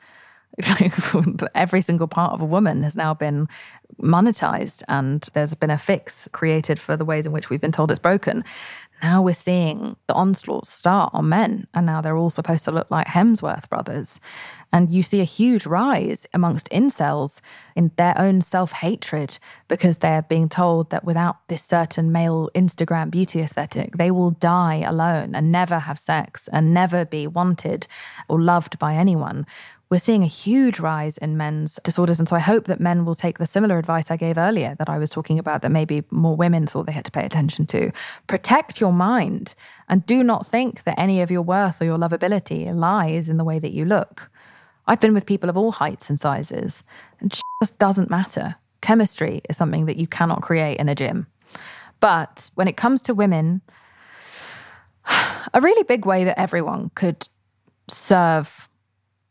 Every 1.55 1.80
single 1.80 2.09
part 2.09 2.34
of 2.34 2.40
a 2.40 2.44
woman 2.44 2.82
has 2.82 2.94
now 2.94 3.14
been 3.14 3.48
monetized, 4.00 4.82
and 4.88 5.22
there's 5.32 5.55
been 5.55 5.70
a 5.70 5.78
fix 5.78 6.28
created 6.32 6.78
for 6.78 6.96
the 6.96 7.05
ways 7.05 7.24
in 7.26 7.32
which 7.32 7.48
we've 7.48 7.61
been 7.61 7.72
told 7.72 7.90
it's 7.90 7.98
broken. 7.98 8.44
Now 9.03 9.20
we're 9.20 9.34
seeing 9.34 9.96
the 10.07 10.14
onslaught 10.14 10.68
start 10.68 11.11
on 11.12 11.28
men, 11.28 11.66
and 11.74 11.84
now 11.84 12.00
they're 12.00 12.16
all 12.16 12.30
supposed 12.30 12.64
to 12.66 12.70
look 12.70 12.88
like 12.88 13.09
Hemsworth 13.09 13.68
brothers. 13.68 14.20
And 14.72 14.92
you 14.92 15.03
see 15.03 15.20
a 15.20 15.24
huge 15.24 15.66
rise 15.66 16.24
amongst 16.32 16.70
incels 16.70 17.40
in 17.74 17.90
their 17.96 18.14
own 18.16 18.40
self 18.40 18.70
hatred 18.72 19.38
because 19.66 19.98
they're 19.98 20.22
being 20.22 20.48
told 20.48 20.90
that 20.90 21.05
without 21.05 21.48
this 21.48 21.64
certain 21.64 22.12
male 22.12 22.48
Instagram 22.55 23.11
beauty 23.11 23.40
aesthetic, 23.40 23.96
they 23.96 24.12
will 24.12 24.30
die 24.30 24.84
alone 24.86 25.34
and 25.34 25.50
never 25.50 25.80
have 25.80 25.98
sex 25.98 26.48
and 26.53 26.72
never 26.72 27.05
be 27.05 27.26
wanted 27.26 27.88
or 28.28 28.40
loved 28.40 28.78
by 28.78 28.94
anyone 28.94 29.46
we're 29.93 29.99
seeing 29.99 30.22
a 30.22 30.26
huge 30.26 30.80
rise 30.80 31.18
in 31.18 31.36
men's 31.36 31.78
disorders. 31.84 32.18
And 32.18 32.26
so 32.26 32.34
I 32.34 32.38
hope 32.38 32.64
that 32.64 32.80
men 32.80 33.05
will 33.05 33.14
take 33.14 33.36
the 33.36 33.45
similar 33.45 33.78
advice 33.78 34.11
I 34.11 34.16
gave 34.16 34.38
earlier 34.38 34.74
that 34.78 34.88
I 34.88 34.97
was 34.97 35.11
talking 35.11 35.38
about 35.38 35.61
that 35.61 35.70
maybe 35.70 36.03
more 36.11 36.34
women 36.34 36.66
thought 36.66 36.86
they 36.86 36.93
had 36.93 37.05
to 37.05 37.11
pay 37.11 37.26
attention 37.26 37.66
to. 37.66 37.93
Protect 38.26 38.80
your 38.80 38.95
mind 38.95 39.55
and 39.90 40.07
do 40.07 40.24
not 40.24 40.47
think 40.47 40.84
that 40.84 40.99
any 40.99 41.20
of 41.20 41.30
your 41.30 41.43
worth 41.43 41.82
or 41.82 41.84
your 41.84 41.99
lovability 41.99 42.74
lies 42.74 43.28
in 43.28 43.36
the 43.36 43.45
way 43.45 43.59
that 43.59 43.72
you 43.72 43.84
look. 43.84 44.30
I've 44.86 44.99
been 44.99 45.12
with 45.12 45.26
people 45.26 45.51
of 45.51 45.59
all 45.59 45.72
heights 45.72 46.09
and 46.09 46.18
sizes, 46.18 46.84
and 47.20 47.30
just 47.30 47.78
doesn't 47.78 48.09
matter. 48.09 48.55
Chemistry 48.80 49.43
is 49.51 49.59
something 49.59 49.84
that 49.84 49.99
you 49.99 50.07
cannot 50.07 50.40
create 50.40 50.78
in 50.78 50.88
a 50.88 50.95
gym. 50.95 51.26
But 52.01 52.51
when 52.55 52.66
it 52.66 52.78
comes 52.78 53.03
to 53.03 53.14
women, 53.14 53.61
a 55.53 55.61
really 55.61 55.82
big 55.82 56.07
way 56.07 56.24
that 56.24 56.40
everyone 56.40 56.93
could 56.95 57.28
serve 57.90 58.70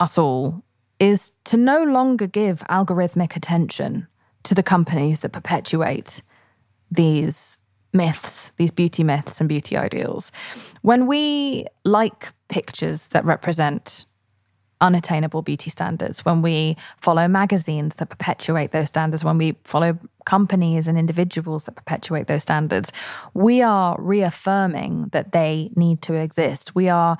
us 0.01 0.17
all 0.17 0.63
is 0.99 1.31
to 1.45 1.57
no 1.57 1.83
longer 1.83 2.27
give 2.27 2.59
algorithmic 2.69 3.35
attention 3.35 4.07
to 4.43 4.55
the 4.55 4.63
companies 4.63 5.19
that 5.21 5.31
perpetuate 5.31 6.21
these 6.89 7.57
myths, 7.93 8.51
these 8.57 8.71
beauty 8.71 9.03
myths 9.03 9.39
and 9.39 9.47
beauty 9.47 9.77
ideals. 9.77 10.31
When 10.81 11.05
we 11.05 11.65
like 11.85 12.33
pictures 12.49 13.09
that 13.09 13.23
represent 13.25 14.05
unattainable 14.79 15.43
beauty 15.43 15.69
standards, 15.69 16.25
when 16.25 16.41
we 16.41 16.75
follow 16.99 17.27
magazines 17.27 17.95
that 17.95 18.07
perpetuate 18.07 18.71
those 18.71 18.87
standards, 18.87 19.23
when 19.23 19.37
we 19.37 19.55
follow 19.63 19.99
companies 20.25 20.87
and 20.87 20.97
individuals 20.97 21.65
that 21.65 21.75
perpetuate 21.75 22.25
those 22.25 22.41
standards, 22.41 22.91
we 23.35 23.61
are 23.61 23.95
reaffirming 23.99 25.09
that 25.11 25.31
they 25.31 25.69
need 25.75 26.01
to 26.01 26.15
exist. 26.15 26.73
We 26.73 26.89
are 26.89 27.17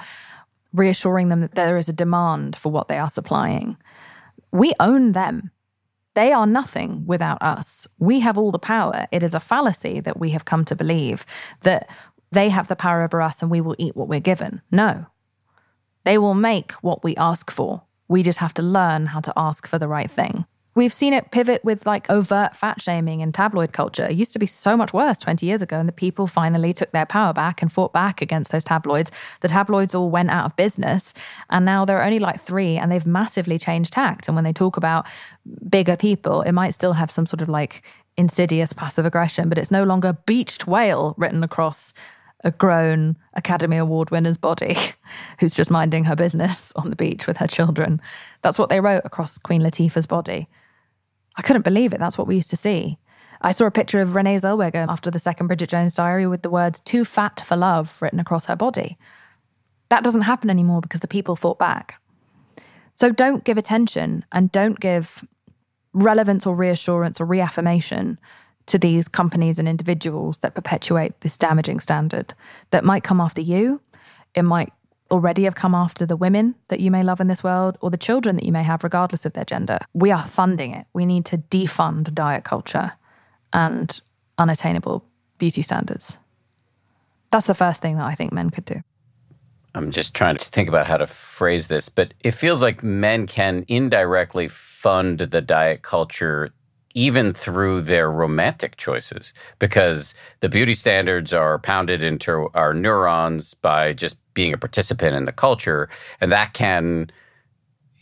reassuring 0.74 1.30
them 1.30 1.42
that 1.42 1.56
there 1.56 1.78
is 1.78 1.90
a 1.90 1.94
demand 1.94 2.56
for 2.56 2.72
what 2.72 2.88
they 2.88 2.98
are 2.98 3.10
supplying. 3.10 3.78
We 4.52 4.74
own 4.80 5.12
them. 5.14 5.52
They 6.14 6.34
are 6.34 6.46
nothing 6.46 7.06
without 7.06 7.42
us. 7.42 7.88
We 7.98 8.20
have 8.20 8.38
all 8.38 8.52
the 8.52 8.60
power. 8.60 9.08
It 9.12 9.24
is 9.24 9.34
a 9.34 9.40
fallacy 9.40 10.02
that 10.02 10.20
we 10.20 10.32
have 10.32 10.46
come 10.46 10.66
to 10.66 10.76
believe 10.76 11.26
that 11.62 11.90
they 12.32 12.50
have 12.50 12.68
the 12.68 12.76
power 12.76 13.04
over 13.04 13.22
us 13.22 13.42
and 13.42 13.50
we 13.50 13.62
will 13.62 13.76
eat 13.78 13.96
what 13.96 14.08
we're 14.08 14.20
given. 14.20 14.62
No. 14.72 15.06
They 16.04 16.18
will 16.18 16.34
make 16.34 16.72
what 16.74 17.04
we 17.04 17.16
ask 17.16 17.52
for. 17.52 17.84
We 18.08 18.24
just 18.24 18.40
have 18.40 18.54
to 18.56 18.62
learn 18.62 19.08
how 19.08 19.22
to 19.22 19.34
ask 19.38 19.68
for 19.68 19.80
the 19.80 19.88
right 19.88 20.10
thing. 20.10 20.46
We've 20.74 20.94
seen 20.94 21.12
it 21.14 21.32
pivot 21.32 21.66
with 21.66 21.86
like 21.86 22.10
overt 22.10 22.56
fat 22.56 22.82
shaming 22.82 23.22
and 23.22 23.34
tabloid 23.34 23.74
culture. 23.74 24.06
It 24.06 24.16
used 24.16 24.32
to 24.34 24.40
be 24.40 24.48
so 24.48 24.78
much 24.78 24.94
worse 24.94 25.20
20 25.20 25.46
years 25.46 25.62
ago, 25.62 25.78
and 25.78 25.88
the 25.88 25.94
people 25.94 26.28
finally 26.28 26.72
took 26.72 26.92
their 26.92 27.06
power 27.06 27.34
back 27.34 27.62
and 27.62 27.70
fought 27.70 27.92
back 27.92 28.22
against 28.22 28.54
those 28.54 28.64
tabloids. 28.64 29.12
The 29.42 29.50
tabloids 29.50 29.94
all 29.94 30.10
went 30.10 30.30
out 30.30 30.46
of 30.46 30.56
business, 30.56 31.14
and 31.50 31.66
now 31.66 31.84
there 31.84 31.98
are 31.98 32.06
only 32.06 32.20
like 32.20 32.40
three, 32.40 32.78
and 32.78 32.90
they've 32.90 33.06
massively 33.06 33.60
changed 33.60 33.92
tact. 33.92 34.30
And 34.30 34.36
when 34.36 34.46
they 34.46 34.54
talk 34.54 34.78
about 34.78 35.08
bigger 35.70 35.98
people, 35.98 36.42
it 36.44 36.54
might 36.54 36.74
still 36.74 36.94
have 36.94 37.12
some 37.12 37.26
sort 37.26 37.42
of 37.42 37.50
like 37.50 37.84
insidious 38.16 38.72
passive 38.72 39.06
aggression, 39.06 39.50
but 39.50 39.58
it's 39.58 39.72
no 39.72 39.84
longer 39.84 40.18
beached 40.26 40.68
whale 40.68 41.16
written 41.18 41.44
across 41.44 41.94
a 42.46 42.52
grown 42.52 43.18
Academy 43.34 43.78
Award 43.78 44.10
winner's 44.10 44.38
body 44.38 44.76
who's 45.40 45.54
just 45.54 45.70
minding 45.70 46.06
her 46.06 46.16
business 46.16 46.72
on 46.78 46.90
the 46.90 46.96
beach 46.96 47.28
with 47.28 47.38
her 47.38 47.48
children. 47.48 48.02
That's 48.42 48.58
what 48.58 48.70
they 48.70 48.80
wrote 48.80 49.02
across 49.04 49.38
Queen 49.38 49.62
Latifah's 49.62 50.08
body. 50.08 50.48
I 51.36 51.42
couldn't 51.42 51.64
believe 51.64 51.94
it. 51.94 52.00
That's 52.00 52.18
what 52.18 52.28
we 52.28 52.36
used 52.36 52.50
to 52.50 52.56
see. 52.56 52.98
I 53.42 53.52
saw 53.52 53.66
a 53.66 53.72
picture 53.72 54.02
of 54.02 54.16
Renee 54.16 54.38
Zellweger 54.38 54.88
after 54.88 55.10
the 55.10 55.20
second 55.20 55.48
Bridget 55.48 55.70
Jones 55.70 55.96
diary 55.96 56.28
with 56.28 56.44
the 56.44 56.50
words 56.50 56.80
too 56.80 57.04
fat 57.04 57.42
for 57.46 57.56
love 57.56 57.98
written 58.02 58.20
across 58.20 58.46
her 58.46 58.56
body. 58.56 58.98
That 59.90 60.04
doesn't 60.04 60.22
happen 60.22 60.50
anymore 60.50 60.82
because 60.82 61.00
the 61.00 61.08
people 61.08 61.36
fought 61.36 61.58
back. 61.58 62.00
So 62.94 63.10
don't 63.12 63.44
give 63.44 63.58
attention 63.58 64.26
and 64.32 64.52
don't 64.52 64.80
give 64.80 65.28
relevance 65.94 66.46
or 66.46 66.56
reassurance 66.56 67.20
or 67.20 67.26
reaffirmation 67.26 68.20
to 68.68 68.78
these 68.78 69.08
companies 69.08 69.60
and 69.60 69.68
individuals 69.68 70.40
that 70.40 70.54
perpetuate 70.54 71.20
this 71.22 71.38
damaging 71.38 71.80
standard 71.80 72.34
that 72.70 72.86
might 72.86 73.04
come 73.04 73.20
after 73.20 73.42
you. 73.42 73.82
It 74.36 74.44
might 74.44 74.72
already 75.12 75.44
have 75.44 75.56
come 75.56 75.76
after 75.76 76.06
the 76.06 76.16
women 76.16 76.56
that 76.70 76.80
you 76.80 76.90
may 76.90 77.04
love 77.04 77.20
in 77.20 77.28
this 77.28 77.44
world 77.44 77.78
or 77.82 77.92
the 77.92 77.98
children 77.98 78.36
that 78.38 78.46
you 78.46 78.52
may 78.52 78.64
have, 78.64 78.84
regardless 78.84 79.26
of 79.26 79.34
their 79.34 79.46
gender. 79.46 79.80
We 79.94 80.12
are 80.12 80.26
funding 80.26 80.74
it. 80.74 80.88
We 80.94 81.06
need 81.06 81.26
to 81.26 81.38
defund 81.38 82.14
diet 82.14 82.44
culture 82.44 82.94
and 83.54 84.02
unattainable 84.38 85.06
beauty 85.38 85.62
standards. 85.62 86.18
That's 87.32 87.46
the 87.46 87.54
first 87.54 87.82
thing 87.82 87.98
that 87.98 88.06
I 88.06 88.16
think 88.16 88.34
men 88.34 88.50
could 88.50 88.66
do. 88.66 88.82
I'm 89.74 89.92
just 89.92 90.14
trying 90.14 90.36
to 90.38 90.46
think 90.46 90.68
about 90.68 90.88
how 90.88 90.98
to 90.98 91.08
phrase 91.08 91.68
this, 91.68 91.88
but 91.88 92.14
it 92.22 92.32
feels 92.32 92.62
like 92.62 92.84
men 92.84 93.26
can 93.26 93.64
indirectly 93.68 94.50
fund 94.50 95.20
the 95.20 95.42
diet 95.42 95.82
culture 95.82 96.52
even 96.94 97.34
through 97.34 97.82
their 97.82 98.12
romantic 98.12 98.78
choices 98.78 99.34
because 99.60 100.14
the 100.40 100.50
beauty 100.50 100.74
standards 100.74 101.34
are 101.34 101.60
pounded 101.60 102.04
into 102.04 102.50
our 102.54 102.74
neurons 102.74 103.54
by 103.54 103.94
just 103.94 104.18
being 104.34 104.54
a 104.54 104.58
participant 104.58 105.16
in 105.16 105.26
the 105.26 105.32
culture 105.32 105.90
and 106.20 106.32
that 106.32 106.54
can 106.54 107.12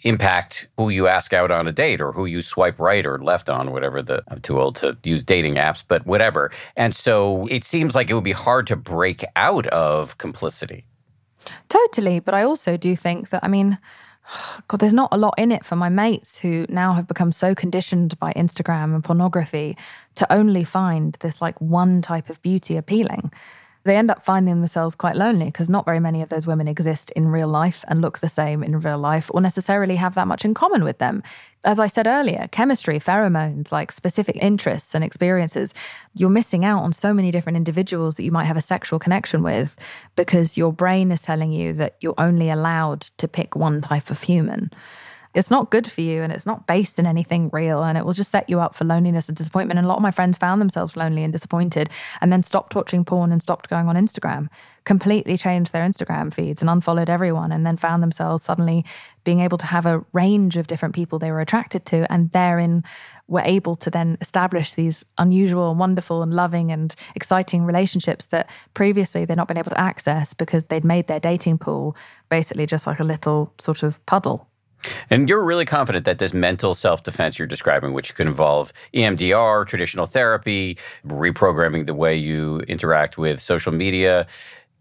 impact 0.03 0.67
who 0.77 0.89
you 0.89 1.07
ask 1.07 1.33
out 1.33 1.51
on 1.51 1.67
a 1.67 1.71
date 1.71 1.99
or 1.99 2.11
who 2.11 2.25
you 2.25 2.41
swipe 2.41 2.79
right 2.79 3.05
or 3.05 3.19
left 3.19 3.49
on 3.49 3.71
whatever 3.71 4.01
the 4.01 4.23
I'm 4.29 4.39
too 4.39 4.59
old 4.59 4.75
to 4.77 4.97
use 5.03 5.23
dating 5.23 5.55
apps 5.55 5.83
but 5.85 6.05
whatever. 6.05 6.51
And 6.77 6.95
so 6.95 7.47
it 7.47 7.63
seems 7.63 7.95
like 7.95 8.09
it 8.09 8.13
would 8.13 8.23
be 8.23 8.31
hard 8.31 8.67
to 8.67 8.75
break 8.75 9.25
out 9.35 9.67
of 9.67 10.17
complicity. 10.17 10.85
Totally 11.69 12.19
but 12.19 12.33
i 12.33 12.43
also 12.43 12.75
do 12.75 12.95
think 12.95 13.29
that 13.29 13.43
i 13.43 13.47
mean 13.47 13.77
God, 14.67 14.79
there's 14.79 14.93
not 14.93 15.09
a 15.11 15.17
lot 15.17 15.35
in 15.37 15.51
it 15.51 15.65
for 15.65 15.75
my 15.75 15.89
mates 15.89 16.37
who 16.37 16.65
now 16.69 16.93
have 16.93 17.07
become 17.07 17.31
so 17.31 17.55
conditioned 17.55 18.17
by 18.19 18.33
Instagram 18.33 18.95
and 18.95 19.03
pornography 19.03 19.77
to 20.15 20.31
only 20.31 20.63
find 20.63 21.13
this 21.21 21.41
like 21.41 21.59
one 21.59 22.01
type 22.01 22.29
of 22.29 22.41
beauty 22.41 22.77
appealing 22.77 23.31
they 23.89 23.97
end 23.97 24.11
up 24.11 24.23
finding 24.23 24.59
themselves 24.59 24.93
quite 24.93 25.15
lonely 25.15 25.45
because 25.45 25.67
not 25.67 25.83
very 25.83 25.99
many 25.99 26.21
of 26.21 26.29
those 26.29 26.45
women 26.45 26.67
exist 26.67 27.09
in 27.15 27.27
real 27.27 27.47
life 27.47 27.83
and 27.87 28.01
look 28.01 28.19
the 28.19 28.29
same 28.29 28.63
in 28.63 28.79
real 28.79 28.99
life 28.99 29.31
or 29.33 29.41
necessarily 29.41 29.95
have 29.95 30.13
that 30.13 30.27
much 30.27 30.45
in 30.45 30.53
common 30.53 30.83
with 30.83 30.99
them. 30.99 31.23
As 31.63 31.79
I 31.79 31.87
said 31.87 32.05
earlier, 32.05 32.47
chemistry, 32.51 32.99
pheromones, 32.99 33.71
like 33.71 33.91
specific 33.91 34.35
interests 34.35 34.93
and 34.93 35.03
experiences, 35.03 35.73
you're 36.13 36.29
missing 36.29 36.63
out 36.63 36.83
on 36.83 36.93
so 36.93 37.15
many 37.15 37.31
different 37.31 37.57
individuals 37.57 38.15
that 38.17 38.23
you 38.23 38.31
might 38.31 38.45
have 38.45 38.57
a 38.57 38.61
sexual 38.61 38.99
connection 38.99 39.41
with 39.41 39.75
because 40.15 40.55
your 40.55 40.71
brain 40.71 41.11
is 41.11 41.23
telling 41.23 41.51
you 41.51 41.73
that 41.73 41.95
you're 41.99 42.13
only 42.19 42.51
allowed 42.51 43.01
to 43.17 43.27
pick 43.27 43.55
one 43.55 43.81
type 43.81 44.11
of 44.11 44.21
human 44.21 44.69
it's 45.35 45.51
not 45.51 45.69
good 45.69 45.89
for 45.89 46.01
you 46.01 46.23
and 46.23 46.31
it's 46.31 46.45
not 46.45 46.65
based 46.65 46.97
in 46.97 47.05
anything 47.05 47.49
real 47.53 47.83
and 47.83 47.97
it 47.97 48.05
will 48.05 48.13
just 48.13 48.31
set 48.31 48.49
you 48.49 48.59
up 48.59 48.75
for 48.75 48.83
loneliness 48.83 49.27
and 49.27 49.37
disappointment. 49.37 49.77
And 49.77 49.85
a 49.85 49.87
lot 49.87 49.97
of 49.97 50.01
my 50.01 50.11
friends 50.11 50.37
found 50.37 50.59
themselves 50.59 50.97
lonely 50.97 51.23
and 51.23 51.31
disappointed 51.31 51.89
and 52.19 52.33
then 52.33 52.41
stopped 52.41 52.73
watching 52.73 53.05
porn 53.05 53.31
and 53.31 53.41
stopped 53.41 53.69
going 53.69 53.87
on 53.87 53.95
Instagram, 53.95 54.47
completely 54.85 55.37
changed 55.37 55.71
their 55.71 55.85
Instagram 55.85 56.33
feeds 56.33 56.61
and 56.61 56.69
unfollowed 56.69 57.09
everyone 57.09 57.51
and 57.51 57.65
then 57.65 57.77
found 57.77 58.01
themselves 58.01 58.41
suddenly 58.41 58.83
being 59.23 59.39
able 59.39 59.59
to 59.59 59.67
have 59.67 59.85
a 59.85 60.03
range 60.13 60.57
of 60.57 60.65
different 60.65 60.95
people 60.95 61.19
they 61.19 61.31
were 61.31 61.41
attracted 61.41 61.85
to 61.85 62.11
and 62.11 62.31
therein 62.31 62.83
were 63.27 63.43
able 63.45 63.75
to 63.75 63.91
then 63.91 64.17
establish 64.21 64.73
these 64.73 65.05
unusual, 65.19 65.69
and 65.69 65.79
wonderful, 65.79 66.23
and 66.23 66.33
loving 66.33 66.71
and 66.71 66.95
exciting 67.15 67.63
relationships 67.63 68.25
that 68.25 68.49
previously 68.73 69.23
they'd 69.23 69.37
not 69.37 69.47
been 69.47 69.57
able 69.57 69.69
to 69.69 69.79
access 69.79 70.33
because 70.33 70.65
they'd 70.65 70.83
made 70.83 71.05
their 71.05 71.19
dating 71.19 71.59
pool 71.59 71.95
basically 72.29 72.65
just 72.65 72.87
like 72.87 72.99
a 72.99 73.03
little 73.03 73.53
sort 73.59 73.83
of 73.83 74.03
puddle. 74.07 74.48
And 75.09 75.27
you're 75.27 75.43
really 75.43 75.65
confident 75.65 76.05
that 76.05 76.19
this 76.19 76.33
mental 76.33 76.73
self 76.73 77.03
defense 77.03 77.37
you're 77.37 77.47
describing, 77.47 77.93
which 77.93 78.15
could 78.15 78.27
involve 78.27 78.73
EMDR, 78.93 79.67
traditional 79.67 80.05
therapy, 80.05 80.77
reprogramming 81.05 81.85
the 81.85 81.93
way 81.93 82.15
you 82.15 82.59
interact 82.61 83.17
with 83.17 83.39
social 83.39 83.71
media, 83.71 84.27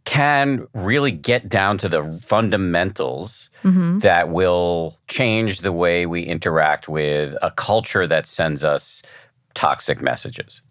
can 0.05 0.67
really 0.73 1.13
get 1.13 1.49
down 1.49 1.77
to 1.79 1.89
the 1.89 2.21
fundamentals 2.25 3.51
mm-hmm. 3.63 3.99
that 3.99 4.31
will 4.31 4.97
change 5.07 5.61
the 5.61 5.73
way 5.73 6.07
we 6.07 6.23
interact 6.23 6.89
with 6.89 7.35
a 7.43 7.51
culture 7.51 8.07
that 8.07 8.25
sends 8.27 8.65
us 8.65 9.03
toxic 9.55 10.01
messages. 10.01 10.63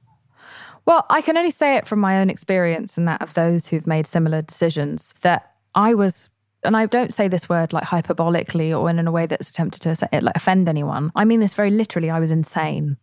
Well, 0.88 1.05
I 1.09 1.21
can 1.21 1.38
only 1.38 1.51
say 1.51 1.75
it 1.75 1.86
from 1.86 1.99
my 1.99 2.19
own 2.19 2.30
experience 2.30 2.97
and 2.97 3.07
that 3.07 3.21
of 3.21 3.34
those 3.34 3.67
who've 3.67 3.86
made 3.86 4.07
similar 4.07 4.41
decisions 4.41 5.13
that 5.21 5.51
I 5.75 5.93
was 5.93 6.30
and 6.68 6.78
I 6.78 6.86
don't 6.86 7.13
say 7.13 7.28
this 7.28 7.49
word 7.49 7.74
like 7.74 7.86
hyperbolically 7.86 8.78
or 8.78 8.89
in 8.89 9.07
a 9.07 9.11
way 9.11 9.26
that's 9.26 9.49
attempted 9.49 9.82
to 9.84 10.09
like 10.22 10.36
offend 10.36 10.70
anyone. 10.70 11.11
I 11.15 11.26
mean 11.26 11.39
this 11.39 11.53
very 11.53 11.72
literally. 11.72 12.09
I 12.09 12.20
was 12.20 12.30
insane 12.30 12.97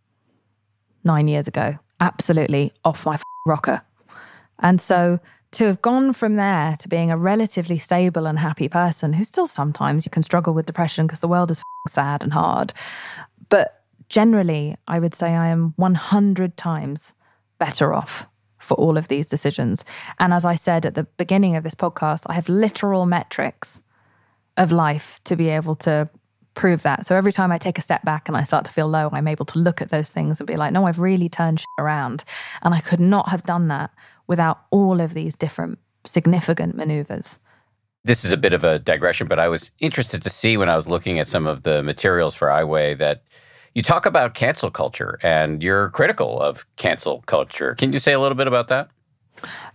nine 1.03 1.27
years 1.27 1.47
ago, 1.47 1.77
absolutely 1.99 2.71
off 2.83 3.05
my 3.05 3.19
rocker. 3.45 3.81
And 4.59 4.79
so 4.79 5.19
to 5.53 5.65
have 5.65 5.81
gone 5.81 6.13
from 6.13 6.35
there 6.35 6.75
to 6.79 6.87
being 6.87 7.11
a 7.11 7.17
relatively 7.17 7.77
stable 7.77 8.27
and 8.27 8.39
happy 8.39 8.69
person 8.69 9.13
who 9.13 9.23
still 9.23 9.47
sometimes 9.47 10.05
you 10.05 10.09
can 10.09 10.23
struggle 10.23 10.53
with 10.53 10.65
depression 10.65 11.07
because 11.07 11.19
the 11.19 11.27
world 11.27 11.51
is 11.51 11.63
sad 11.87 12.23
and 12.23 12.33
hard. 12.33 12.73
But 13.49 13.83
generally, 14.09 14.75
I 14.87 14.99
would 14.99 15.15
say 15.15 15.33
I 15.33 15.47
am 15.47 15.73
100 15.77 16.57
times 16.57 17.13
better 17.57 17.93
off 17.93 18.27
for 18.65 18.73
all 18.75 18.97
of 18.97 19.07
these 19.07 19.27
decisions. 19.27 19.85
And 20.19 20.33
as 20.33 20.45
I 20.45 20.55
said 20.55 20.85
at 20.85 20.95
the 20.95 21.03
beginning 21.17 21.55
of 21.55 21.63
this 21.63 21.75
podcast, 21.75 22.23
I 22.27 22.33
have 22.33 22.49
literal 22.49 23.05
metrics 23.05 23.81
of 24.57 24.71
life 24.71 25.19
to 25.25 25.35
be 25.35 25.49
able 25.49 25.75
to 25.75 26.09
prove 26.55 26.83
that. 26.83 27.05
So 27.05 27.15
every 27.15 27.33
time 27.33 27.51
I 27.51 27.57
take 27.57 27.77
a 27.77 27.81
step 27.81 28.03
back 28.03 28.27
and 28.27 28.35
I 28.35 28.43
start 28.43 28.65
to 28.65 28.71
feel 28.71 28.87
low, 28.87 29.09
I'm 29.11 29.27
able 29.27 29.45
to 29.45 29.59
look 29.59 29.81
at 29.81 29.89
those 29.89 30.09
things 30.09 30.39
and 30.39 30.47
be 30.47 30.55
like, 30.55 30.71
no, 30.71 30.85
I've 30.87 30.99
really 30.99 31.29
turned 31.29 31.63
around. 31.77 32.23
And 32.63 32.73
I 32.73 32.79
could 32.79 32.99
not 32.99 33.29
have 33.29 33.43
done 33.43 33.67
that 33.67 33.91
without 34.27 34.61
all 34.71 35.01
of 35.01 35.13
these 35.13 35.35
different 35.35 35.79
significant 36.05 36.75
maneuvers. 36.75 37.39
This 38.05 38.23
is 38.23 38.31
a 38.31 38.37
bit 38.37 38.53
of 38.53 38.63
a 38.63 38.79
digression, 38.79 39.27
but 39.27 39.39
I 39.39 39.47
was 39.47 39.71
interested 39.79 40.21
to 40.21 40.29
see 40.29 40.57
when 40.57 40.69
I 40.69 40.75
was 40.75 40.87
looking 40.87 41.19
at 41.19 41.27
some 41.27 41.47
of 41.47 41.63
the 41.63 41.83
materials 41.83 42.35
for 42.35 42.47
iWeigh 42.47 42.97
that 42.99 43.23
you 43.75 43.83
talk 43.83 44.05
about 44.05 44.33
cancel 44.33 44.71
culture 44.71 45.19
and 45.21 45.61
you're 45.61 45.89
critical 45.89 46.41
of 46.41 46.65
cancel 46.77 47.21
culture. 47.27 47.75
Can 47.75 47.93
you 47.93 47.99
say 47.99 48.13
a 48.13 48.19
little 48.19 48.37
bit 48.37 48.47
about 48.47 48.69
that? 48.69 48.89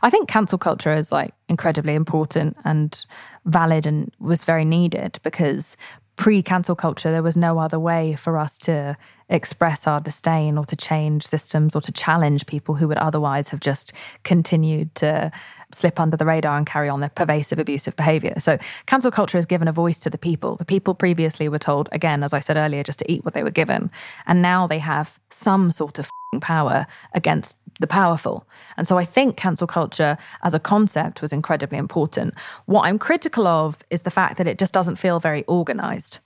I 0.00 0.08
think 0.08 0.28
cancel 0.28 0.56
culture 0.56 0.92
is 0.92 1.12
like 1.12 1.34
incredibly 1.48 1.94
important 1.94 2.56
and 2.64 3.04
valid 3.44 3.84
and 3.84 4.10
was 4.18 4.44
very 4.44 4.64
needed 4.64 5.20
because 5.22 5.76
pre 6.16 6.42
cancel 6.42 6.74
culture, 6.74 7.10
there 7.10 7.22
was 7.22 7.36
no 7.36 7.58
other 7.58 7.78
way 7.78 8.16
for 8.16 8.38
us 8.38 8.56
to 8.58 8.96
express 9.28 9.86
our 9.86 10.00
disdain 10.00 10.56
or 10.56 10.64
to 10.64 10.76
change 10.76 11.26
systems 11.26 11.76
or 11.76 11.82
to 11.82 11.92
challenge 11.92 12.46
people 12.46 12.74
who 12.74 12.88
would 12.88 12.96
otherwise 12.96 13.50
have 13.50 13.60
just 13.60 13.92
continued 14.24 14.94
to 14.94 15.30
slip 15.72 16.00
under 16.00 16.16
the 16.16 16.26
radar 16.26 16.56
and 16.56 16.66
carry 16.66 16.88
on 16.88 17.00
their 17.00 17.10
pervasive 17.10 17.58
abusive 17.58 17.96
behavior. 17.96 18.34
So 18.40 18.58
cancel 18.86 19.10
culture 19.10 19.38
has 19.38 19.46
given 19.46 19.68
a 19.68 19.72
voice 19.72 19.98
to 20.00 20.10
the 20.10 20.18
people. 20.18 20.56
The 20.56 20.64
people 20.64 20.94
previously 20.94 21.48
were 21.48 21.58
told, 21.58 21.88
again, 21.92 22.22
as 22.22 22.32
I 22.32 22.40
said 22.40 22.56
earlier, 22.56 22.82
just 22.82 22.98
to 23.00 23.10
eat 23.10 23.24
what 23.24 23.34
they 23.34 23.42
were 23.42 23.50
given. 23.50 23.90
And 24.26 24.42
now 24.42 24.66
they 24.66 24.78
have 24.78 25.18
some 25.30 25.70
sort 25.70 25.98
of 25.98 26.08
power 26.40 26.86
against 27.14 27.56
the 27.80 27.86
powerful. 27.86 28.46
And 28.76 28.86
so 28.86 28.98
I 28.98 29.04
think 29.04 29.36
cancel 29.36 29.66
culture 29.66 30.16
as 30.42 30.54
a 30.54 30.60
concept 30.60 31.22
was 31.22 31.32
incredibly 31.32 31.78
important. 31.78 32.34
What 32.66 32.82
I'm 32.82 32.98
critical 32.98 33.46
of 33.46 33.78
is 33.90 34.02
the 34.02 34.10
fact 34.10 34.36
that 34.38 34.46
it 34.46 34.58
just 34.58 34.72
doesn't 34.72 34.96
feel 34.96 35.18
very 35.18 35.44
organized 35.44 36.20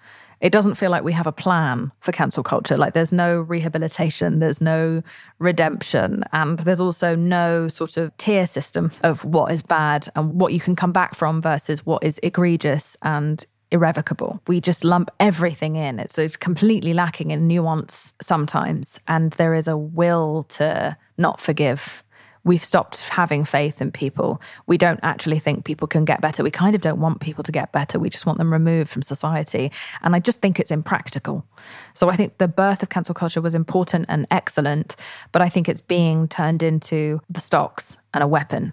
it 0.45 0.53
doesn't 0.53 0.75
feel 0.75 0.91
like 0.91 1.03
we 1.03 1.13
have 1.13 1.27
a 1.27 1.33
plan 1.33 1.91
for 2.01 2.13
cancel 2.13 2.43
culture. 2.43 2.77
Like 2.77 2.93
there's 2.93 3.13
no 3.13 3.41
rehabilitation, 3.41 4.41
there's 4.41 4.61
no 4.61 5.03
redemption, 5.39 6.23
and 6.35 6.59
there's 6.59 6.83
also 6.83 7.17
no 7.17 7.67
sort 7.67 7.97
of 7.97 8.15
tier 8.19 8.47
system 8.47 8.91
of 9.03 9.25
what 9.25 9.51
is 9.51 9.63
bad 9.63 10.07
and 10.15 10.39
what 10.39 10.53
you 10.53 10.61
can 10.61 10.77
come 10.77 10.93
back 10.93 11.15
from 11.15 11.41
versus 11.41 11.87
what 11.87 12.05
is 12.05 12.21
egregious 12.23 12.95
and 13.01 13.47
irrevocable. 13.71 14.39
We 14.47 14.61
just 14.61 14.85
lump 14.85 15.11
everything 15.19 15.77
in. 15.77 15.99
It's, 15.99 16.19
it's 16.19 16.37
completely 16.37 16.93
lacking 16.93 17.31
in 17.31 17.49
nuance 17.49 18.13
sometimes. 18.21 19.01
And 19.09 19.33
there 19.33 19.55
is 19.55 19.67
a 19.67 19.79
will 19.79 20.43
to 20.51 20.95
not 21.17 21.41
forgive. 21.41 22.05
We've 22.45 22.65
stopped 22.65 23.09
having 23.09 23.45
faith 23.45 23.81
in 23.81 23.91
people. 23.91 24.41
We 24.67 24.79
don't 24.79 25.01
actually 25.03 25.39
think 25.39 25.65
people 25.65 25.89
can 25.89 26.05
get 26.05 26.21
better. 26.21 26.43
We 26.43 26.51
kind 26.51 26.75
of 26.75 26.81
don't 26.81 27.01
want 27.01 27.21
people 27.21 27.43
to 27.45 27.53
get 27.53 27.73
better. 27.73 27.99
We 27.99 28.11
just 28.11 28.27
want 28.27 28.39
them 28.39 28.53
removed 28.53 28.91
from 28.91 29.03
society. 29.03 29.73
And 30.03 30.15
I 30.15 30.21
just 30.21 30.41
think 30.41 30.61
it's 30.61 30.71
impractical. 30.71 31.45
So 31.95 32.09
I 32.11 32.17
think 32.17 32.39
the 32.39 32.49
birth 32.49 32.83
of 32.83 32.91
cancel 32.91 33.15
culture 33.15 33.41
was 33.41 33.55
important 33.55 34.07
and 34.09 34.27
excellent, 34.31 34.97
but 35.33 35.43
I 35.43 35.49
think 35.49 35.69
it's 35.69 35.81
being 35.81 36.29
turned 36.29 36.63
into 36.63 37.21
the 37.31 37.41
stocks 37.41 37.99
and 38.13 38.23
a 38.23 38.29
weapon 38.29 38.73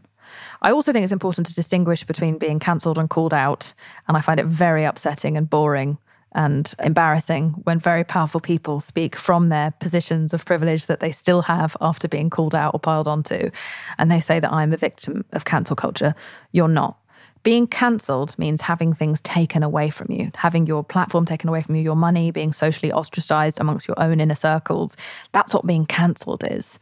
I 0.61 0.71
also 0.71 0.93
think 0.93 1.03
it's 1.03 1.11
important 1.11 1.47
to 1.47 1.53
distinguish 1.53 2.03
between 2.03 2.37
being 2.37 2.59
cancelled 2.59 2.97
and 2.97 3.09
called 3.09 3.33
out. 3.33 3.73
And 4.07 4.17
I 4.17 4.21
find 4.21 4.39
it 4.39 4.45
very 4.45 4.83
upsetting 4.83 5.37
and 5.37 5.49
boring 5.49 5.97
and 6.33 6.73
embarrassing 6.79 7.49
when 7.63 7.79
very 7.79 8.03
powerful 8.03 8.39
people 8.39 8.79
speak 8.79 9.15
from 9.15 9.49
their 9.49 9.71
positions 9.79 10.33
of 10.33 10.45
privilege 10.45 10.85
that 10.85 10.99
they 10.99 11.11
still 11.11 11.41
have 11.41 11.75
after 11.81 12.07
being 12.07 12.29
called 12.29 12.55
out 12.55 12.73
or 12.73 12.79
piled 12.79 13.07
onto. 13.07 13.51
And 13.97 14.09
they 14.09 14.21
say 14.21 14.39
that 14.39 14.51
I'm 14.51 14.73
a 14.73 14.77
victim 14.77 15.25
of 15.33 15.45
cancel 15.45 15.75
culture. 15.75 16.15
You're 16.51 16.67
not. 16.67 16.97
Being 17.43 17.65
cancelled 17.65 18.37
means 18.37 18.61
having 18.61 18.93
things 18.93 19.19
taken 19.21 19.63
away 19.63 19.89
from 19.89 20.11
you, 20.11 20.31
having 20.35 20.67
your 20.67 20.83
platform 20.83 21.25
taken 21.25 21.49
away 21.49 21.63
from 21.63 21.75
you, 21.75 21.81
your 21.81 21.95
money, 21.95 22.29
being 22.29 22.53
socially 22.53 22.91
ostracized 22.91 23.59
amongst 23.59 23.87
your 23.87 23.99
own 23.99 24.19
inner 24.19 24.35
circles. 24.35 24.95
That's 25.31 25.53
what 25.53 25.65
being 25.65 25.87
cancelled 25.87 26.43
is. 26.49 26.77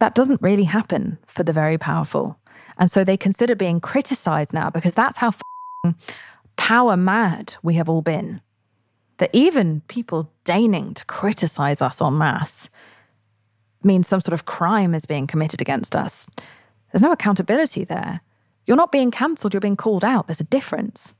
That 0.00 0.16
doesn't 0.16 0.42
really 0.42 0.64
happen 0.64 1.18
for 1.28 1.44
the 1.44 1.52
very 1.52 1.78
powerful. 1.78 2.38
And 2.76 2.90
so 2.90 3.04
they 3.04 3.16
consider 3.16 3.54
being 3.54 3.80
criticized 3.80 4.52
now 4.52 4.68
because 4.68 4.94
that's 4.94 5.18
how 5.18 5.32
power 6.62 6.96
mad 6.96 7.56
we 7.64 7.74
have 7.74 7.88
all 7.88 8.02
been. 8.02 8.40
That 9.16 9.30
even 9.32 9.80
people 9.88 10.30
deigning 10.44 10.94
to 10.94 11.04
criticize 11.06 11.82
us 11.82 12.00
en 12.00 12.16
masse 12.16 12.70
means 13.82 14.06
some 14.06 14.20
sort 14.20 14.32
of 14.32 14.44
crime 14.44 14.94
is 14.94 15.04
being 15.04 15.26
committed 15.26 15.60
against 15.60 15.96
us. 15.96 16.24
There's 16.92 17.02
no 17.02 17.10
accountability 17.10 17.82
there. 17.84 18.20
You're 18.64 18.76
not 18.76 18.92
being 18.92 19.10
cancelled, 19.10 19.52
you're 19.52 19.60
being 19.60 19.74
called 19.74 20.04
out. 20.04 20.28
There's 20.28 20.40
a 20.40 20.44
difference. 20.44 21.16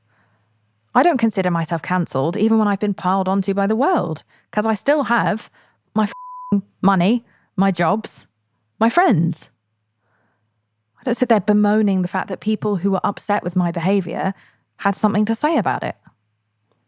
I 0.95 1.03
don't 1.03 1.17
consider 1.17 1.51
myself 1.51 1.81
cancelled 1.81 2.37
even 2.37 2.57
when 2.57 2.69
I've 2.69 2.79
been 2.79 2.93
piled 2.93 3.27
onto 3.27 3.53
by 3.53 3.67
the 3.67 3.75
world 3.75 4.23
because 4.49 4.65
I 4.65 4.75
still 4.75 5.03
have 5.03 5.51
my 5.93 6.09
money, 6.81 7.25
my 7.57 7.69
jobs, 7.69 8.27
my 8.79 8.89
friends. 8.89 9.49
I 11.01 11.03
don't 11.03 11.17
sit 11.17 11.27
there 11.27 11.41
bemoaning 11.41 12.01
the 12.01 12.07
fact 12.07 12.29
that 12.29 12.39
people 12.39 12.77
who 12.77 12.95
are 12.95 13.01
upset 13.03 13.43
with 13.43 13.57
my 13.57 13.73
behavior 13.73 14.33
had 14.77 14.95
something 14.95 15.25
to 15.25 15.35
say 15.35 15.57
about 15.57 15.83
it. 15.83 15.95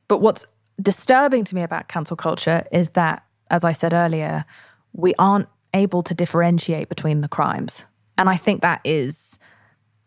But 0.08 0.20
what's 0.20 0.46
disturbing 0.82 1.44
to 1.46 1.56
me 1.56 1.64
about 1.64 1.88
cancel 1.88 2.18
culture 2.18 2.64
is 2.72 2.90
that, 2.92 3.24
as 3.50 3.64
I 3.64 3.74
said 3.74 3.94
earlier, 3.94 4.46
we 4.94 5.14
aren't 5.18 5.48
able 5.74 6.04
to 6.04 6.14
differentiate 6.14 6.90
between 6.90 7.22
the 7.22 7.28
crimes. 7.28 7.86
And 8.18 8.30
I 8.30 8.38
think 8.38 8.62
that 8.62 8.82
is 8.84 9.40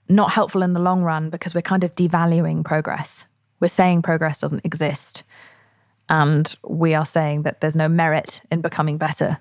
not 0.08 0.32
helpful 0.32 0.62
in 0.62 0.72
the 0.72 0.80
long 0.80 1.02
run 1.02 1.30
because 1.30 1.54
we're 1.54 1.62
kind 1.62 1.84
of 1.84 1.94
devaluing 1.94 2.64
progress. 2.64 3.26
We're 3.60 3.68
saying 3.68 4.02
progress 4.02 4.40
doesn't 4.40 4.64
exist. 4.64 5.24
And 6.08 6.54
we 6.66 6.94
are 6.94 7.04
saying 7.04 7.42
that 7.42 7.60
there's 7.60 7.76
no 7.76 7.88
merit 7.88 8.40
in 8.50 8.62
becoming 8.62 8.96
better. 8.96 9.38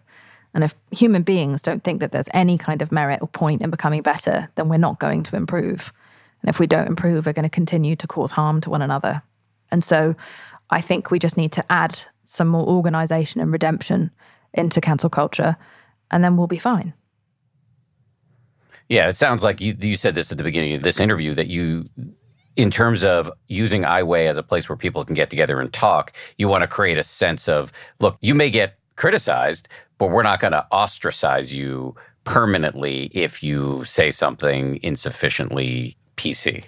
And 0.53 0.63
if 0.63 0.75
human 0.91 1.23
beings 1.23 1.61
don't 1.61 1.83
think 1.83 1.99
that 2.01 2.11
there's 2.11 2.29
any 2.33 2.57
kind 2.57 2.81
of 2.81 2.91
merit 2.91 3.21
or 3.21 3.27
point 3.27 3.61
in 3.61 3.69
becoming 3.69 4.01
better, 4.01 4.49
then 4.55 4.67
we're 4.67 4.77
not 4.77 4.99
going 4.99 5.23
to 5.23 5.35
improve. 5.35 5.93
And 6.41 6.49
if 6.49 6.59
we 6.59 6.67
don't 6.67 6.87
improve, 6.87 7.25
we're 7.25 7.33
going 7.33 7.43
to 7.43 7.49
continue 7.49 7.95
to 7.95 8.07
cause 8.07 8.31
harm 8.31 8.61
to 8.61 8.69
one 8.69 8.81
another. 8.81 9.21
And 9.71 9.83
so 9.83 10.15
I 10.69 10.81
think 10.81 11.11
we 11.11 11.19
just 11.19 11.37
need 11.37 11.51
to 11.53 11.71
add 11.71 11.99
some 12.23 12.47
more 12.47 12.67
organization 12.67 13.41
and 13.41 13.51
redemption 13.51 14.11
into 14.53 14.81
cancel 14.81 15.09
culture, 15.09 15.55
and 16.11 16.23
then 16.23 16.37
we'll 16.37 16.47
be 16.47 16.57
fine. 16.57 16.93
Yeah, 18.89 19.09
it 19.09 19.15
sounds 19.17 19.43
like 19.43 19.59
you, 19.59 19.75
you 19.79 19.95
said 19.95 20.15
this 20.15 20.31
at 20.31 20.37
the 20.37 20.43
beginning 20.43 20.73
of 20.75 20.83
this 20.83 20.99
interview 20.99 21.33
that 21.35 21.47
you, 21.47 21.85
in 22.55 22.71
terms 22.71 23.03
of 23.03 23.29
using 23.47 23.83
iWeigh 23.83 24.27
as 24.27 24.37
a 24.37 24.43
place 24.43 24.69
where 24.69 24.77
people 24.77 25.03
can 25.03 25.13
get 25.13 25.29
together 25.29 25.59
and 25.59 25.71
talk, 25.73 26.13
you 26.37 26.47
want 26.47 26.63
to 26.63 26.67
create 26.67 26.97
a 26.97 27.03
sense 27.03 27.49
of 27.49 27.71
look, 27.99 28.17
you 28.21 28.33
may 28.33 28.49
get 28.49 28.77
criticized, 28.95 29.67
but 29.97 30.07
we're 30.07 30.23
not 30.23 30.39
going 30.39 30.53
to 30.53 30.65
ostracize 30.71 31.53
you 31.53 31.95
permanently 32.23 33.09
if 33.13 33.43
you 33.43 33.83
say 33.83 34.11
something 34.11 34.79
insufficiently 34.83 35.95
PC. 36.17 36.65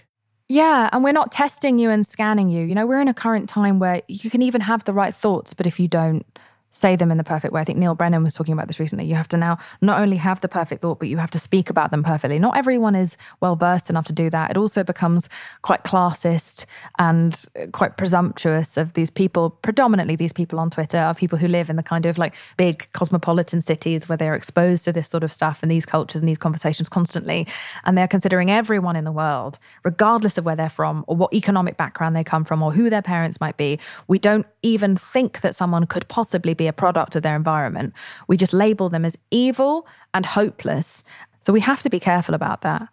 Yeah, 0.47 0.89
and 0.91 1.03
we're 1.03 1.13
not 1.13 1.31
testing 1.31 1.77
you 1.77 1.91
and 1.91 2.05
scanning 2.05 2.49
you. 2.49 2.65
You 2.65 2.73
know, 2.73 2.87
we're 2.87 3.01
in 3.01 3.07
a 3.07 3.13
current 3.13 3.47
time 3.49 3.77
where 3.77 4.01
you 4.07 4.31
can 4.31 4.41
even 4.41 4.61
have 4.61 4.83
the 4.85 4.93
right 4.93 5.13
thoughts, 5.13 5.53
but 5.53 5.67
if 5.67 5.79
you 5.79 5.87
don't 5.87 6.25
say 6.71 6.95
them 6.95 7.11
in 7.11 7.17
the 7.17 7.23
perfect 7.23 7.53
way. 7.53 7.61
I 7.61 7.63
think 7.63 7.79
Neal 7.79 7.95
Brennan 7.95 8.23
was 8.23 8.33
talking 8.33 8.53
about 8.53 8.67
this 8.67 8.79
recently. 8.79 9.05
You 9.05 9.15
have 9.15 9.27
to 9.29 9.37
now 9.37 9.57
not 9.81 9.99
only 9.99 10.17
have 10.17 10.41
the 10.41 10.47
perfect 10.47 10.81
thought, 10.81 10.99
but 10.99 11.07
you 11.07 11.17
have 11.17 11.31
to 11.31 11.39
speak 11.39 11.69
about 11.69 11.91
them 11.91 12.03
perfectly. 12.03 12.39
Not 12.39 12.57
everyone 12.57 12.95
is 12.95 13.17
well 13.41 13.55
versed 13.55 13.89
enough 13.89 14.05
to 14.05 14.13
do 14.13 14.29
that. 14.29 14.51
It 14.51 14.57
also 14.57 14.83
becomes 14.83 15.29
quite 15.61 15.83
classist 15.83 16.65
and 16.97 17.45
uh, 17.59 17.67
quite 17.71 17.97
presumptuous 17.97 18.77
of 18.77 18.93
these 18.93 19.09
people, 19.09 19.49
predominantly 19.49 20.15
these 20.15 20.33
people 20.33 20.59
on 20.59 20.69
Twitter, 20.69 20.97
are 20.97 21.15
people 21.15 21.37
who 21.37 21.47
live 21.47 21.69
in 21.69 21.75
the 21.75 21.83
kind 21.83 22.05
of 22.05 22.17
like 22.17 22.35
big 22.57 22.87
cosmopolitan 22.93 23.61
cities 23.61 24.07
where 24.07 24.17
they're 24.17 24.35
exposed 24.35 24.85
to 24.85 24.93
this 24.93 25.07
sort 25.07 25.23
of 25.23 25.31
stuff 25.31 25.59
and 25.63 25.71
these 25.71 25.85
cultures 25.85 26.19
and 26.21 26.29
these 26.29 26.37
conversations 26.37 26.87
constantly. 26.87 27.47
And 27.85 27.97
they're 27.97 28.07
considering 28.07 28.51
everyone 28.51 28.95
in 28.95 29.05
the 29.05 29.11
world, 29.11 29.57
regardless 29.83 30.37
of 30.37 30.45
where 30.45 30.55
they're 30.55 30.69
from 30.69 31.03
or 31.07 31.15
what 31.15 31.33
economic 31.33 31.77
background 31.77 32.15
they 32.15 32.23
come 32.23 32.45
from 32.45 32.61
or 32.61 32.71
who 32.71 32.89
their 32.89 33.01
parents 33.01 33.41
might 33.41 33.57
be. 33.57 33.79
We 34.07 34.19
don't 34.19 34.45
even 34.61 34.95
think 34.95 35.41
that 35.41 35.55
someone 35.55 35.87
could 35.87 36.07
possibly 36.07 36.53
be 36.59 36.67
a 36.67 36.73
product 36.73 37.15
of 37.15 37.23
their 37.23 37.35
environment. 37.35 37.93
We 38.27 38.37
just 38.37 38.53
label 38.53 38.89
them 38.89 39.05
as 39.05 39.17
evil 39.31 39.87
and 40.13 40.25
hopeless. 40.25 41.03
So 41.41 41.51
we 41.51 41.61
have 41.61 41.81
to 41.81 41.89
be 41.89 41.99
careful 41.99 42.35
about 42.35 42.61
that. 42.61 42.87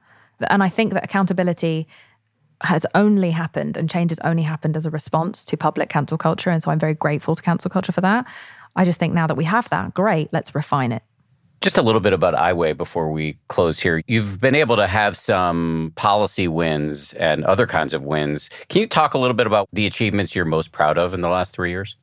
And 0.48 0.62
I 0.62 0.70
think 0.70 0.94
that 0.94 1.04
accountability 1.04 1.86
has 2.62 2.86
only 2.94 3.30
happened 3.30 3.76
and 3.76 3.90
change 3.90 4.10
has 4.10 4.20
only 4.20 4.42
happened 4.42 4.76
as 4.76 4.86
a 4.86 4.90
response 4.90 5.44
to 5.44 5.56
public 5.56 5.88
cancel 5.90 6.16
culture. 6.16 6.50
And 6.50 6.62
so 6.62 6.70
I'm 6.70 6.78
very 6.78 6.94
grateful 6.94 7.36
to 7.36 7.42
cancel 7.42 7.70
culture 7.70 7.92
for 7.92 8.00
that. 8.00 8.26
I 8.76 8.84
just 8.84 8.98
think 8.98 9.12
now 9.12 9.26
that 9.26 9.36
we 9.36 9.44
have 9.44 9.68
that, 9.70 9.94
great, 9.94 10.32
let's 10.32 10.54
refine 10.54 10.92
it. 10.92 11.02
Just 11.62 11.78
a 11.78 11.82
little 11.82 12.00
bit 12.00 12.12
about 12.12 12.34
iWeigh 12.34 12.76
before 12.76 13.10
we 13.10 13.36
close 13.48 13.80
here. 13.80 14.02
You've 14.06 14.40
been 14.40 14.54
able 14.54 14.76
to 14.76 14.86
have 14.86 15.16
some 15.16 15.92
policy 15.96 16.48
wins 16.48 17.12
and 17.14 17.44
other 17.44 17.66
kinds 17.66 17.94
of 17.94 18.04
wins. 18.04 18.48
Can 18.68 18.82
you 18.82 18.86
talk 18.86 19.14
a 19.14 19.18
little 19.18 19.34
bit 19.34 19.46
about 19.46 19.66
the 19.72 19.86
achievements 19.86 20.36
you're 20.36 20.44
most 20.44 20.72
proud 20.72 20.98
of 20.98 21.14
in 21.14 21.22
the 21.22 21.28
last 21.28 21.54
three 21.54 21.70
years? 21.70 21.96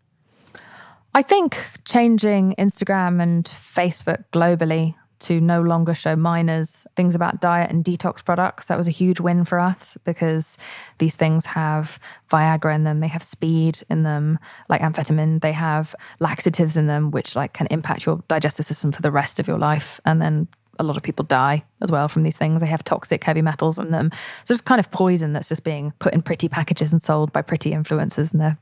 I 1.16 1.22
think 1.22 1.58
changing 1.86 2.56
Instagram 2.58 3.22
and 3.22 3.46
Facebook 3.46 4.24
globally 4.34 4.96
to 5.20 5.40
no 5.40 5.62
longer 5.62 5.94
show 5.94 6.16
minors 6.16 6.88
things 6.96 7.14
about 7.14 7.40
diet 7.40 7.70
and 7.70 7.86
detox 7.86 8.26
products. 8.26 8.66
That 8.66 8.80
was 8.80 8.88
a 8.88 8.92
huge 8.92 9.20
win 9.20 9.46
for 9.46 9.60
us 9.60 9.96
because 10.06 10.58
these 10.98 11.16
things 11.16 11.46
have 11.46 12.00
Viagra 12.32 12.74
in 12.74 12.84
them, 12.84 13.00
they 13.00 13.08
have 13.08 13.22
speed 13.22 13.80
in 13.92 14.02
them, 14.02 14.40
like 14.70 14.82
amphetamine, 14.82 15.42
they 15.42 15.52
have 15.52 15.96
laxatives 16.20 16.76
in 16.76 16.88
them, 16.88 17.12
which 17.12 17.36
like 17.36 17.54
can 17.54 17.68
impact 17.68 18.08
your 18.08 18.24
digestive 18.28 18.66
system 18.66 18.92
for 18.92 19.04
the 19.04 19.12
rest 19.12 19.40
of 19.40 19.48
your 19.48 19.60
life. 19.60 20.02
And 20.06 20.20
then 20.20 20.48
a 20.80 20.84
lot 20.84 20.98
of 20.98 21.04
people 21.04 21.24
die 21.24 21.64
as 21.80 21.92
well 21.92 22.08
from 22.08 22.24
these 22.24 22.38
things. 22.38 22.60
They 22.60 22.68
have 22.68 22.84
toxic 22.84 23.24
heavy 23.24 23.44
metals 23.44 23.78
in 23.78 23.92
them. 23.92 24.10
So 24.46 24.54
it's 24.54 24.62
kind 24.62 24.80
of 24.80 24.90
poison 24.90 25.34
that's 25.34 25.50
just 25.50 25.64
being 25.64 25.94
put 26.00 26.16
in 26.16 26.24
pretty 26.24 26.50
packages 26.50 26.92
and 26.92 27.02
sold 27.02 27.32
by 27.32 27.44
pretty 27.44 27.70
influencers 27.70 28.34
and 28.34 28.42
they're 28.42 28.58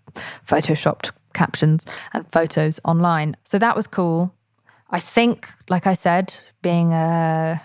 photoshopped 0.45 1.11
captions 1.33 1.85
and 2.13 2.29
photos 2.31 2.79
online. 2.85 3.35
So 3.43 3.59
that 3.59 3.75
was 3.75 3.87
cool. 3.87 4.33
I 4.89 4.99
think, 4.99 5.47
like 5.69 5.87
I 5.87 5.93
said, 5.93 6.37
being 6.61 6.93
uh, 6.93 7.59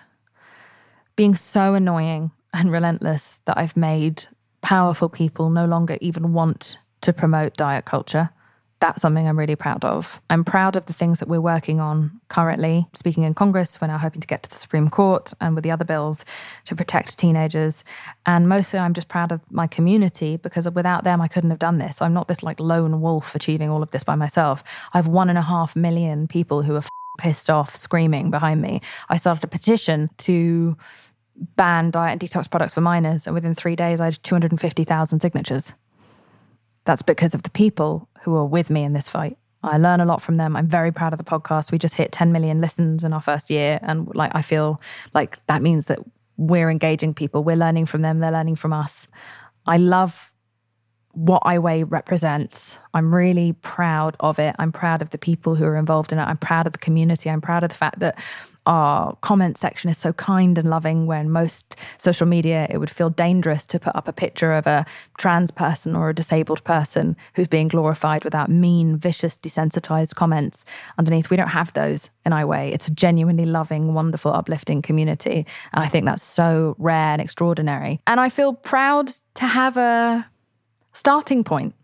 being 1.16 1.34
so 1.34 1.74
annoying 1.74 2.30
and 2.52 2.70
relentless 2.70 3.40
that 3.46 3.58
I've 3.58 3.76
made 3.76 4.26
powerful 4.60 5.08
people 5.08 5.50
no 5.50 5.66
longer 5.66 5.98
even 6.00 6.32
want 6.32 6.78
to 7.00 7.12
promote 7.12 7.56
diet 7.56 7.84
culture 7.84 8.30
that's 8.78 9.00
something 9.00 9.26
I'm 9.26 9.38
really 9.38 9.56
proud 9.56 9.84
of. 9.84 10.20
I'm 10.28 10.44
proud 10.44 10.76
of 10.76 10.84
the 10.86 10.92
things 10.92 11.18
that 11.20 11.28
we're 11.28 11.40
working 11.40 11.80
on 11.80 12.20
currently. 12.28 12.86
Speaking 12.92 13.22
in 13.22 13.32
Congress, 13.32 13.80
we're 13.80 13.86
now 13.88 13.96
hoping 13.96 14.20
to 14.20 14.26
get 14.26 14.42
to 14.42 14.50
the 14.50 14.58
Supreme 14.58 14.90
Court 14.90 15.32
and 15.40 15.54
with 15.54 15.64
the 15.64 15.70
other 15.70 15.84
bills 15.84 16.24
to 16.66 16.76
protect 16.76 17.18
teenagers. 17.18 17.84
And 18.26 18.48
mostly, 18.48 18.78
I'm 18.78 18.92
just 18.92 19.08
proud 19.08 19.32
of 19.32 19.40
my 19.50 19.66
community 19.66 20.36
because 20.36 20.68
without 20.70 21.04
them, 21.04 21.22
I 21.22 21.28
couldn't 21.28 21.50
have 21.50 21.58
done 21.58 21.78
this. 21.78 22.02
I'm 22.02 22.12
not 22.12 22.28
this 22.28 22.42
like 22.42 22.60
lone 22.60 23.00
wolf 23.00 23.34
achieving 23.34 23.70
all 23.70 23.82
of 23.82 23.90
this 23.92 24.04
by 24.04 24.14
myself. 24.14 24.62
I 24.92 24.98
have 24.98 25.08
one 25.08 25.30
and 25.30 25.38
a 25.38 25.42
half 25.42 25.74
million 25.74 26.28
people 26.28 26.62
who 26.62 26.74
are 26.74 26.78
f- 26.78 26.88
pissed 27.18 27.48
off, 27.48 27.74
screaming 27.74 28.30
behind 28.30 28.60
me. 28.60 28.82
I 29.08 29.16
started 29.16 29.42
a 29.44 29.48
petition 29.48 30.10
to 30.18 30.76
ban 31.56 31.90
diet 31.90 32.12
and 32.12 32.20
detox 32.20 32.50
products 32.50 32.74
for 32.74 32.82
minors, 32.82 33.26
and 33.26 33.34
within 33.34 33.54
three 33.54 33.76
days, 33.76 34.00
I 34.00 34.06
had 34.06 34.22
250,000 34.22 35.20
signatures. 35.20 35.72
That's 36.86 37.02
because 37.02 37.34
of 37.34 37.42
the 37.42 37.50
people 37.50 38.08
who 38.22 38.34
are 38.36 38.46
with 38.46 38.70
me 38.70 38.82
in 38.84 38.94
this 38.94 39.08
fight. 39.08 39.36
I 39.62 39.78
learn 39.78 40.00
a 40.00 40.04
lot 40.04 40.22
from 40.22 40.36
them. 40.36 40.56
I'm 40.56 40.68
very 40.68 40.92
proud 40.92 41.12
of 41.12 41.18
the 41.18 41.24
podcast. 41.24 41.72
We 41.72 41.78
just 41.78 41.96
hit 41.96 42.12
10 42.12 42.32
million 42.32 42.60
listens 42.60 43.04
in 43.04 43.12
our 43.12 43.20
first 43.20 43.50
year. 43.50 43.78
And 43.82 44.08
like, 44.14 44.30
I 44.34 44.42
feel 44.42 44.80
like 45.12 45.44
that 45.46 45.60
means 45.62 45.86
that 45.86 45.98
we're 46.36 46.70
engaging 46.70 47.14
people. 47.14 47.42
We're 47.42 47.56
learning 47.56 47.86
from 47.86 48.02
them. 48.02 48.20
They're 48.20 48.30
learning 48.30 48.56
from 48.56 48.72
us. 48.72 49.08
I 49.66 49.78
love 49.78 50.32
what 51.12 51.42
iWeigh 51.42 51.90
represents. 51.90 52.78
I'm 52.94 53.12
really 53.12 53.54
proud 53.54 54.16
of 54.20 54.38
it. 54.38 54.54
I'm 54.58 54.70
proud 54.70 55.02
of 55.02 55.10
the 55.10 55.18
people 55.18 55.54
who 55.54 55.64
are 55.64 55.76
involved 55.76 56.12
in 56.12 56.18
it. 56.18 56.24
I'm 56.24 56.36
proud 56.36 56.66
of 56.66 56.72
the 56.72 56.78
community. 56.78 57.30
I'm 57.30 57.40
proud 57.40 57.64
of 57.64 57.70
the 57.70 57.76
fact 57.76 57.98
that 58.00 58.18
our 58.66 59.16
comment 59.16 59.56
section 59.56 59.90
is 59.90 59.96
so 59.96 60.12
kind 60.12 60.58
and 60.58 60.68
loving 60.68 61.06
when 61.06 61.30
most 61.30 61.76
social 61.98 62.26
media 62.26 62.66
it 62.70 62.78
would 62.78 62.90
feel 62.90 63.10
dangerous 63.10 63.64
to 63.66 63.78
put 63.78 63.94
up 63.96 64.08
a 64.08 64.12
picture 64.12 64.52
of 64.52 64.66
a 64.66 64.84
trans 65.18 65.50
person 65.50 65.96
or 65.96 66.10
a 66.10 66.14
disabled 66.14 66.62
person 66.64 67.16
who's 67.34 67.48
being 67.48 67.68
glorified 67.68 68.24
without 68.24 68.50
mean 68.50 68.96
vicious 68.96 69.38
desensitized 69.38 70.14
comments. 70.14 70.64
Underneath 70.98 71.30
we 71.30 71.36
don't 71.36 71.48
have 71.48 71.72
those 71.72 72.10
in 72.24 72.32
our 72.32 72.46
way 72.46 72.72
it's 72.72 72.88
a 72.88 72.92
genuinely 72.92 73.46
loving 73.46 73.94
wonderful 73.94 74.32
uplifting 74.32 74.82
community. 74.82 75.46
And 75.72 75.84
i 75.84 75.88
think 75.88 76.06
that's 76.06 76.22
so 76.22 76.74
rare 76.78 77.12
and 77.12 77.22
extraordinary. 77.22 78.00
And 78.06 78.20
i 78.20 78.28
feel 78.28 78.52
proud 78.52 79.12
to 79.34 79.46
have 79.46 79.76
a 79.76 80.26
starting 80.92 81.44
point 81.44 81.74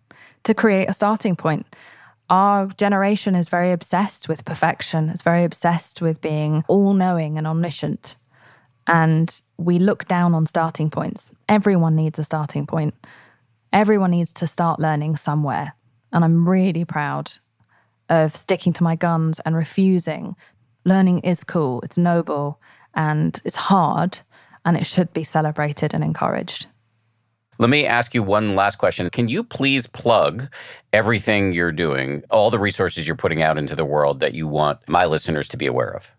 to 0.45 0.55
create 0.55 0.89
a 0.89 0.95
starting 0.95 1.37
point 1.37 1.67
our 2.33 2.67
generation 2.79 3.35
is 3.35 3.51
very 3.51 3.73
obsessed 3.73 4.27
with 4.27 4.47
perfection, 4.47 5.11
it's 5.11 5.21
very 5.21 5.45
obsessed 5.45 6.01
with 6.01 6.23
being 6.23 6.65
all 6.67 6.95
knowing 6.95 7.37
and 7.37 7.47
omniscient. 7.47 8.17
And 8.87 9.43
we 9.59 9.79
look 9.79 10.09
down 10.09 10.35
on 10.35 10.47
starting 10.47 10.89
points. 10.89 11.31
Everyone 11.47 11.95
needs 11.95 12.19
a 12.19 12.25
starting 12.25 12.67
point. 12.67 12.95
Everyone 13.71 14.11
needs 14.11 14.33
to 14.33 14.47
start 14.47 14.81
learning 14.81 15.17
somewhere. 15.17 15.75
And 16.11 16.25
I'm 16.25 16.49
really 16.49 16.87
proud 16.87 17.33
of 18.09 18.35
sticking 18.35 18.73
to 18.73 18.83
my 18.83 18.97
guns 18.97 19.39
and 19.41 19.55
refusing. 19.55 20.35
Learning 20.87 21.19
is 21.19 21.45
cool, 21.45 21.83
it's 21.83 21.99
noble, 21.99 22.59
and 22.95 23.43
it's 23.45 23.57
hard, 23.57 24.21
and 24.65 24.79
it 24.79 24.87
should 24.87 25.13
be 25.13 25.23
celebrated 25.23 25.93
and 25.93 26.03
encouraged. 26.03 26.67
Let 27.63 27.71
me 27.71 27.87
ask 27.87 28.13
you 28.13 28.25
one 28.25 28.57
last 28.57 28.79
question. 28.79 29.09
Can 29.09 29.29
you 29.29 29.45
please 29.45 29.87
plug 29.87 30.49
everything 30.93 31.53
you're 31.53 31.71
doing, 31.71 32.25
all 32.29 32.51
the 32.51 32.59
resources 32.59 33.07
you're 33.07 33.15
putting 33.15 33.41
out 33.41 33.57
into 33.57 33.77
the 33.77 33.85
world 33.85 34.19
that 34.19 34.35
you 34.35 34.49
want 34.49 34.81
my 34.89 35.07
listeners 35.07 35.47
to 35.51 35.57
be 35.57 35.67
aware 35.67 35.95
of? 35.95 36.11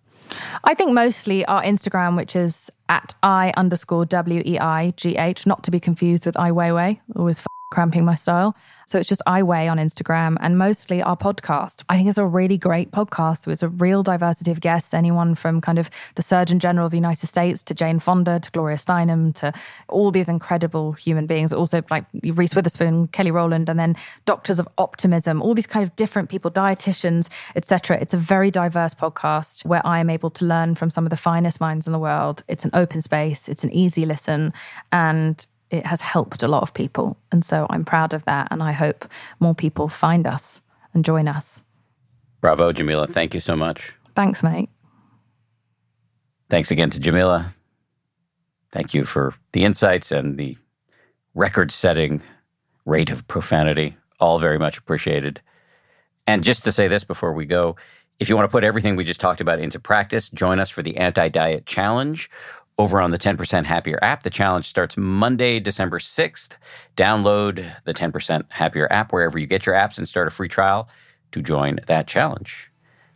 I 0.63 0.73
think 0.73 0.93
mostly 0.93 1.43
our 1.47 1.61
Instagram, 1.61 2.15
which 2.15 2.37
is 2.37 2.71
at 2.87 3.13
I 3.23 3.51
underscore 3.57 4.05
W 4.05 4.41
E 4.45 4.57
I 4.57 4.93
G 4.95 5.17
H, 5.17 5.45
not 5.45 5.65
to 5.65 5.71
be 5.71 5.81
confused 5.81 6.25
with 6.25 6.39
Ai 6.39 6.51
Weiwei, 6.51 7.01
always 7.13 7.39
f- 7.39 7.47
cramping 7.73 8.05
my 8.05 8.15
style. 8.15 8.55
So 8.85 8.99
it's 8.99 9.09
just 9.09 9.21
iWeigh 9.27 9.69
on 9.71 9.77
Instagram 9.77 10.37
and 10.41 10.57
mostly 10.57 11.01
our 11.01 11.17
podcast. 11.17 11.83
I 11.89 11.97
think 11.97 12.07
it's 12.07 12.17
a 12.17 12.25
really 12.25 12.57
great 12.57 12.91
podcast 12.91 13.47
with 13.47 13.63
a 13.63 13.69
real 13.69 14.03
diversity 14.03 14.51
of 14.51 14.61
guests, 14.61 14.93
anyone 14.93 15.33
from 15.33 15.59
kind 15.59 15.79
of 15.79 15.89
the 16.15 16.21
Surgeon 16.21 16.59
General 16.59 16.85
of 16.85 16.91
the 16.91 16.97
United 16.97 17.27
States 17.27 17.63
to 17.63 17.73
Jane 17.73 17.99
Fonda 17.99 18.39
to 18.39 18.51
Gloria 18.51 18.77
Steinem 18.77 19.33
to 19.35 19.51
all 19.87 20.11
these 20.11 20.29
incredible 20.29 20.91
human 20.93 21.25
beings. 21.25 21.51
Also 21.51 21.81
like 21.89 22.05
Reese 22.23 22.55
Witherspoon, 22.55 23.07
Kelly 23.07 23.31
Rowland, 23.31 23.69
and 23.69 23.79
then 23.79 23.95
doctors 24.25 24.59
of 24.59 24.67
optimism, 24.77 25.41
all 25.41 25.55
these 25.55 25.67
kind 25.67 25.83
of 25.83 25.95
different 25.95 26.29
people, 26.29 26.51
dietitians, 26.51 27.29
etc. 27.55 27.97
It's 27.99 28.13
a 28.13 28.17
very 28.17 28.51
diverse 28.51 28.93
podcast 28.93 29.65
where 29.65 29.81
I 29.85 29.99
am 29.99 30.11
able 30.11 30.29
to 30.31 30.45
learn 30.45 30.75
from 30.75 30.91
some 30.91 31.05
of 31.05 31.09
the 31.09 31.17
finest 31.17 31.59
minds 31.59 31.87
in 31.87 31.93
the 31.93 31.99
world. 31.99 32.43
It's 32.47 32.65
an 32.65 32.71
open 32.73 33.01
space, 33.01 33.49
it's 33.49 33.63
an 33.63 33.71
easy 33.71 34.05
listen, 34.05 34.53
and 34.91 35.47
it 35.73 35.87
has 35.87 36.01
helped 36.01 36.43
a 36.43 36.47
lot 36.47 36.61
of 36.61 36.73
people. 36.75 37.17
And 37.31 37.43
so 37.43 37.65
I'm 37.71 37.83
proud 37.83 38.13
of 38.13 38.23
that. 38.25 38.47
And 38.51 38.61
I 38.61 38.71
hope 38.71 39.09
more 39.39 39.55
people 39.55 39.89
find 39.89 40.27
us 40.27 40.61
and 40.93 41.03
join 41.03 41.27
us. 41.27 41.63
Bravo, 42.41 42.71
Jameela. 42.71 43.09
Thank 43.09 43.33
you 43.33 43.39
so 43.39 43.55
much. 43.55 43.91
Thanks, 44.15 44.43
mate. 44.43 44.69
Thanks 46.51 46.69
again 46.69 46.91
to 46.91 46.99
Jameela. 46.99 47.47
Thank 48.71 48.93
you 48.93 49.03
for 49.03 49.33
the 49.53 49.63
insights 49.63 50.11
and 50.11 50.37
the 50.37 50.55
record 51.33 51.71
setting 51.71 52.21
rate 52.85 53.09
of 53.09 53.27
profanity. 53.27 53.97
All 54.19 54.37
very 54.37 54.59
much 54.59 54.77
appreciated. 54.77 55.41
And 56.27 56.43
just 56.43 56.63
to 56.65 56.71
say 56.71 56.87
this 56.87 57.03
before 57.03 57.33
we 57.33 57.45
go, 57.45 57.77
if 58.19 58.29
you 58.29 58.35
want 58.35 58.47
to 58.47 58.51
put 58.51 58.63
everything 58.63 58.95
we 58.95 59.03
just 59.03 59.19
talked 59.19 59.41
about 59.41 59.59
into 59.59 59.79
practice, 59.79 60.29
join 60.29 60.59
us 60.59 60.69
for 60.69 60.83
the 60.83 60.97
Anti 60.97 61.29
Diet 61.29 61.65
Challenge 61.65 62.29
over 62.77 62.99
on 62.99 63.11
the 63.11 63.17
10% 63.17 63.65
Happier 63.65 63.99
app. 64.01 64.23
The 64.23 64.29
challenge 64.29 64.65
starts 64.65 64.97
Monday, 64.97 65.59
December 65.59 65.99
6th. 65.99 66.51
Download 66.97 67.71
the 67.85 67.93
10% 67.93 68.45
Happier 68.49 68.91
app 68.91 69.13
wherever 69.13 69.37
you 69.37 69.45
get 69.45 69.65
your 69.65 69.75
apps 69.75 69.97
and 69.97 70.07
start 70.07 70.27
a 70.27 70.31
free 70.31 70.49
trial 70.49 70.89
to 71.31 71.41
join 71.41 71.79
that 71.87 72.07
challenge. 72.07 72.69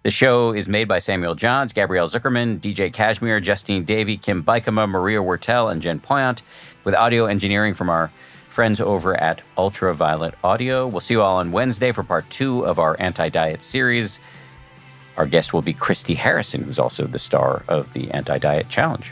The 0.03 0.11
show 0.11 0.53
is 0.53 0.69
made 0.69 0.87
by 0.87 0.99
Samuel 0.99 1.35
Johns, 1.35 1.73
Gabrielle 1.73 2.07
Zuckerman, 2.07 2.59
DJ 2.59 2.93
Cashmere, 2.93 3.39
Justine 3.39 3.83
Davey, 3.83 4.15
Kim 4.15 4.43
Bikama, 4.43 4.87
Maria 4.87 5.19
Wertel, 5.19 5.71
and 5.71 5.81
Jen 5.81 5.99
Poyant, 5.99 6.41
with 6.83 6.95
audio 6.95 7.25
engineering 7.25 7.73
from 7.73 7.89
our 7.89 8.11
friends 8.49 8.79
over 8.79 9.19
at 9.21 9.41
Ultraviolet 9.57 10.35
Audio. 10.43 10.87
We'll 10.87 11.01
see 11.01 11.15
you 11.15 11.21
all 11.21 11.37
on 11.37 11.51
Wednesday 11.51 11.91
for 11.91 12.03
part 12.03 12.29
two 12.29 12.65
of 12.65 12.79
our 12.79 12.95
anti 12.99 13.29
diet 13.29 13.61
series. 13.61 14.19
Our 15.17 15.25
guest 15.25 15.51
will 15.51 15.63
be 15.63 15.73
Christy 15.73 16.13
Harrison, 16.13 16.63
who's 16.63 16.79
also 16.79 17.05
the 17.05 17.19
star 17.19 17.63
of 17.67 17.91
the 17.93 18.09
Anti 18.11 18.37
Diet 18.37 18.69
Challenge. 18.69 19.11